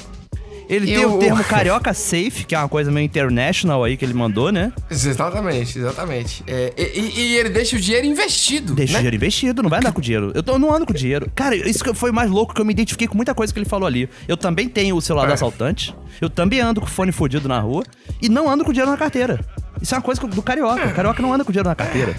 Ele 0.69 0.87
tem 0.87 1.05
o 1.05 1.19
termo 1.19 1.43
carioca 1.45 1.93
safe, 1.95 2.45
que 2.47 2.55
é 2.55 2.59
uma 2.59 2.69
coisa 2.69 2.91
meio 2.91 3.05
international 3.05 3.83
aí 3.85 3.97
que 3.97 4.05
ele 4.05 4.15
mandou, 4.15 4.51
né? 4.53 4.73
Exatamente, 4.91 5.79
exatamente. 5.79 6.43
É, 6.47 6.73
e, 6.77 7.21
e- 7.21 7.37
ele 7.37 7.49
deixa 7.51 7.77
o 7.77 7.81
dinheiro 7.81 8.07
investido. 8.07 8.75
Deixa 8.75 8.93
né? 8.95 8.99
o 8.99 9.03
dinheiro 9.03 9.17
investido, 9.17 9.63
não 9.63 9.71
vai 9.71 9.81
andar 9.81 9.93
com 9.93 10.01
dinheiro. 10.01 10.33
Eu, 10.35 10.43
tô, 10.43 10.53
eu 10.53 10.59
não 10.59 10.73
ando 10.73 10.87
com 10.87 10.93
dinheiro. 10.93 11.31
Cara, 11.35 11.55
isso 11.57 11.83
foi 11.95 12.13
mais 12.13 12.31
louco, 12.31 12.55
que 12.55 12.61
eu 12.61 12.65
me 12.65 12.73
identifiquei 12.73 13.07
com 13.09 13.17
muita 13.17 13.35
coisa 13.35 13.53
que 13.53 13.59
ele 13.59 13.67
falou 13.69 13.87
ali. 13.87 14.09
Eu 14.27 14.37
também 14.37 14.69
tenho 14.69 14.97
o 14.97 15.01
celular 15.03 15.27
do 15.27 15.31
É. 15.31 15.35
assaltante, 15.35 15.95
eu 16.21 16.31
também 16.31 16.61
ando 16.61 16.81
com 16.81 16.87
o 16.87 16.91
fone 16.91 17.13
fudido 17.13 17.49
na 17.49 17.59
rua 17.61 17.83
e 18.21 18.29
não 18.29 18.49
ando 18.49 18.65
com 18.65 18.73
dinheiro 18.73 18.91
na 18.91 18.97
carteira. 18.97 19.41
Isso 19.81 19.95
é 19.95 19.99
uma 19.99 20.03
coisa 20.03 20.21
do 20.27 20.43
carioca. 20.43 20.87
O 20.89 20.95
carioca 20.95 21.21
não 21.23 21.33
anda 21.33 21.45
com 21.45 21.51
dinheiro 21.53 21.69
na 21.69 21.75
carteira. 21.75 22.15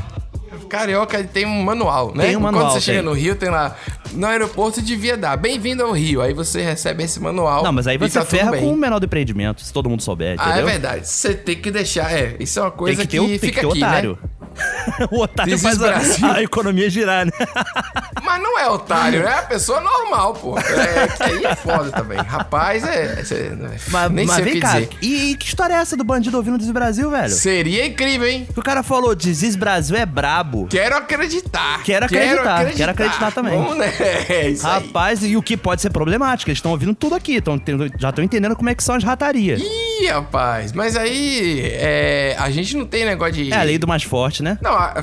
Carioca 0.69 1.23
tem 1.23 1.45
um 1.45 1.63
manual, 1.63 2.13
né? 2.15 2.27
Tem 2.27 2.37
um 2.37 2.39
manual, 2.39 2.65
Quando 2.65 2.73
você 2.73 2.81
chega 2.81 2.99
tem. 2.99 3.05
no 3.07 3.13
Rio, 3.13 3.35
tem 3.35 3.49
lá. 3.49 3.75
No 4.13 4.27
aeroporto 4.27 4.81
devia 4.81 5.17
dar. 5.17 5.35
Bem-vindo 5.37 5.83
ao 5.83 5.91
Rio. 5.91 6.21
Aí 6.21 6.33
você 6.33 6.61
recebe 6.61 7.03
esse 7.03 7.19
manual. 7.19 7.63
Não, 7.63 7.71
mas 7.71 7.87
aí 7.87 7.97
você 7.97 8.19
tá 8.19 8.25
ferra 8.25 8.55
com 8.57 8.71
o 8.71 8.77
menor 8.77 9.03
empreendimento, 9.03 9.61
se 9.61 9.73
todo 9.73 9.89
mundo 9.89 10.01
souber, 10.03 10.35
Ah, 10.37 10.43
é 10.43 10.51
entendeu? 10.51 10.65
verdade. 10.67 11.07
Você 11.07 11.33
tem 11.33 11.55
que 11.55 11.71
deixar. 11.71 12.11
É, 12.11 12.35
isso 12.39 12.59
é 12.59 12.61
uma 12.61 12.71
coisa 12.71 12.97
tem 12.97 13.07
que 13.07 13.11
ter 13.11 13.19
o, 13.19 13.25
tem 13.27 13.39
que 13.39 13.45
fica 13.47 13.61
ter 13.61 13.65
o 13.67 13.69
aqui, 13.71 13.79
otário. 13.83 14.19
né? 14.21 14.29
o 15.11 15.21
otário 15.21 15.53
This 15.53 15.61
faz 15.61 15.81
a, 15.81 16.33
a 16.35 16.43
economia 16.43 16.89
girar, 16.89 17.25
né? 17.25 17.31
Mas 18.23 18.41
não 18.41 18.57
é 18.59 18.69
otário, 18.69 19.23
é 19.23 19.39
a 19.39 19.41
pessoa 19.43 19.81
normal, 19.81 20.33
pô. 20.33 20.57
É, 20.57 21.07
que 21.07 21.23
aí 21.23 21.45
é 21.45 21.55
foda 21.55 21.91
também. 21.91 22.17
Rapaz, 22.19 22.83
é. 22.83 23.21
é- 23.31 23.77
Mas, 23.89 24.11
nem 24.11 24.25
mas 24.25 24.35
sei 24.35 24.41
o 24.41 24.45
vem 24.45 24.53
que 24.55 24.59
cá, 24.61 24.73
dizer. 24.79 24.89
e, 25.01 25.31
e 25.31 25.35
que 25.35 25.45
história 25.45 25.73
é 25.73 25.77
essa 25.77 25.97
do 25.97 26.03
bandido 26.03 26.37
ouvindo 26.37 26.57
Diz 26.57 26.71
Brasil, 26.71 27.09
velho? 27.09 27.29
Seria 27.29 27.85
incrível, 27.85 28.27
hein? 28.27 28.47
O 28.55 28.61
cara 28.61 28.81
falou, 28.81 29.13
Diz 29.13 29.55
Brasil 29.55 29.95
é 29.95 30.05
brabo. 30.05 30.67
Quero 30.69 30.95
acreditar. 30.95 31.83
Quero 31.83 32.05
acreditar, 32.05 32.65
quero 32.71 32.91
acreditar, 32.91 33.31
também. 33.31 33.57
Vamos, 33.57 33.77
né? 33.77 33.91
É 34.29 34.49
isso 34.49 34.65
aí. 34.65 34.73
Rapaz, 34.85 35.23
e 35.23 35.35
o 35.35 35.41
que 35.41 35.57
pode 35.57 35.81
ser 35.81 35.89
problemático? 35.89 36.49
Eles 36.49 36.57
estão 36.59 36.71
ouvindo 36.71 36.93
tudo 36.95 37.15
aqui, 37.15 37.41
tão, 37.41 37.61
já 37.99 38.09
estão 38.09 38.23
entendendo 38.23 38.55
como 38.55 38.69
é 38.69 38.75
que 38.75 38.83
são 38.83 38.95
as 38.95 39.03
ratarias. 39.03 39.61
Ih, 39.61 40.07
rapaz, 40.07 40.71
mas 40.71 40.95
aí 40.95 41.61
é, 41.73 42.35
a 42.39 42.49
gente 42.49 42.75
não 42.77 42.85
tem 42.85 43.05
negócio 43.05 43.33
de. 43.33 43.51
É 43.51 43.57
a 43.57 43.63
lei 43.63 43.77
do 43.77 43.87
mais 43.87 44.03
forte, 44.03 44.42
né? 44.43 44.59
Não, 44.61 44.71
a- 44.73 45.01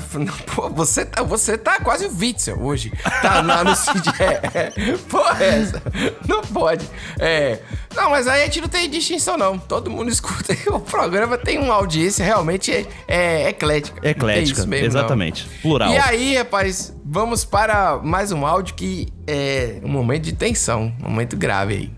pô, 0.55 0.69
você 0.69 1.03
tá, 1.05 1.21
você 1.23 1.57
tá 1.57 1.79
quase 1.81 2.05
o 2.05 2.17
Witzel 2.17 2.61
hoje. 2.61 2.91
Tá 3.21 3.41
lá 3.41 3.63
no 3.63 3.75
Cid. 3.75 4.09
É, 4.19 4.59
é, 4.59 4.97
porra, 5.09 5.43
é 5.43 5.59
essa? 5.61 5.81
Não 6.27 6.41
pode. 6.41 6.87
É. 7.19 7.59
Não, 7.95 8.09
mas 8.11 8.27
aí 8.27 8.43
a 8.43 8.45
gente 8.45 8.61
não 8.61 8.69
tem 8.69 8.89
distinção, 8.89 9.37
não. 9.37 9.57
Todo 9.57 9.89
mundo 9.89 10.09
escuta. 10.09 10.55
O 10.71 10.79
programa 10.79 11.37
tem 11.37 11.57
uma 11.59 11.73
audiência 11.73 12.23
realmente 12.23 12.71
é, 12.71 12.85
é 13.07 13.49
eclética. 13.49 13.95
Não 13.95 14.01
tem 14.03 14.11
Eclética, 14.11 14.59
isso 14.59 14.67
mesmo, 14.67 14.87
não. 14.93 14.99
exatamente. 14.99 15.45
Plural. 15.61 15.91
E 15.91 15.97
aí, 15.97 16.37
rapaz, 16.37 16.95
vamos 17.03 17.43
para 17.43 17.97
mais 17.97 18.31
um 18.31 18.45
áudio 18.45 18.75
que 18.75 19.07
é 19.27 19.79
um 19.83 19.89
momento 19.89 20.23
de 20.23 20.33
tensão, 20.33 20.93
um 21.03 21.09
momento 21.09 21.35
grave 21.35 21.73
aí. 21.73 21.91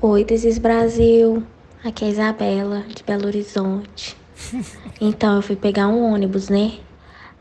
Oi, 0.00 0.24
Desis 0.24 0.58
Brasil. 0.58 1.42
Aqui 1.84 2.04
é 2.04 2.08
a 2.08 2.10
Isabela, 2.10 2.84
de 2.94 3.02
Belo 3.02 3.26
Horizonte. 3.26 4.16
Então, 5.00 5.36
eu 5.36 5.42
fui 5.42 5.56
pegar 5.56 5.88
um 5.88 6.12
ônibus, 6.12 6.48
né? 6.48 6.72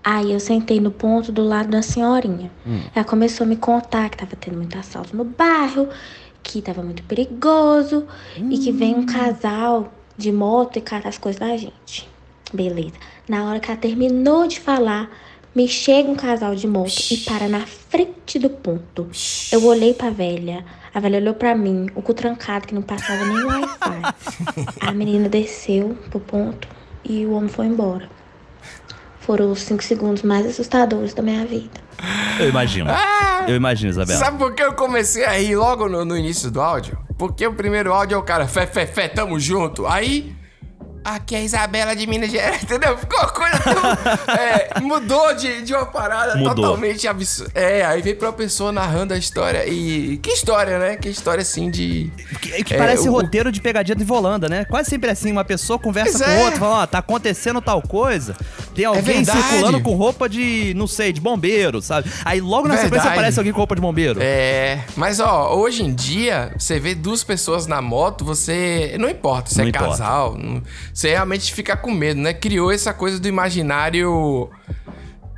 Aí 0.04 0.34
eu 0.34 0.39
sentei 0.39 0.80
no 0.82 0.92
ponto 0.92 1.32
do 1.32 1.44
lado 1.44 1.70
da 1.70 1.82
senhorinha. 1.82 2.52
Ela 2.94 3.06
começou 3.06 3.46
a 3.46 3.48
me 3.48 3.56
contar 3.56 4.10
que 4.10 4.18
tava 4.18 4.36
tendo 4.36 4.58
muito 4.58 4.78
assalto 4.78 5.16
no 5.16 5.24
bairro, 5.24 5.88
que 6.42 6.62
tava 6.62 6.84
muito 6.84 7.04
perigoso 7.04 8.06
e 8.50 8.58
que 8.58 8.72
vem 8.72 8.96
um 8.96 9.06
casal 9.06 9.94
de 10.18 10.32
moto 10.32 10.78
e 10.78 10.82
catar 10.82 11.08
as 11.10 11.18
coisas 11.18 11.39
da 11.39 11.56
gente. 11.56 12.10
Beleza. 12.54 12.96
Na 13.30 13.46
hora 13.46 13.60
que 13.60 13.72
ela 13.72 13.80
terminou 13.80 14.46
de 14.46 14.60
falar, 14.60 15.10
Me 15.56 15.68
chega 15.68 16.10
um 16.10 16.16
casal 16.16 16.56
de 16.56 16.66
moto 16.66 16.96
e 17.12 17.18
para 17.18 17.48
na 17.48 17.60
frente 17.60 18.40
do 18.40 18.50
ponto. 18.50 19.08
Eu 19.52 19.63
olhei 19.65 19.94
pra 19.94 20.10
velha. 20.10 20.65
A 20.92 21.00
velha 21.00 21.19
olhou 21.19 21.36
pra 21.36 21.54
mim, 21.56 21.86
o 21.94 22.02
cu 22.02 22.12
trancado 22.12 22.65
que 22.65 22.73
não 22.73 22.82
passava 22.82 23.23
nem 23.23 23.44
Wi-Fi. 23.44 24.73
A 24.82 24.92
menina 24.92 25.30
desceu 25.30 25.96
pro 26.10 26.19
ponto 26.19 26.67
e 27.04 27.25
o 27.25 27.33
homem 27.33 27.49
foi 27.49 27.65
embora. 27.67 28.10
Foram 29.21 29.51
os 29.51 29.62
cinco 29.62 29.83
segundos 29.83 30.23
mais 30.23 30.45
assustadores 30.45 31.13
da 31.13 31.21
minha 31.23 31.45
vida. 31.45 31.81
Eu 32.39 32.49
imagino. 32.49 32.89
Eu 33.47 33.56
imagino, 33.56 33.89
Isabela. 33.89 34.19
Sabe 34.19 34.37
por 34.37 34.54
que 34.54 34.63
eu 34.63 34.73
comecei 34.73 35.23
a 35.25 35.31
rir 35.31 35.56
logo 35.56 35.87
no, 35.87 36.04
no 36.04 36.17
início 36.17 36.51
do 36.51 36.62
áudio? 36.62 36.97
Porque 37.17 37.45
o 37.45 37.54
primeiro 37.54 37.93
áudio 37.93 38.15
é 38.15 38.17
o 38.17 38.23
cara, 38.23 38.47
fé, 38.47 38.65
fé, 38.65 38.85
fé, 38.85 39.08
tamo 39.08 39.39
junto. 39.39 39.85
Aí, 39.87 40.35
aqui 41.04 41.35
é 41.35 41.39
a 41.39 41.41
Isabela 41.41 41.95
de 41.95 42.08
Minas 42.08 42.31
Gerais, 42.31 42.62
entendeu? 42.63 42.97
Ficou 42.97 43.19
coisa 43.29 43.60
tão, 43.60 44.33
é, 44.35 44.79
mudou 44.81 45.33
de, 45.35 45.62
de 45.63 45.73
uma 45.73 45.85
parada 45.85 46.35
Mudou. 46.35 46.56
totalmente 46.56 47.08
absurda. 47.08 47.51
É, 47.56 47.85
aí 47.85 48.01
veio 48.01 48.15
pra 48.15 48.27
uma 48.29 48.33
pessoa 48.33 48.71
narrando 48.71 49.13
a 49.13 49.17
história 49.17 49.65
e... 49.67 50.17
Que 50.17 50.31
história, 50.31 50.79
né? 50.79 50.95
Que 50.97 51.10
história, 51.10 51.41
assim, 51.41 51.69
de... 51.69 52.12
Que, 52.41 52.63
que 52.63 52.73
é, 52.73 52.77
parece 52.77 53.08
o- 53.10 53.12
roteiro 53.12 53.51
de 53.51 53.62
pegadinha 53.62 53.95
de 53.95 54.04
volanda, 54.04 54.47
né? 54.49 54.65
Quase 54.65 54.89
sempre 54.89 55.10
assim, 55.10 55.31
uma 55.31 55.43
pessoa 55.45 55.77
conversa 55.79 56.17
Pois 56.19 56.25
com 56.25 56.31
é. 56.31 56.43
outra, 56.45 56.60
fala, 56.60 56.83
ó, 56.83 56.87
tá 56.87 56.97
acontecendo 56.99 57.62
tal 57.62 57.81
coisa. 57.81 58.35
Tem 58.75 58.85
alguém 58.85 59.04
verdade. 59.04 59.41
circulando 59.41 59.81
com 59.81 59.95
roupa 59.95 60.27
de, 60.27 60.73
não 60.75 60.87
sei, 60.87 61.13
de 61.13 61.21
bombeiro, 61.21 61.81
sabe? 61.81 62.10
Aí 62.25 62.41
logo 62.41 62.67
na 62.67 62.73
sequência 62.75 62.89
Verdade. 62.93 63.13
aparece 63.15 63.39
alguém 63.39 63.54
com 63.54 63.60
roupa 63.60 63.75
de 63.75 63.81
bombeiro. 63.81 64.19
É, 64.21 64.83
mas 64.95 65.19
ó, 65.19 65.56
hoje 65.56 65.83
em 65.83 65.93
dia, 65.93 66.54
você 66.58 66.79
vê 66.79 66.95
duas 66.95 67.23
pessoas 67.23 67.67
na 67.67 67.81
moto, 67.81 68.25
você. 68.25 68.95
Não 68.99 69.10
importa 69.10 69.49
se 69.51 69.58
Não 69.58 69.65
é 69.65 69.69
importa. 69.69 69.89
casal, 69.89 70.35
não- 70.37 70.62
você 70.94 71.10
realmente 71.10 71.52
fica 71.54 71.75
com 71.75 71.91
medo, 71.91 72.21
né? 72.21 72.33
Criou 72.33 72.71
essa 72.71 72.94
coisa 72.94 73.19
do 73.19 73.27
imaginário. 73.27 74.50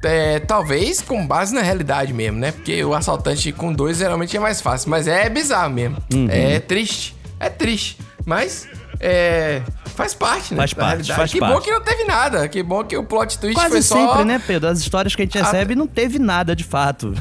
é, 0.03 0.39
talvez 0.39 1.01
com 1.01 1.25
base 1.25 1.53
na 1.53 1.61
realidade 1.61 2.13
mesmo, 2.13 2.37
né? 2.39 2.51
Porque 2.51 2.83
o 2.83 2.93
assaltante 2.93 3.51
com 3.51 3.73
dois 3.73 3.97
geralmente 3.97 4.35
é 4.35 4.39
mais 4.39 4.61
fácil. 4.61 4.89
Mas 4.89 5.07
é 5.07 5.29
bizarro 5.29 5.73
mesmo. 5.73 5.97
Uhum. 6.13 6.27
É 6.29 6.59
triste. 6.59 7.15
É 7.39 7.49
triste. 7.49 7.97
Mas. 8.25 8.67
É. 8.99 9.61
Faz 9.95 10.13
parte, 10.13 10.53
né? 10.53 10.57
Faz 10.57 10.73
parte, 10.73 11.13
faz 11.13 11.31
que 11.31 11.39
bom 11.39 11.47
parte. 11.47 11.65
que 11.65 11.71
não 11.71 11.81
teve 11.81 12.03
nada. 12.03 12.47
Que 12.49 12.61
bom 12.61 12.83
que 12.83 12.97
o 12.97 13.03
plot 13.03 13.39
twist 13.39 13.55
Quase 13.55 13.71
foi 13.71 13.81
só. 13.81 13.95
sempre, 13.95 14.25
né, 14.25 14.41
Pedro? 14.45 14.69
As 14.69 14.79
histórias 14.79 15.15
que 15.15 15.21
a 15.21 15.25
gente 15.25 15.37
recebe 15.37 15.73
não 15.73 15.87
teve 15.87 16.19
nada 16.19 16.53
de 16.53 16.65
fato. 16.65 17.13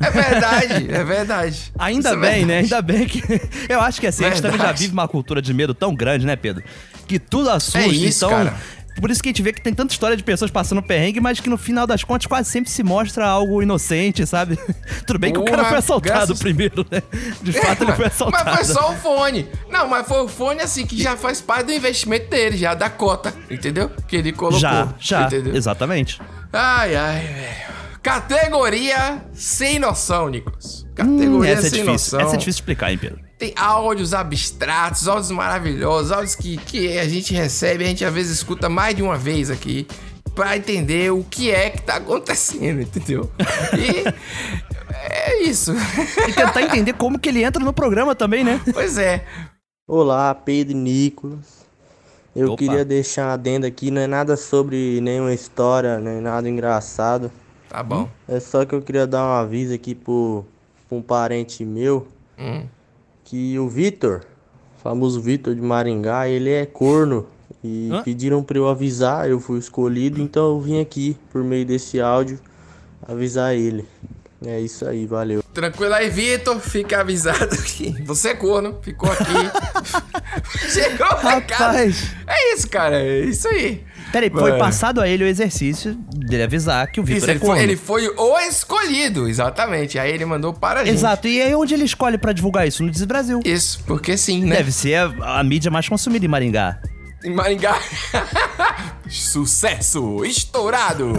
É 0.00 0.10
verdade, 0.10 0.92
é 0.92 1.04
verdade. 1.04 1.72
Ainda 1.76 2.10
Isso 2.10 2.18
é 2.18 2.20
bem, 2.20 2.44
né? 2.44 2.62
verdade. 2.62 2.74
Ainda 2.74 2.82
bem 2.82 3.06
que. 3.08 3.22
Eu 3.68 3.80
acho 3.80 4.00
que 4.00 4.06
assim, 4.06 4.24
a 4.24 4.28
gente 4.28 4.40
também 4.40 4.56
já 4.56 4.64
Verdade. 4.66 4.82
vive 4.82 4.92
uma 4.92 5.08
cultura 5.08 5.42
de 5.42 5.52
medo 5.52 5.74
tão 5.74 5.94
grande, 5.94 6.24
né, 6.24 6.36
Pedro? 6.36 6.62
Que 7.06 7.18
tudo 7.18 7.50
assusta. 7.50 7.78
É 7.80 7.86
isso, 7.86 8.24
então. 8.24 8.30
cara. 8.30 8.54
Por 9.00 9.10
isso 9.10 9.22
que 9.22 9.30
a 9.30 9.32
gente 9.32 9.42
vê 9.42 9.54
que 9.54 9.62
tem 9.62 9.72
tanta 9.72 9.90
história 9.92 10.14
de 10.16 10.22
pessoas 10.22 10.50
passando 10.50 10.82
perrengue, 10.82 11.18
mas 11.18 11.40
que 11.40 11.48
no 11.48 11.56
final 11.56 11.86
das 11.86 12.04
contas 12.04 12.26
quase 12.26 12.50
sempre 12.50 12.70
se 12.70 12.82
mostra 12.82 13.26
algo 13.26 13.62
inocente, 13.62 14.24
sabe? 14.26 14.58
Tudo 15.06 15.18
bem 15.18 15.32
que 15.32 15.38
o 15.38 15.44
cara 15.44 15.64
foi 15.64 15.78
assaltado 15.78 16.14
graças- 16.18 16.38
primeiro, 16.38 16.86
né? 16.90 17.02
De 17.42 17.56
É, 17.56 17.62
fato, 17.62 17.84
ele 17.84 17.92
foi 17.94 18.06
assaltado. 18.06 18.44
Mas 18.44 18.54
foi 18.66 18.74
só 18.74 18.92
o 18.92 18.96
fone. 18.96 19.48
Não, 19.70 19.88
mas 19.88 20.06
foi 20.06 20.20
o 20.22 20.28
fone 20.28 20.60
assim 20.60 20.84
que 20.86 21.02
já 21.02 21.16
faz 21.16 21.40
parte 21.40 21.66
do 21.68 21.72
investimento 21.72 22.28
dele, 22.28 22.56
já 22.58 22.74
da 22.74 22.90
cota, 22.90 23.32
entendeu? 23.50 23.90
Que 24.06 24.16
ele 24.16 24.30
colocou. 24.30 24.60
Já, 24.60 24.88
já. 25.00 25.22
Entendeu? 25.22 25.56
Exatamente. 25.56 26.20
Ai, 26.52 26.94
ai, 26.94 27.20
velho. 27.26 27.72
Categoria 28.02 29.22
sem 29.32 29.78
noção, 29.78 30.28
Nicolas. 30.28 30.82
Hum, 30.84 30.94
Categoria 30.94 31.52
é 31.52 31.56
sem 31.56 31.70
difícil. 31.70 31.86
noção. 31.92 32.20
Essa 32.20 32.34
é 32.34 32.36
difícil 32.38 32.50
de 32.58 32.60
explicar, 32.60 32.92
hein, 32.92 32.98
Pedro? 32.98 33.18
Tem 33.42 33.52
áudios 33.56 34.14
abstratos, 34.14 35.08
áudios 35.08 35.32
maravilhosos, 35.32 36.12
áudios 36.12 36.36
que, 36.36 36.56
que 36.58 36.96
a 36.96 37.08
gente 37.08 37.34
recebe, 37.34 37.82
a 37.82 37.88
gente 37.88 38.04
às 38.04 38.14
vezes 38.14 38.36
escuta 38.36 38.68
mais 38.68 38.94
de 38.94 39.02
uma 39.02 39.18
vez 39.18 39.50
aqui 39.50 39.84
pra 40.32 40.56
entender 40.56 41.10
o 41.10 41.24
que 41.24 41.50
é 41.50 41.68
que 41.70 41.82
tá 41.82 41.96
acontecendo, 41.96 42.80
entendeu? 42.82 43.28
E 43.76 44.06
é 44.94 45.42
isso. 45.42 45.72
E 46.28 46.32
tentar 46.32 46.62
entender 46.62 46.92
como 46.92 47.18
que 47.18 47.30
ele 47.30 47.42
entra 47.42 47.60
no 47.64 47.72
programa 47.72 48.14
também, 48.14 48.44
né? 48.44 48.60
Pois 48.72 48.96
é. 48.96 49.26
Olá, 49.88 50.32
Pedro 50.36 50.74
e 50.74 50.76
Nicolas. 50.76 51.66
Eu 52.36 52.52
Opa. 52.52 52.58
queria 52.58 52.84
deixar 52.84 53.26
uma 53.26 53.32
adenda 53.32 53.66
aqui, 53.66 53.90
não 53.90 54.02
é 54.02 54.06
nada 54.06 54.36
sobre 54.36 55.00
nenhuma 55.00 55.34
história, 55.34 55.98
nem 55.98 56.20
nada 56.20 56.48
engraçado. 56.48 57.28
Tá 57.68 57.82
bom. 57.82 58.08
É 58.28 58.38
só 58.38 58.64
que 58.64 58.72
eu 58.72 58.80
queria 58.80 59.04
dar 59.04 59.26
um 59.26 59.32
aviso 59.32 59.74
aqui 59.74 59.96
pro, 59.96 60.44
pra 60.88 60.96
um 60.96 61.02
parente 61.02 61.64
meu, 61.64 62.06
Hum. 62.38 62.66
Que 63.32 63.58
o 63.58 63.66
Vitor, 63.66 64.20
famoso 64.82 65.18
Vitor 65.18 65.54
de 65.54 65.60
Maringá, 65.62 66.28
ele 66.28 66.50
é 66.50 66.66
corno. 66.66 67.26
E 67.64 67.88
Hã? 67.90 68.02
pediram 68.02 68.42
pra 68.42 68.58
eu 68.58 68.68
avisar, 68.68 69.26
eu 69.26 69.40
fui 69.40 69.58
escolhido, 69.58 70.20
então 70.20 70.50
eu 70.50 70.60
vim 70.60 70.82
aqui, 70.82 71.16
por 71.30 71.42
meio 71.42 71.64
desse 71.64 71.98
áudio, 71.98 72.38
avisar 73.08 73.54
ele. 73.54 73.88
É 74.44 74.60
isso 74.60 74.86
aí, 74.86 75.06
valeu. 75.06 75.42
Tranquilo 75.54 75.94
aí, 75.94 76.10
Vitor. 76.10 76.60
Fica 76.60 77.00
avisado 77.00 77.56
que 77.62 78.02
você 78.02 78.30
é 78.30 78.34
corno. 78.34 78.78
Ficou 78.82 79.10
aqui. 79.10 79.24
Chegou 80.68 81.06
o 81.06 81.16
recado. 81.16 81.60
Rapaz. 81.68 82.14
É 82.26 82.52
isso, 82.52 82.68
cara. 82.68 83.00
É 83.00 83.20
isso 83.20 83.48
aí. 83.48 83.82
Peraí, 84.12 84.30
foi 84.30 84.50
Mano. 84.50 84.58
passado 84.58 85.00
a 85.00 85.08
ele 85.08 85.24
o 85.24 85.26
exercício 85.26 85.94
dele 86.14 86.42
avisar 86.42 86.86
que 86.92 87.00
o 87.00 87.02
Vitor 87.02 87.28
é 87.28 87.32
ele 87.32 87.40
foi, 87.40 87.62
ele 87.62 87.76
foi 87.76 88.08
o 88.08 88.38
escolhido, 88.40 89.28
exatamente. 89.28 89.98
Aí 89.98 90.12
ele 90.12 90.24
mandou 90.24 90.52
para 90.52 90.80
a 90.80 90.84
gente. 90.84 90.94
Exato, 90.94 91.26
e 91.26 91.40
aí 91.40 91.54
onde 91.54 91.72
ele 91.72 91.84
escolhe 91.84 92.18
pra 92.18 92.32
divulgar 92.32 92.68
isso? 92.68 92.82
No 92.82 92.90
Diz 92.90 93.02
Brasil. 93.04 93.40
Isso, 93.44 93.82
porque 93.86 94.16
sim, 94.16 94.44
né? 94.44 94.56
Deve 94.56 94.70
ser 94.70 94.96
a, 94.96 95.38
a 95.40 95.42
mídia 95.42 95.70
mais 95.70 95.88
consumida 95.88 96.24
em 96.24 96.28
Maringá. 96.28 96.78
Em 97.24 97.30
Maringá. 97.30 97.78
Sucesso! 99.08 100.24
Estourado! 100.24 101.12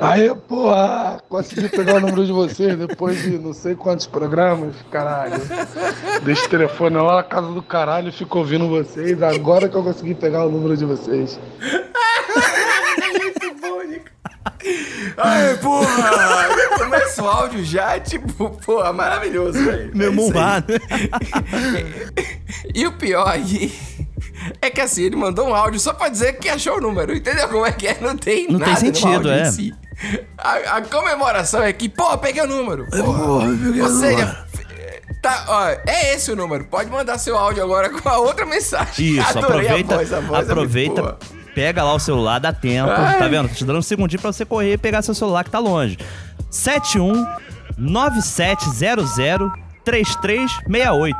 Aí, 0.00 0.34
porra, 0.48 1.22
consegui 1.28 1.68
pegar 1.68 1.96
o 1.96 2.00
número 2.00 2.24
de 2.24 2.32
vocês 2.32 2.78
depois 2.78 3.20
de 3.20 3.38
não 3.38 3.52
sei 3.52 3.74
quantos 3.74 4.06
programas, 4.06 4.74
caralho. 4.90 5.34
Deixa 6.22 6.46
o 6.46 6.48
telefone 6.48 6.96
lá 6.96 7.16
na 7.16 7.22
casa 7.22 7.48
do 7.48 7.62
caralho 7.62 8.10
fico 8.10 8.38
ouvindo 8.38 8.66
vocês. 8.68 9.22
Agora 9.22 9.68
que 9.68 9.76
eu 9.76 9.82
consegui 9.82 10.14
pegar 10.14 10.46
o 10.46 10.50
número 10.50 10.76
de 10.76 10.86
vocês. 10.86 11.38
Ai, 15.16 15.56
porra! 15.58 16.10
Começa 16.78 17.22
o 17.22 17.28
áudio 17.28 17.64
já, 17.64 17.98
tipo, 18.00 18.50
porra, 18.64 18.92
maravilhoso, 18.92 19.62
velho. 19.64 19.90
Meu 19.94 20.08
É 20.08 20.10
aí. 20.10 20.16
murrado. 20.16 20.72
E 22.74 22.86
o 22.86 22.92
pior 22.92 23.28
aí 23.28 23.72
é 24.60 24.70
que 24.70 24.80
assim, 24.80 25.02
ele 25.04 25.16
mandou 25.16 25.48
um 25.48 25.54
áudio 25.54 25.78
só 25.80 25.92
pra 25.92 26.08
dizer 26.08 26.34
que 26.34 26.48
achou 26.48 26.78
o 26.78 26.80
número. 26.80 27.14
Entendeu 27.14 27.48
como 27.48 27.66
é 27.66 27.72
que 27.72 27.86
é? 27.88 27.98
Não 28.00 28.16
tem 28.16 28.48
Não 28.48 28.58
tem 28.58 28.68
nada 28.68 28.70
no 28.72 28.76
sentido, 28.76 29.30
é. 29.30 29.42
em 29.42 29.52
si. 29.52 29.74
A, 30.38 30.76
a 30.76 30.82
comemoração 30.82 31.62
é 31.62 31.72
que, 31.72 31.88
pô, 31.88 32.16
peguei 32.18 32.42
o 32.42 32.46
número. 32.46 32.86
Porra, 32.86 33.46
peguei 33.62 33.82
Ou 33.82 33.88
seja, 33.90 34.44
tá, 35.22 35.44
ó, 35.48 35.68
é 35.86 36.14
esse 36.14 36.32
o 36.32 36.36
número. 36.36 36.64
Pode 36.64 36.90
mandar 36.90 37.18
seu 37.18 37.36
áudio 37.36 37.62
agora 37.62 37.90
com 37.90 38.08
a 38.08 38.18
outra 38.18 38.46
mensagem. 38.46 39.18
Isso, 39.18 39.28
Adorei 39.38 39.66
aproveita, 39.68 39.94
a 39.94 39.98
voz, 39.98 40.12
a 40.14 40.20
voz 40.20 40.48
é 40.48 40.52
aproveita, 40.52 41.02
boa. 41.02 41.18
Pega 41.60 41.84
lá 41.84 41.92
o 41.92 41.98
celular, 41.98 42.38
dá 42.38 42.54
tempo, 42.54 42.90
Ai. 42.90 43.18
tá 43.18 43.28
vendo? 43.28 43.46
Tô 43.46 43.54
te 43.54 43.64
dando 43.66 43.80
um 43.80 43.82
segundinho 43.82 44.18
pra 44.18 44.32
você 44.32 44.46
correr 44.46 44.72
e 44.72 44.78
pegar 44.78 45.02
seu 45.02 45.14
celular 45.14 45.44
que 45.44 45.50
tá 45.50 45.58
longe. 45.58 45.98
71 46.50 47.26
9700 47.76 49.52
3368. 49.84 51.16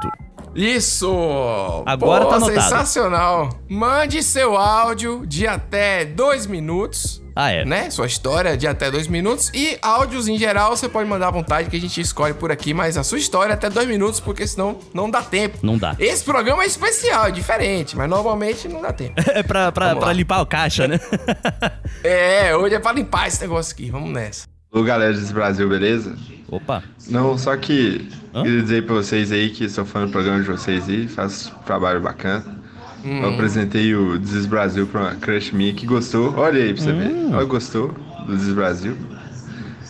Isso! 0.55 1.83
Agora 1.85 2.25
Pô, 2.25 2.31
tá 2.31 2.37
anotado. 2.37 2.63
Sensacional! 2.63 3.51
Mande 3.69 4.23
seu 4.23 4.57
áudio 4.57 5.27
de 5.27 5.47
até 5.47 6.07
dois 6.07 6.47
minutos. 6.47 7.20
Ah, 7.35 7.51
é? 7.51 7.65
Né? 7.65 7.91
Sua 7.91 8.07
história 8.07 8.57
de 8.57 8.67
até 8.67 8.91
dois 8.91 9.07
minutos. 9.07 9.51
E 9.55 9.79
áudios 9.83 10.29
em 10.29 10.39
geral 10.39 10.77
você 10.77 10.89
pode 10.89 11.09
mandar 11.09 11.29
à 11.29 11.31
vontade 11.31 11.71
que 11.71 11.77
a 11.77 11.81
gente 11.81 12.01
escolhe 12.01 12.35
por 12.35 12.51
aqui, 12.51 12.75
mas 12.75 12.97
a 12.97 13.03
sua 13.03 13.19
história 13.19 13.53
é 13.53 13.55
até 13.55 13.71
dois 13.71 13.87
minutos, 13.89 14.21
porque 14.21 14.47
senão 14.47 14.79
não 14.93 15.11
dá 15.11 15.23
tempo. 15.23 15.59
Não 15.63 15.79
dá. 15.79 15.95
Esse 15.99 16.25
programa 16.25 16.63
é 16.63 16.67
especial, 16.67 17.27
é 17.27 17.31
diferente, 17.31 17.97
mas 17.97 18.09
normalmente 18.09 18.69
não 18.69 18.83
dá 18.83 18.93
tempo. 18.93 19.15
É 19.31 19.43
pra, 19.43 19.71
pra, 19.71 19.95
pra 19.95 20.13
limpar 20.13 20.41
o 20.43 20.47
caixa, 20.47 20.89
né? 20.89 20.99
É, 22.03 22.57
hoje 22.57 22.75
é 22.75 22.79
pra 22.79 22.93
limpar 22.93 23.29
esse 23.29 23.41
negócio 23.41 23.73
aqui. 23.75 23.91
Vamos 23.91 24.11
nessa. 24.11 24.47
Ô 24.73 24.83
galera 24.83 25.13
desse 25.13 25.33
Brasil, 25.33 25.69
beleza? 25.69 26.17
Opa. 26.49 26.83
Não, 27.09 27.37
só 27.37 27.57
que 27.57 28.09
Hã? 28.35 28.43
queria 28.43 28.63
dizer 28.63 28.87
pra 28.87 28.95
vocês 28.95 29.33
aí 29.33 29.51
que 29.51 29.69
sou 29.69 29.85
fã 29.85 30.07
do 30.07 30.13
programa 30.13 30.41
de 30.41 30.47
vocês 30.47 30.89
aí, 30.89 31.09
faço 31.09 31.55
trabalho 31.67 32.01
bacana. 32.01 32.60
Hum. 33.05 33.23
Eu 33.23 33.29
apresentei 33.31 33.95
o 33.95 34.19
Desis 34.19 34.47
Brasil 34.47 34.87
pra 34.87 35.01
uma 35.01 35.15
crush 35.15 35.53
minha 35.55 35.73
que 35.73 35.87
gostou. 35.87 36.35
Olha 36.37 36.63
aí 36.63 36.75
pra 36.75 36.83
você 36.83 36.93
Hum. 36.93 36.99
ver. 36.99 37.33
Ela 37.33 37.45
gostou 37.45 37.89
do 38.27 38.33
Desis 38.37 38.53
Brasil. 38.55 38.97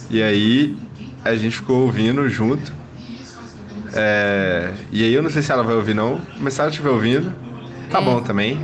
E 0.09 0.23
aí 0.23 0.77
a 1.25 1.35
gente 1.35 1.57
ficou 1.57 1.83
ouvindo 1.83 2.29
junto. 2.29 2.73
É, 3.93 4.71
E 4.93 5.05
aí 5.05 5.13
eu 5.13 5.23
não 5.23 5.31
sei 5.31 5.43
se 5.43 5.51
ela 5.51 5.63
vai 5.63 5.75
ouvir 5.75 5.95
não, 5.95 6.21
mas 6.39 6.55
se 6.55 6.61
ela 6.61 6.71
estiver 6.71 6.91
ouvindo, 6.91 7.33
tá 7.91 8.01
bom 8.01 8.21
também. 8.23 8.59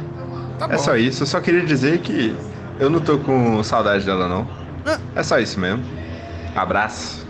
Tá 0.59 0.67
é 0.67 0.77
bom. 0.77 0.79
só 0.79 0.97
isso. 0.97 1.23
Eu 1.23 1.27
só 1.27 1.41
queria 1.41 1.65
dizer 1.65 1.99
que 1.99 2.35
eu 2.79 2.89
não 2.89 3.01
tô 3.01 3.19
com 3.19 3.63
saudade 3.63 4.05
dela 4.05 4.29
não. 4.29 4.47
É 5.15 5.23
só 5.23 5.39
isso 5.39 5.59
mesmo. 5.59 5.83
Abraço. 6.55 7.26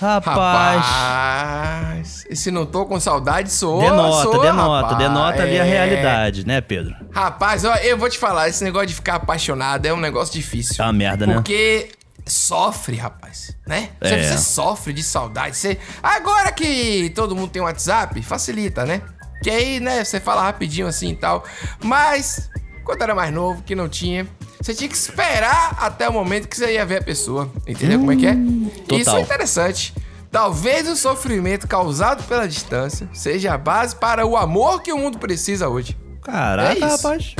Rapaz. 0.00 0.84
Rapaz. 0.84 2.26
E 2.28 2.34
se 2.34 2.50
não 2.50 2.66
tô 2.66 2.84
com 2.84 2.98
saudade, 2.98 3.50
sou. 3.50 3.80
denota, 3.80 4.22
sou, 4.22 4.40
denota, 4.40 4.86
rapaz. 4.88 4.98
denota 4.98 5.42
ali 5.42 5.60
a 5.60 5.64
É. 5.64 5.68
realidade, 5.68 6.46
né, 6.46 6.60
Pedro? 6.60 6.94
Rapaz, 7.12 7.64
ó, 7.64 7.74
eu 7.76 7.96
vou 7.96 8.10
te 8.10 8.18
falar, 8.18 8.48
esse 8.48 8.64
negócio 8.64 8.88
de 8.88 8.94
ficar 8.94 9.16
apaixonado 9.16 9.86
é 9.86 9.92
um 9.94 10.00
negócio 10.00 10.34
difícil. 10.34 10.82
É 10.82 10.86
uma 10.86 10.92
merda, 10.92 11.26
né? 11.26 11.34
Porque 11.34 11.92
sofre, 12.26 12.96
rapaz, 12.96 13.56
né? 13.66 13.90
Você, 14.02 14.14
É. 14.14 14.22
você 14.32 14.38
sofre 14.38 14.92
de 14.92 15.02
saudade. 15.02 15.56
Você... 15.56 15.78
Agora 16.02 16.50
que 16.50 17.10
todo 17.14 17.36
mundo 17.36 17.50
tem 17.50 17.62
WhatsApp, 17.62 18.20
facilita, 18.22 18.84
né? 18.84 19.00
Que 19.42 19.50
aí, 19.50 19.78
né, 19.78 20.02
você 20.02 20.18
fala 20.18 20.42
rapidinho 20.42 20.86
assim 20.88 21.10
e 21.10 21.16
tal. 21.16 21.44
Mas, 21.82 22.50
quando 22.84 23.00
era 23.02 23.14
mais 23.14 23.32
novo, 23.32 23.62
que 23.62 23.74
não 23.76 23.88
tinha, 23.88 24.26
você 24.64 24.74
tinha 24.74 24.88
que 24.88 24.96
esperar 24.96 25.76
até 25.78 26.08
o 26.08 26.12
momento 26.14 26.48
que 26.48 26.56
você 26.56 26.72
ia 26.72 26.86
ver 26.86 27.00
a 27.00 27.02
pessoa. 27.02 27.52
Entendeu 27.66 27.98
como 27.98 28.12
é 28.12 28.16
que 28.16 28.26
é? 28.26 28.34
total. 28.34 28.98
Isso 28.98 29.10
é 29.16 29.20
interessante. 29.20 29.94
Talvez 30.30 30.88
o 30.88 30.96
sofrimento 30.96 31.68
causado 31.68 32.24
pela 32.24 32.48
distância 32.48 33.06
seja 33.12 33.52
a 33.52 33.58
base 33.58 33.94
para 33.94 34.24
o 34.24 34.38
amor 34.38 34.80
que 34.82 34.90
o 34.90 34.96
mundo 34.96 35.18
precisa 35.18 35.68
hoje. 35.68 35.94
Caraca, 36.22 36.82
É 36.82 36.88
rapaz. 36.88 37.34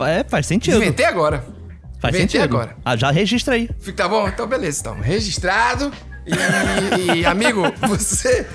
É, 0.00 0.22
faz 0.28 0.44
sentido. 0.46 0.76
Inventei 0.76 1.06
agora. 1.06 1.42
Faz 1.98 2.14
Inventei 2.14 2.40
sentido. 2.40 2.54
agora. 2.54 2.76
Ah, 2.84 2.96
já 2.96 3.10
registra 3.10 3.54
aí. 3.54 3.70
Fica 3.80 4.06
bom? 4.06 4.28
Então, 4.28 4.46
beleza. 4.46 4.80
Então, 4.80 5.00
registrado. 5.00 5.90
E, 6.26 7.20
e, 7.20 7.24
amigo, 7.26 7.62
você 7.88 8.46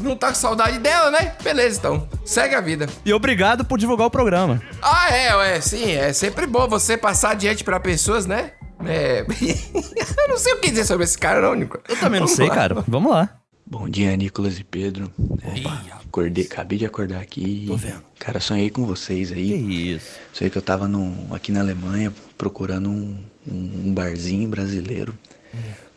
não 0.00 0.16
tá 0.16 0.28
com 0.28 0.34
saudade 0.34 0.78
dela, 0.78 1.10
né? 1.10 1.34
Beleza, 1.42 1.78
então. 1.78 2.08
Segue 2.24 2.54
a 2.54 2.60
vida. 2.60 2.86
E 3.04 3.12
obrigado 3.12 3.64
por 3.64 3.78
divulgar 3.78 4.06
o 4.06 4.10
programa. 4.10 4.60
Ah, 4.82 5.08
é, 5.14 5.56
é, 5.56 5.60
sim. 5.60 5.92
É 5.92 6.12
sempre 6.12 6.46
bom 6.46 6.68
você 6.68 6.96
passar 6.96 7.30
adiante 7.30 7.62
pra 7.64 7.78
pessoas, 7.80 8.26
né? 8.26 8.52
É. 8.84 9.24
Eu 10.18 10.28
não 10.28 10.36
sei 10.38 10.52
o 10.54 10.60
que 10.60 10.70
dizer 10.70 10.84
sobre 10.84 11.04
esse 11.04 11.16
cara, 11.18 11.40
não, 11.40 11.54
Nico. 11.54 11.78
Eu 11.88 11.96
também 11.98 12.20
não 12.20 12.26
sei, 12.26 12.48
cara. 12.48 12.84
Vamos 12.86 13.10
lá. 13.10 13.30
Bom 13.68 13.88
dia, 13.88 14.16
Nicolas 14.16 14.58
e 14.60 14.64
Pedro. 14.64 15.10
É, 15.42 15.68
acordei, 16.06 16.44
acabei 16.44 16.78
de 16.78 16.86
acordar 16.86 17.20
aqui. 17.20 17.64
Tô 17.66 17.76
vendo. 17.76 18.02
Cara, 18.18 18.38
sonhei 18.38 18.70
com 18.70 18.86
vocês 18.86 19.32
aí. 19.32 19.48
Que 19.48 19.90
isso. 19.94 20.06
Sonhei 20.32 20.50
que 20.50 20.58
eu 20.58 20.62
tava 20.62 20.86
num, 20.86 21.28
aqui 21.32 21.50
na 21.50 21.60
Alemanha 21.60 22.12
procurando 22.38 22.88
um, 22.88 23.18
um- 23.46 23.82
um 23.86 23.92
barzinho 23.94 24.48
brasileiro. 24.48 25.14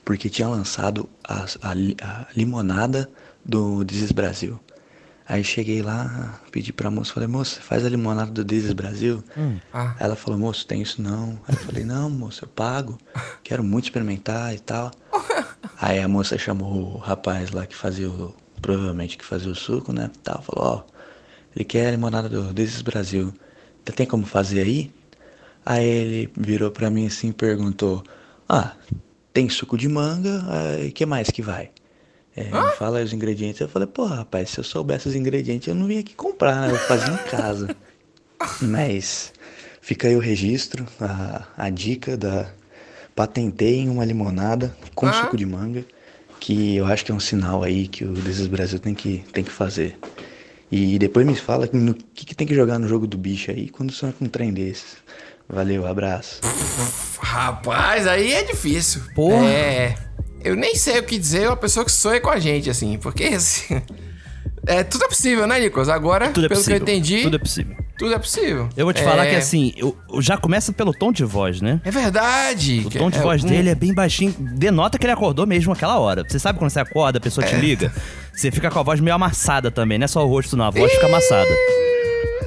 Porque 0.03 0.29
tinha 0.29 0.47
lançado 0.47 1.07
a, 1.23 1.45
a 1.61 1.71
a 1.71 2.25
limonada 2.35 3.07
do 3.43 3.83
Desis 3.83 4.11
Brasil. 4.11 4.59
Aí 5.27 5.43
cheguei 5.43 5.83
lá, 5.83 6.41
pedi 6.51 6.73
pra 6.73 6.89
moça, 6.89 7.13
falei, 7.13 7.29
moça, 7.29 7.61
faz 7.61 7.85
a 7.85 7.89
limonada 7.89 8.31
do 8.31 8.43
Desis 8.43 8.73
Brasil? 8.73 9.23
Ah. 9.71 9.95
Aí 9.99 10.05
ela 10.05 10.15
falou, 10.15 10.39
moço, 10.39 10.65
tem 10.65 10.81
isso 10.81 10.99
não. 11.01 11.39
Aí 11.47 11.53
eu 11.53 11.59
falei, 11.59 11.83
não, 11.83 12.09
moço, 12.09 12.45
eu 12.45 12.47
pago. 12.47 12.97
Quero 13.43 13.63
muito 13.63 13.85
experimentar 13.85 14.55
e 14.55 14.59
tal. 14.59 14.89
Aí 15.79 15.99
a 15.99 16.07
moça 16.07 16.37
chamou 16.37 16.95
o 16.95 16.97
rapaz 16.97 17.51
lá 17.51 17.65
que 17.67 17.75
fazia 17.75 18.09
o. 18.09 18.35
Provavelmente 18.59 19.17
que 19.17 19.23
fazia 19.23 19.51
o 19.51 19.55
suco, 19.55 19.93
né? 19.93 20.09
Tal, 20.23 20.41
falou, 20.41 20.65
ó, 20.65 20.83
ele 21.55 21.63
quer 21.63 21.87
a 21.87 21.91
limonada 21.91 22.27
do 22.27 22.53
Desis 22.53 22.81
Brasil. 22.81 23.33
Tem 23.95 24.05
como 24.05 24.25
fazer 24.25 24.61
aí? 24.61 24.91
Aí 25.65 25.85
ele 25.85 26.33
virou 26.35 26.71
pra 26.71 26.89
mim 26.89 27.07
assim 27.07 27.29
e 27.29 27.33
perguntou, 27.33 28.03
ah, 28.47 28.73
tem 29.31 29.47
suco 29.49 29.77
de 29.77 29.87
manga, 29.87 30.43
e 30.81 30.91
que 30.91 31.05
mais 31.05 31.29
que 31.29 31.41
vai? 31.41 31.71
É, 32.39 32.61
me 32.65 32.71
fala 32.77 32.99
aí 32.99 33.03
os 33.03 33.13
ingredientes. 33.13 33.59
Eu 33.61 33.69
falei, 33.69 33.87
pô, 33.87 34.05
rapaz, 34.05 34.49
se 34.51 34.59
eu 34.59 34.63
soubesse 34.63 35.07
os 35.07 35.15
ingredientes, 35.15 35.67
eu 35.67 35.75
não 35.75 35.87
vinha 35.87 35.99
aqui 35.99 36.15
comprar, 36.15 36.67
né? 36.67 36.73
Eu 36.73 36.77
fazia 36.79 37.13
em 37.13 37.29
casa. 37.29 37.75
Mas 38.61 39.33
fica 39.81 40.07
aí 40.07 40.15
o 40.15 40.19
registro, 40.19 40.85
a, 41.01 41.43
a 41.57 41.69
dica 41.69 42.15
da 42.15 42.49
patentei 43.15 43.79
em 43.79 43.89
uma 43.89 44.05
limonada 44.05 44.73
com 44.95 45.05
Ah. 45.07 45.13
suco 45.13 45.35
de 45.35 45.45
manga, 45.45 45.83
que 46.39 46.75
eu 46.77 46.85
acho 46.85 47.03
que 47.03 47.11
é 47.11 47.15
um 47.15 47.19
sinal 47.19 47.63
aí 47.63 47.87
que 47.87 48.05
o 48.05 48.13
Desis 48.13 48.47
Brasil 48.47 48.79
tem 48.79 48.93
que, 48.95 49.25
tem 49.33 49.43
que 49.43 49.51
fazer. 49.51 49.97
E 50.71 50.97
depois 50.99 51.25
me 51.25 51.35
fala 51.35 51.67
que 51.67 51.75
no 51.75 51.93
que, 51.93 52.25
que 52.27 52.35
tem 52.35 52.47
que 52.47 52.55
jogar 52.55 52.79
no 52.79 52.87
jogo 52.87 53.05
do 53.07 53.17
bicho 53.17 53.51
aí 53.51 53.67
quando 53.69 53.91
sonha 53.91 54.13
com 54.13 54.25
um 54.25 54.29
trem 54.29 54.53
desses. 54.53 54.97
Valeu, 55.49 55.85
abraço. 55.87 56.39
Rapaz, 57.19 58.05
aí 58.07 58.31
é 58.31 58.43
difícil. 58.43 59.01
Porra. 59.15 59.45
É. 59.47 59.95
Eu 60.43 60.55
nem 60.55 60.75
sei 60.75 60.99
o 60.99 61.03
que 61.03 61.17
dizer 61.17 61.47
uma 61.47 61.57
pessoa 61.57 61.83
que 61.85 61.91
sonha 61.91 62.19
com 62.21 62.29
a 62.29 62.39
gente, 62.39 62.69
assim, 62.69 62.97
porque 62.97 63.25
assim. 63.25 63.81
É, 64.67 64.83
tudo 64.83 65.05
é 65.05 65.07
possível, 65.07 65.47
né, 65.47 65.57
Nicolas? 65.57 65.87
Agora, 65.87 66.27
Tudo 66.31 66.45
é 66.45 66.49
pelo 66.49 66.59
possível. 66.59 66.83
que 66.85 66.91
eu 66.91 66.95
entendi. 66.95 67.23
Tudo 67.23 67.35
é 67.37 67.39
possível. 67.39 67.77
Tudo 67.97 68.13
é 68.13 68.19
possível. 68.19 68.69
Eu 68.75 68.85
vou 68.85 68.93
te 68.93 69.01
É, 69.01 69.03
falar 69.05 69.25
que 69.25 69.35
assim, 69.35 69.73
eu, 69.77 69.97
eu 70.13 70.21
já 70.21 70.37
começa 70.37 70.73
pelo 70.73 70.93
tom 70.93 71.13
de 71.13 71.23
voz, 71.23 71.61
né? 71.61 71.79
É 71.83 71.89
verdade. 71.89 72.83
O 72.85 72.89
tom 72.89 73.09
de 73.09 73.17
É, 73.17 73.21
voz 73.21 73.43
um- 73.43 73.47
dele 73.47 73.69
é 73.69 73.73
bem 73.73 73.93
baixinho. 73.93 74.35
Denota 74.37 74.99
que 74.99 75.05
ele 75.05 75.13
acordou 75.13 75.47
mesmo 75.47 75.71
aquela 75.71 75.97
hora. 75.97 76.23
Você 76.27 76.37
sabe 76.37 76.59
quando 76.59 76.69
você 76.69 76.79
acorda, 76.81 77.17
a 77.17 77.21
pessoa 77.21 77.47
te 77.47 77.55
É. 77.55 77.57
liga? 77.57 77.91
Você 78.33 78.51
fica 78.51 78.69
com 78.69 78.77
a 78.79 78.83
voz 78.83 78.99
meio 78.99 79.15
amassada 79.15 79.71
também, 79.71 79.97
não 79.97 80.05
é 80.05 80.07
só 80.09 80.23
o 80.23 80.27
rosto, 80.29 80.57
não. 80.57 80.65
A 80.65 80.69
voz 80.71 80.91
fica 80.91 81.07
amassada. 81.07 81.49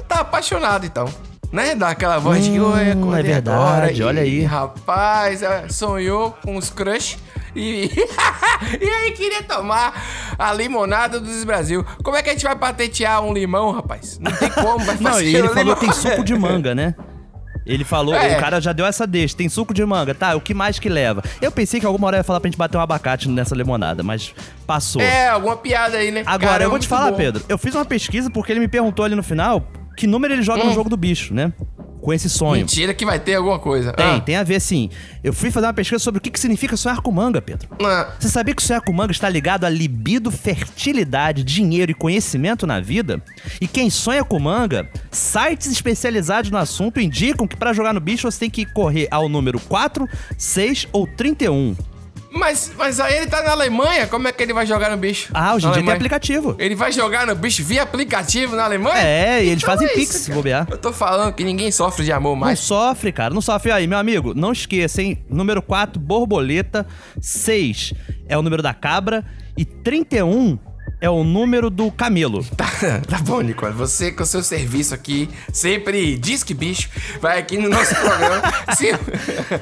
Tá 0.07 0.19
apaixonado, 0.19 0.85
então. 0.85 1.09
Né? 1.51 1.73
Dá 1.75 1.89
aquela 1.89 2.19
voz 2.19 2.45
de 2.45 2.59
oi, 2.59 2.91
acordei 2.91 3.19
é 3.19 3.23
verdade, 3.23 3.49
agora", 3.59 3.91
e, 3.91 4.03
olha 4.03 4.21
aí. 4.21 4.43
Rapaz, 4.43 5.41
é, 5.41 5.67
sonhou 5.67 6.31
com 6.43 6.55
os 6.57 6.69
crush 6.69 7.17
e. 7.55 7.89
e 8.81 8.89
aí 8.89 9.11
queria 9.11 9.43
tomar 9.43 9.93
a 10.37 10.53
limonada 10.53 11.19
do 11.19 11.45
Brasil. 11.45 11.85
Como 12.03 12.15
é 12.17 12.21
que 12.21 12.29
a 12.29 12.33
gente 12.33 12.43
vai 12.43 12.55
patentear 12.55 13.21
um 13.23 13.33
limão, 13.33 13.71
rapaz? 13.71 14.17
Não 14.19 14.31
tem 14.31 14.49
como, 14.49 14.79
vai 14.85 14.97
Não, 14.99 15.21
e 15.21 15.35
ele 15.35 15.47
falou 15.49 15.63
limão. 15.63 15.75
que 15.75 15.81
tem 15.81 15.91
suco 15.93 16.23
de 16.23 16.35
manga, 16.35 16.73
né? 16.75 16.95
Ele 17.65 17.85
falou, 17.85 18.13
É. 18.13 18.35
o 18.35 18.39
cara 18.41 18.59
já 18.59 18.73
deu 18.73 18.85
essa 18.85 19.07
deixa, 19.07 19.37
tem 19.37 19.47
suco 19.47 19.73
de 19.73 19.85
manga, 19.85 20.13
tá? 20.13 20.35
O 20.35 20.41
que 20.41 20.53
mais 20.53 20.79
que 20.79 20.89
leva? 20.89 21.23
Eu 21.41 21.49
pensei 21.49 21.79
que 21.79 21.85
alguma 21.85 22.07
hora 22.07 22.17
ia 22.17 22.23
falar 22.23 22.41
pra 22.41 22.49
gente 22.49 22.57
bater 22.57 22.77
um 22.77 22.81
abacate 22.81 23.29
nessa 23.29 23.55
limonada, 23.55 24.03
mas 24.03 24.35
passou. 24.67 25.01
É, 25.01 25.29
alguma 25.29 25.55
piada 25.55 25.95
aí, 25.97 26.11
né? 26.11 26.23
Agora, 26.25 26.51
Cara, 26.51 26.63
eu 26.65 26.69
vou 26.69 26.77
te 26.77 26.87
falar, 26.89 27.11
bom. 27.11 27.17
Pedro, 27.17 27.41
eu 27.47 27.57
fiz 27.57 27.73
uma 27.73 27.85
pesquisa 27.85 28.29
porque 28.29 28.51
ele 28.51 28.59
me 28.59 28.67
perguntou 28.67 29.05
ali 29.05 29.15
no 29.15 29.23
final 29.23 29.65
que 29.95 30.05
número 30.05 30.33
ele 30.33 30.41
joga 30.41 30.61
no 30.63 30.71
Hum. 30.71 30.73
jogo 30.73 30.89
do 30.89 30.97
bicho, 30.97 31.33
né? 31.33 31.53
Com 32.03 32.11
esse 32.11 32.29
sonho. 32.29 32.59
Mentira 32.59 32.93
que 32.93 33.05
vai 33.05 33.17
ter 33.17 33.35
alguma 33.35 33.57
coisa. 33.57 33.93
Tem, 33.93 34.05
Ah. 34.05 34.19
tem 34.19 34.35
a 34.35 34.43
ver 34.43 34.59
sim. 34.59 34.89
Eu 35.23 35.31
fui 35.31 35.49
fazer 35.49 35.67
uma 35.67 35.73
pesquisa 35.73 35.99
sobre 36.03 36.17
o 36.17 36.21
que, 36.21 36.29
que 36.29 36.37
significa 36.39 36.75
sonhar 36.75 36.99
com 36.99 37.09
manga, 37.13 37.41
Pedro. 37.41 37.69
Ah. 37.81 38.11
Você 38.19 38.27
sabia 38.27 38.53
que 38.53 38.61
sonhar 38.61 38.81
com 38.81 38.91
manga 38.91 39.13
está 39.13 39.29
ligado 39.29 39.63
a 39.63 39.69
libido, 39.69 40.29
fertilidade, 40.29 41.45
dinheiro 41.45 41.91
e 41.91 41.95
conhecimento 41.95 42.67
na 42.67 42.81
vida? 42.81 43.23
E 43.61 43.67
quem 43.67 43.89
sonha 43.89 44.21
com 44.21 44.37
manga, 44.37 44.89
sites 45.09 45.67
especializados 45.71 46.51
no 46.51 46.57
assunto 46.57 46.99
indicam 46.99 47.47
que 47.47 47.55
para 47.55 47.71
jogar 47.71 47.93
no 47.93 48.01
bicho 48.01 48.29
você 48.29 48.37
tem 48.39 48.49
que 48.49 48.65
correr 48.65 49.07
ao 49.09 49.29
número 49.29 49.57
4, 49.61 50.05
6 50.37 50.87
ou 50.91 51.07
31. 51.07 51.73
Mas, 52.33 52.71
mas 52.75 52.99
aí 52.99 53.17
ele 53.17 53.27
tá 53.27 53.43
na 53.43 53.51
Alemanha, 53.51 54.07
como 54.07 54.27
é 54.27 54.31
que 54.31 54.41
ele 54.41 54.53
vai 54.53 54.65
jogar 54.65 54.89
no 54.89 54.97
bicho? 54.97 55.29
Ah, 55.35 55.53
hoje 55.53 55.67
em 55.67 55.71
dia 55.71 55.83
tem 55.83 55.93
aplicativo. 55.93 56.55
Ele 56.57 56.73
vai 56.73 56.91
jogar 56.91 57.27
no 57.27 57.35
bicho 57.35 57.63
via 57.63 57.83
aplicativo 57.83 58.55
na 58.55 58.65
Alemanha? 58.65 58.97
É, 58.97 59.45
e 59.45 59.49
eles 59.49 59.63
fazem 59.63 59.87
é 59.87 59.91
pix, 59.91 60.15
isso, 60.15 60.31
bobear. 60.31 60.67
Eu 60.69 60.77
tô 60.79 60.91
falando 60.91 61.31
que 61.33 61.43
ninguém 61.43 61.71
sofre 61.71 62.03
de 62.03 62.11
amor 62.11 62.35
mais. 62.35 62.59
Não 62.59 62.65
sofre, 62.65 63.11
cara. 63.11 63.33
Não 63.33 63.41
sofre. 63.41 63.71
Aí, 63.71 63.85
meu 63.85 63.99
amigo, 63.99 64.33
não 64.33 64.51
esqueça, 64.51 65.01
hein? 65.01 65.23
Número 65.29 65.61
4, 65.61 65.99
borboleta. 66.01 66.87
6 67.21 67.93
é 68.27 68.35
o 68.37 68.41
número 68.41 68.63
da 68.63 68.73
cabra. 68.73 69.23
E 69.55 69.63
31 69.63 70.57
é 71.03 71.09
o 71.09 71.21
número 71.21 71.69
do 71.69 71.91
camelo. 71.91 72.43
Tá 73.07 73.19
bom, 73.19 73.41
Nicole. 73.41 73.73
Você 73.73 74.11
com 74.11 74.23
o 74.23 74.25
seu 74.25 74.41
serviço 74.43 74.93
aqui, 74.93 75.29
sempre 75.51 76.17
diz 76.17 76.43
que 76.43 76.53
bicho, 76.53 76.89
vai 77.21 77.39
aqui 77.39 77.57
no 77.57 77.69
nosso 77.69 77.95
programa. 77.95 78.41
Se, 78.75 78.91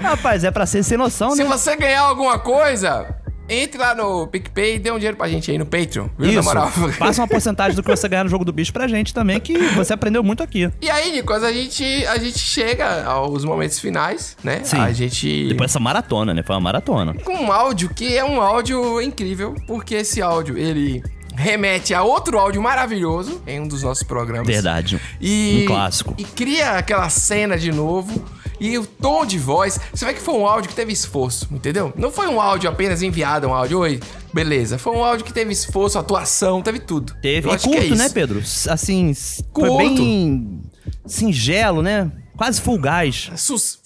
Rapaz, 0.01 0.43
é 0.43 0.51
pra 0.51 0.65
ser 0.65 0.83
sem 0.83 0.97
noção, 0.97 1.31
se 1.31 1.43
né? 1.43 1.49
você 1.49 1.75
ganhar 1.75 2.01
alguma 2.01 2.39
coisa, 2.39 3.15
entre 3.49 3.79
lá 3.79 3.93
no 3.93 4.27
PicPay 4.27 4.75
e 4.75 4.79
dê 4.79 4.91
um 4.91 4.95
dinheiro 4.95 5.17
pra 5.17 5.27
gente 5.27 5.51
aí 5.51 5.57
no 5.57 5.65
Patreon. 5.65 6.07
Viu? 6.17 6.31
Na 6.31 6.39
Isso. 6.39 6.43
moral. 6.43 6.71
Passa 6.97 7.21
uma 7.21 7.27
porcentagem 7.29 7.75
do 7.75 7.83
que 7.83 7.89
você 7.89 8.07
ganhar 8.07 8.23
no 8.23 8.29
jogo 8.29 8.45
do 8.45 8.51
bicho 8.53 8.73
pra 8.73 8.87
gente 8.87 9.13
também, 9.13 9.39
que 9.39 9.57
você 9.75 9.93
aprendeu 9.93 10.23
muito 10.23 10.41
aqui. 10.41 10.71
E 10.81 10.89
aí, 10.89 11.11
Nicolas, 11.11 11.43
a 11.43 11.51
gente, 11.51 11.83
a 12.07 12.17
gente 12.17 12.39
chega 12.39 13.03
aos 13.03 13.43
momentos 13.45 13.79
finais, 13.79 14.35
né? 14.43 14.61
Sim. 14.63 14.77
A 14.79 14.91
gente. 14.91 15.47
Depois 15.49 15.69
dessa 15.69 15.79
maratona, 15.79 16.33
né? 16.33 16.43
Foi 16.43 16.55
uma 16.55 16.61
maratona. 16.61 17.13
com 17.13 17.33
um 17.35 17.51
áudio 17.51 17.89
que 17.93 18.17
é 18.17 18.23
um 18.23 18.41
áudio 18.41 19.01
incrível, 19.01 19.55
porque 19.67 19.95
esse 19.95 20.21
áudio 20.21 20.57
ele 20.57 21.03
remete 21.35 21.93
a 21.93 22.03
outro 22.03 22.37
áudio 22.37 22.61
maravilhoso 22.61 23.41
em 23.47 23.59
um 23.61 23.67
dos 23.67 23.83
nossos 23.83 24.03
programas. 24.03 24.47
Verdade. 24.47 24.99
E, 25.19 25.61
Um 25.63 25.65
clássico. 25.67 26.13
E 26.17 26.23
cria 26.23 26.71
aquela 26.73 27.09
cena 27.09 27.57
de 27.57 27.71
novo. 27.71 28.23
E 28.59 28.77
o 28.77 28.85
tom 28.85 29.25
de 29.25 29.39
voz, 29.39 29.79
você 29.91 30.05
vê 30.05 30.13
que 30.13 30.21
foi 30.21 30.35
um 30.35 30.45
áudio 30.45 30.69
que 30.69 30.75
teve 30.75 30.93
esforço, 30.93 31.47
entendeu? 31.51 31.91
Não 31.95 32.11
foi 32.11 32.27
um 32.27 32.39
áudio 32.39 32.69
apenas 32.69 33.01
enviado, 33.01 33.47
um 33.47 33.53
áudio, 33.55 33.79
oi, 33.79 33.99
beleza. 34.31 34.77
Foi 34.77 34.95
um 34.95 35.03
áudio 35.03 35.25
que 35.25 35.33
teve 35.33 35.51
esforço, 35.51 35.97
atuação, 35.97 36.61
teve 36.61 36.77
tudo. 36.79 37.11
Teve. 37.23 37.47
Eu 37.47 37.53
E 37.53 37.55
é 37.55 37.59
curto, 37.59 37.95
né, 37.95 38.05
isso. 38.05 38.13
Pedro? 38.13 38.39
Assim, 38.69 39.09
s- 39.09 39.43
foi 39.51 39.67
Curto. 39.67 39.77
bem 39.77 40.61
singelo, 41.07 41.81
né? 41.81 42.11
Quase 42.37 42.61
gás. 42.77 43.31
Sus... 43.35 43.79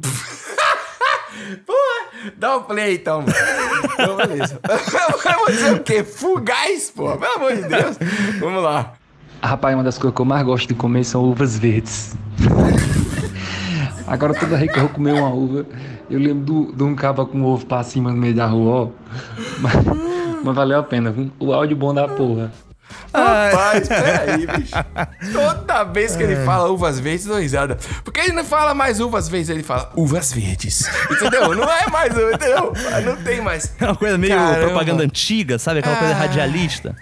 Pô, 1.64 1.72
dá 2.36 2.56
um 2.56 2.62
play 2.62 2.94
então. 2.94 3.24
Então, 3.94 4.16
beleza. 4.16 4.60
Eu 4.68 5.52
dizer 5.52 5.72
o 5.74 5.80
quê? 5.80 6.04
Fugaz, 6.04 6.90
pô. 6.90 7.16
Pelo 7.16 7.34
amor 7.34 7.56
de 7.56 7.62
Deus. 7.62 7.98
Vamos 8.38 8.62
lá. 8.62 8.92
Rapaz, 9.42 9.74
uma 9.74 9.84
das 9.84 9.96
coisas 9.96 10.14
que 10.14 10.20
eu 10.20 10.26
mais 10.26 10.44
gosto 10.44 10.68
de 10.68 10.74
comer 10.74 11.02
são 11.04 11.24
uvas 11.24 11.58
verdes. 11.58 12.14
Agora 14.06 14.34
toda 14.34 14.56
vez 14.56 14.70
que 14.70 14.78
eu 14.78 14.82
vou 14.82 14.90
comer 14.90 15.14
uma 15.14 15.30
uva, 15.30 15.64
eu 16.10 16.18
lembro 16.18 16.72
de 16.74 16.82
um 16.82 16.94
cabo 16.94 17.24
com 17.24 17.42
ovo 17.44 17.64
pra 17.64 17.82
cima 17.82 18.10
no 18.10 18.16
meio 18.16 18.34
da 18.34 18.46
rua, 18.46 18.72
ó. 18.72 18.88
Mas, 19.60 19.74
Mas 20.42 20.54
valeu 20.54 20.78
a 20.78 20.82
pena? 20.82 21.14
O 21.38 21.52
áudio 21.52 21.76
bom 21.76 21.94
da 21.94 22.08
porra. 22.08 22.52
Rapaz, 23.12 23.88
peraí, 23.88 24.46
bicho. 24.46 24.74
Toda 25.32 25.84
vez 25.84 26.14
que 26.16 26.22
ele 26.22 26.36
fala 26.44 26.70
uvas 26.70 26.98
verdes, 27.00 27.26
eu 27.26 27.32
dou 27.32 27.40
risada. 27.40 27.76
Porque 28.04 28.20
ele 28.20 28.32
não 28.32 28.44
fala 28.44 28.74
mais 28.74 29.00
uvas 29.00 29.28
verdes, 29.28 29.48
ele 29.50 29.62
fala 29.62 29.90
uvas 29.96 30.32
verdes. 30.32 30.88
Entendeu? 31.10 31.54
Não 31.54 31.64
é 31.64 31.86
mais, 31.90 32.12
entendeu? 32.16 32.72
Não 33.04 33.16
tem 33.24 33.40
mais. 33.40 33.72
É 33.80 33.84
uma 33.86 33.96
coisa 33.96 34.16
meio 34.18 34.34
Caramba. 34.34 34.66
propaganda 34.68 35.02
antiga, 35.04 35.58
sabe? 35.58 35.80
Aquela 35.80 35.96
coisa 35.96 36.14
Ah. 36.14 36.18
radialista. 36.18 36.94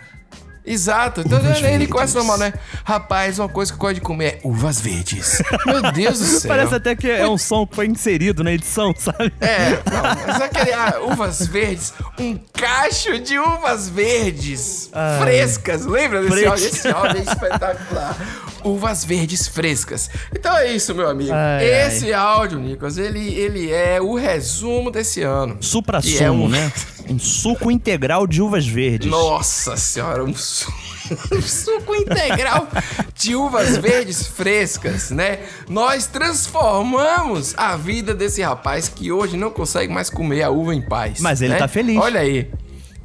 Exato. 0.69 1.23
Então 1.25 1.39
Uvas 1.39 1.59
ele 1.59 1.66
verdes. 1.69 1.89
começa 1.89 2.19
normal, 2.19 2.39
né? 2.39 2.53
Rapaz, 2.85 3.39
uma 3.39 3.49
coisa 3.49 3.73
que 3.73 3.77
eu 3.77 3.81
gosto 3.81 3.95
de 3.95 4.01
comer 4.01 4.27
é 4.27 4.41
uvas 4.45 4.81
verdes. 4.81 5.43
Meu 5.66 5.83
Deus 5.93 6.19
do 6.19 6.25
céu. 6.41 6.49
Parece 6.49 6.75
até 6.75 6.95
que 6.95 7.11
é 7.11 7.27
um 7.29 7.39
som 7.39 7.66
que 7.66 7.75
foi 7.75 7.87
inserido 7.87 8.45
na 8.45 8.53
edição, 8.53 8.95
sabe? 8.97 9.33
É, 9.41 9.71
não, 9.91 10.27
mas 10.27 10.41
aquele 10.43 10.73
ah, 10.73 11.01
uvas 11.05 11.47
verdes, 11.47 11.93
um 12.19 12.39
cacho 12.53 13.19
de 13.19 13.39
uvas 13.39 13.89
verdes 13.89 14.91
Ai. 14.93 15.21
frescas. 15.21 15.87
Lembra 15.87 16.23
desse 16.23 16.47
áudio? 16.47 16.66
Esse 16.66 16.89
áudio 16.89 17.19
é 17.19 17.23
espetacular. 17.23 18.16
Uvas 18.65 19.05
verdes 19.05 19.47
frescas. 19.49 20.11
Então 20.35 20.57
é 20.57 20.73
isso, 20.73 20.95
meu 20.95 21.09
amigo. 21.09 21.31
Ai, 21.33 21.65
Esse 21.87 22.13
áudio, 22.13 22.59
Nicolas, 22.59 22.99
ele, 22.99 23.33
ele 23.35 23.71
é 23.73 24.01
o 24.01 24.15
resumo 24.15 24.91
desse 24.91 25.23
ano. 25.23 25.57
Supra-sumo, 25.61 26.17
Que 26.17 26.23
é 26.25 26.31
um- 26.31 26.49
né? 26.49 26.73
Um 27.11 27.19
suco 27.19 27.71
integral 27.71 28.27
de 28.27 28.43
uvas 28.43 28.67
verdes. 28.67 29.11
Nossa 29.11 29.79
senhora, 29.79 30.23
um, 30.23 30.35
su- 30.35 30.71
um 31.33 31.41
suco 31.41 31.95
integral 31.95 32.69
de 33.15 33.35
uvas 33.35 33.79
verdes 33.79 34.27
frescas, 34.27 35.11
né? 35.11 35.39
Nós 35.71 36.07
transformamos 36.07 37.55
a 37.57 37.77
vida 37.77 38.15
desse 38.15 38.43
rapaz 38.43 38.91
que 38.91 39.11
hoje 39.11 39.39
não 39.39 39.51
consegue 39.51 39.91
mais 39.91 40.11
comer 40.11 40.43
a 40.43 40.51
uva 40.51 40.75
em 40.75 40.83
paz. 40.83 41.19
Mas 41.21 41.41
ele 41.41 41.55
né? 41.55 41.59
tá 41.59 41.67
feliz. 41.67 41.97
Olha 41.97 42.21
aí. 42.21 42.51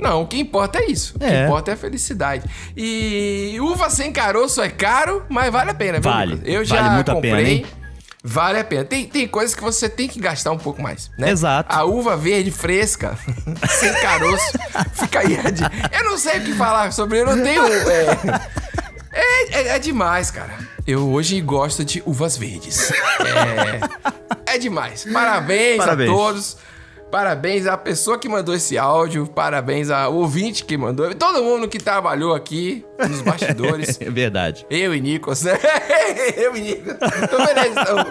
Não, 0.04 0.22
o 0.24 0.28
que 0.28 0.38
importa 0.40 0.80
é 0.80 0.86
isso. 0.92 1.16
O 1.16 1.20
que 1.20 1.26
É. 1.26 1.46
importa 1.46 1.72
é 1.72 1.74
a 1.74 1.78
felicidade. 1.78 2.44
E 2.76 3.58
uva 3.62 3.90
sem 3.90 4.12
caroço 4.12 4.62
é 4.62 4.70
caro, 4.70 5.26
mas 5.30 5.52
vale 5.52 5.72
a 5.72 5.74
pena, 5.74 6.00
viu? 6.00 6.12
Vale. 6.12 6.36
Nicolas? 6.36 6.54
Eu 6.54 6.66
já 6.66 6.76
Vale 6.82 6.96
muito 6.96 7.10
a 7.12 7.16
comprei. 7.16 7.32
pena, 7.36 7.50
hein? 7.50 7.66
Vale 8.26 8.60
a 8.60 8.64
pena. 8.64 8.86
Tem, 8.86 9.06
tem 9.06 9.28
coisas 9.28 9.54
que 9.56 9.62
você 9.62 9.90
tem 9.90 10.08
que 10.08 10.20
gastar 10.20 10.52
um 10.52 10.58
pouco 10.58 10.82
mais, 10.82 11.10
né? 11.18 11.30
Exato. 11.30 11.74
A 11.76 11.84
uva 11.84 12.16
verde 12.16 12.52
fresca, 12.52 13.18
sem 13.70 13.92
caroço, 14.02 14.52
fica 14.94 15.20
aí. 15.20 15.36
a 15.38 15.98
Eu 16.00 16.04
não 16.10 16.18
sei 16.18 16.40
o 16.40 16.44
que 16.44 16.54
falar 16.54 16.92
sobre, 16.94 17.20
eu 17.20 17.26
não 17.26 17.42
tenho. 17.44 17.64
É, 17.66 18.40
é, 19.12 19.52
é- 19.52 19.68
é 19.76 19.80
demais, 19.80 20.32
cara. 20.32 20.54
Eu 20.88 21.10
hoje 21.12 21.40
gosto 21.42 21.84
de 21.86 22.02
uvas 22.06 22.36
verdes. 22.38 22.92
É, 24.46 24.56
é 24.56 24.58
demais. 24.58 25.06
Parabéns, 25.12 25.78
Parabéns. 25.78 26.10
a 26.10 26.14
todos. 26.14 26.58
Parabéns 27.18 27.68
à 27.68 27.78
pessoa 27.78 28.18
que 28.18 28.28
mandou 28.28 28.56
esse 28.56 28.76
áudio. 28.76 29.28
Parabéns 29.28 29.92
ao 29.92 30.16
ouvinte 30.16 30.66
que 30.66 30.76
mandou. 30.76 31.14
Todo 31.14 31.44
mundo 31.44 31.68
que 31.68 31.78
trabalhou 31.78 32.34
aqui 32.34 32.84
nos 33.08 33.22
bastidores. 33.22 34.02
É 34.02 34.10
verdade. 34.10 34.66
Eu 34.68 34.96
e 34.96 35.00
Nicolas, 35.00 35.44
né? 35.44 35.52
Eu 36.36 36.56
e 36.58 36.62
Nicolas. 36.62 36.98
Então, 37.22 37.46
beleza. 37.46 37.82
Então, 37.82 38.06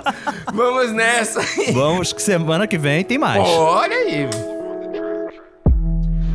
vamos 0.55 0.93
nessa. 0.93 1.41
Vamos 1.73 2.13
que 2.13 2.23
semana 2.23 2.69
que 2.69 2.79
vem 2.79 3.03
tem 3.03 3.19
mais. 3.19 3.43
Olha 3.45 3.97
aí. 3.97 4.29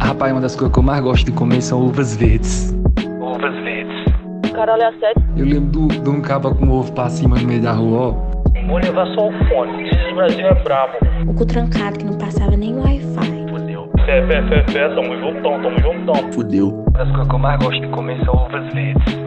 Rapaz, 0.01 0.33
uma 0.33 0.41
das 0.41 0.53
coisas 0.53 0.73
que 0.73 0.79
eu 0.79 0.83
mais 0.83 1.01
gosto 1.01 1.25
de 1.25 1.31
comer 1.31 1.61
são 1.61 1.79
uvas 1.81 2.17
verdes. 2.17 2.73
Uvas 3.21 3.53
verdes. 3.63 4.51
Caralho, 4.53 4.81
é 4.83 4.91
sério? 4.99 5.23
Eu 5.37 5.45
lembro 5.45 5.87
do- 5.87 6.01
de 6.01 6.09
um 6.09 6.19
caba 6.19 6.53
com 6.53 6.69
ovo 6.69 6.91
pra 6.91 7.07
cima 7.09 7.37
no 7.39 7.47
meio 7.47 7.61
da 7.61 7.71
rua, 7.71 8.09
ó. 8.13 8.36
Vou 8.67 8.77
levar 8.79 9.07
só 9.15 9.29
o 9.29 9.31
fone. 9.47 9.89
Esse 9.89 10.13
Brasil 10.13 10.45
é 10.45 10.53
brabo. 10.55 10.97
O 11.25 11.33
cu 11.33 11.45
trancado 11.45 11.97
que 11.97 12.05
não 12.05 12.17
passava 12.17 12.57
nem 12.57 12.77
Wi-Fi. 12.77 13.49
Fudeu. 13.49 13.89
Fé, 14.05 14.21
fé, 14.27 14.41
fé, 14.43 14.65
fé. 14.71 14.89
Tamo 14.89 15.15
juntão, 15.17 15.61
tamo 15.61 15.79
juntão. 15.79 16.31
Fudeu. 16.33 16.85
As 16.95 17.09
coisas 17.09 17.27
que 17.27 17.35
eu 17.35 17.39
mais 17.39 17.59
gosto 17.63 17.81
de 17.81 17.87
comer 17.87 18.23
são 18.25 18.35
ovas 18.35 18.73
verdes. 18.73 19.17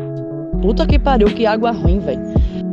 Puta 0.61 0.87
que 0.87 0.99
pariu, 0.99 1.29
que 1.29 1.47
água 1.47 1.71
ruim, 1.71 2.01
velho. 2.01 2.21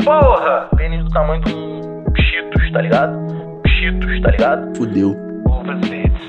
Porra! 0.04 0.68
Pênis 0.76 1.04
do 1.06 1.10
tamanho 1.12 1.42
de 1.44 1.56
um 1.56 2.04
Cheetos, 2.20 2.72
tá 2.74 2.82
ligado? 2.82 3.18
Cheetos, 3.66 4.22
tá 4.22 4.32
ligado? 4.32 4.78
Fudeu. 4.78 5.16
Ovas 5.50 5.80
verdes. 5.88 6.28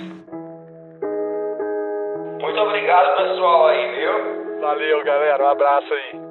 Muito 2.40 2.60
obrigado, 2.60 3.16
pessoal, 3.16 3.66
aí, 3.66 3.96
viu? 3.96 4.60
Valeu, 4.60 5.04
galera. 5.04 5.44
Um 5.44 5.48
abraço 5.48 5.94
aí. 5.94 6.28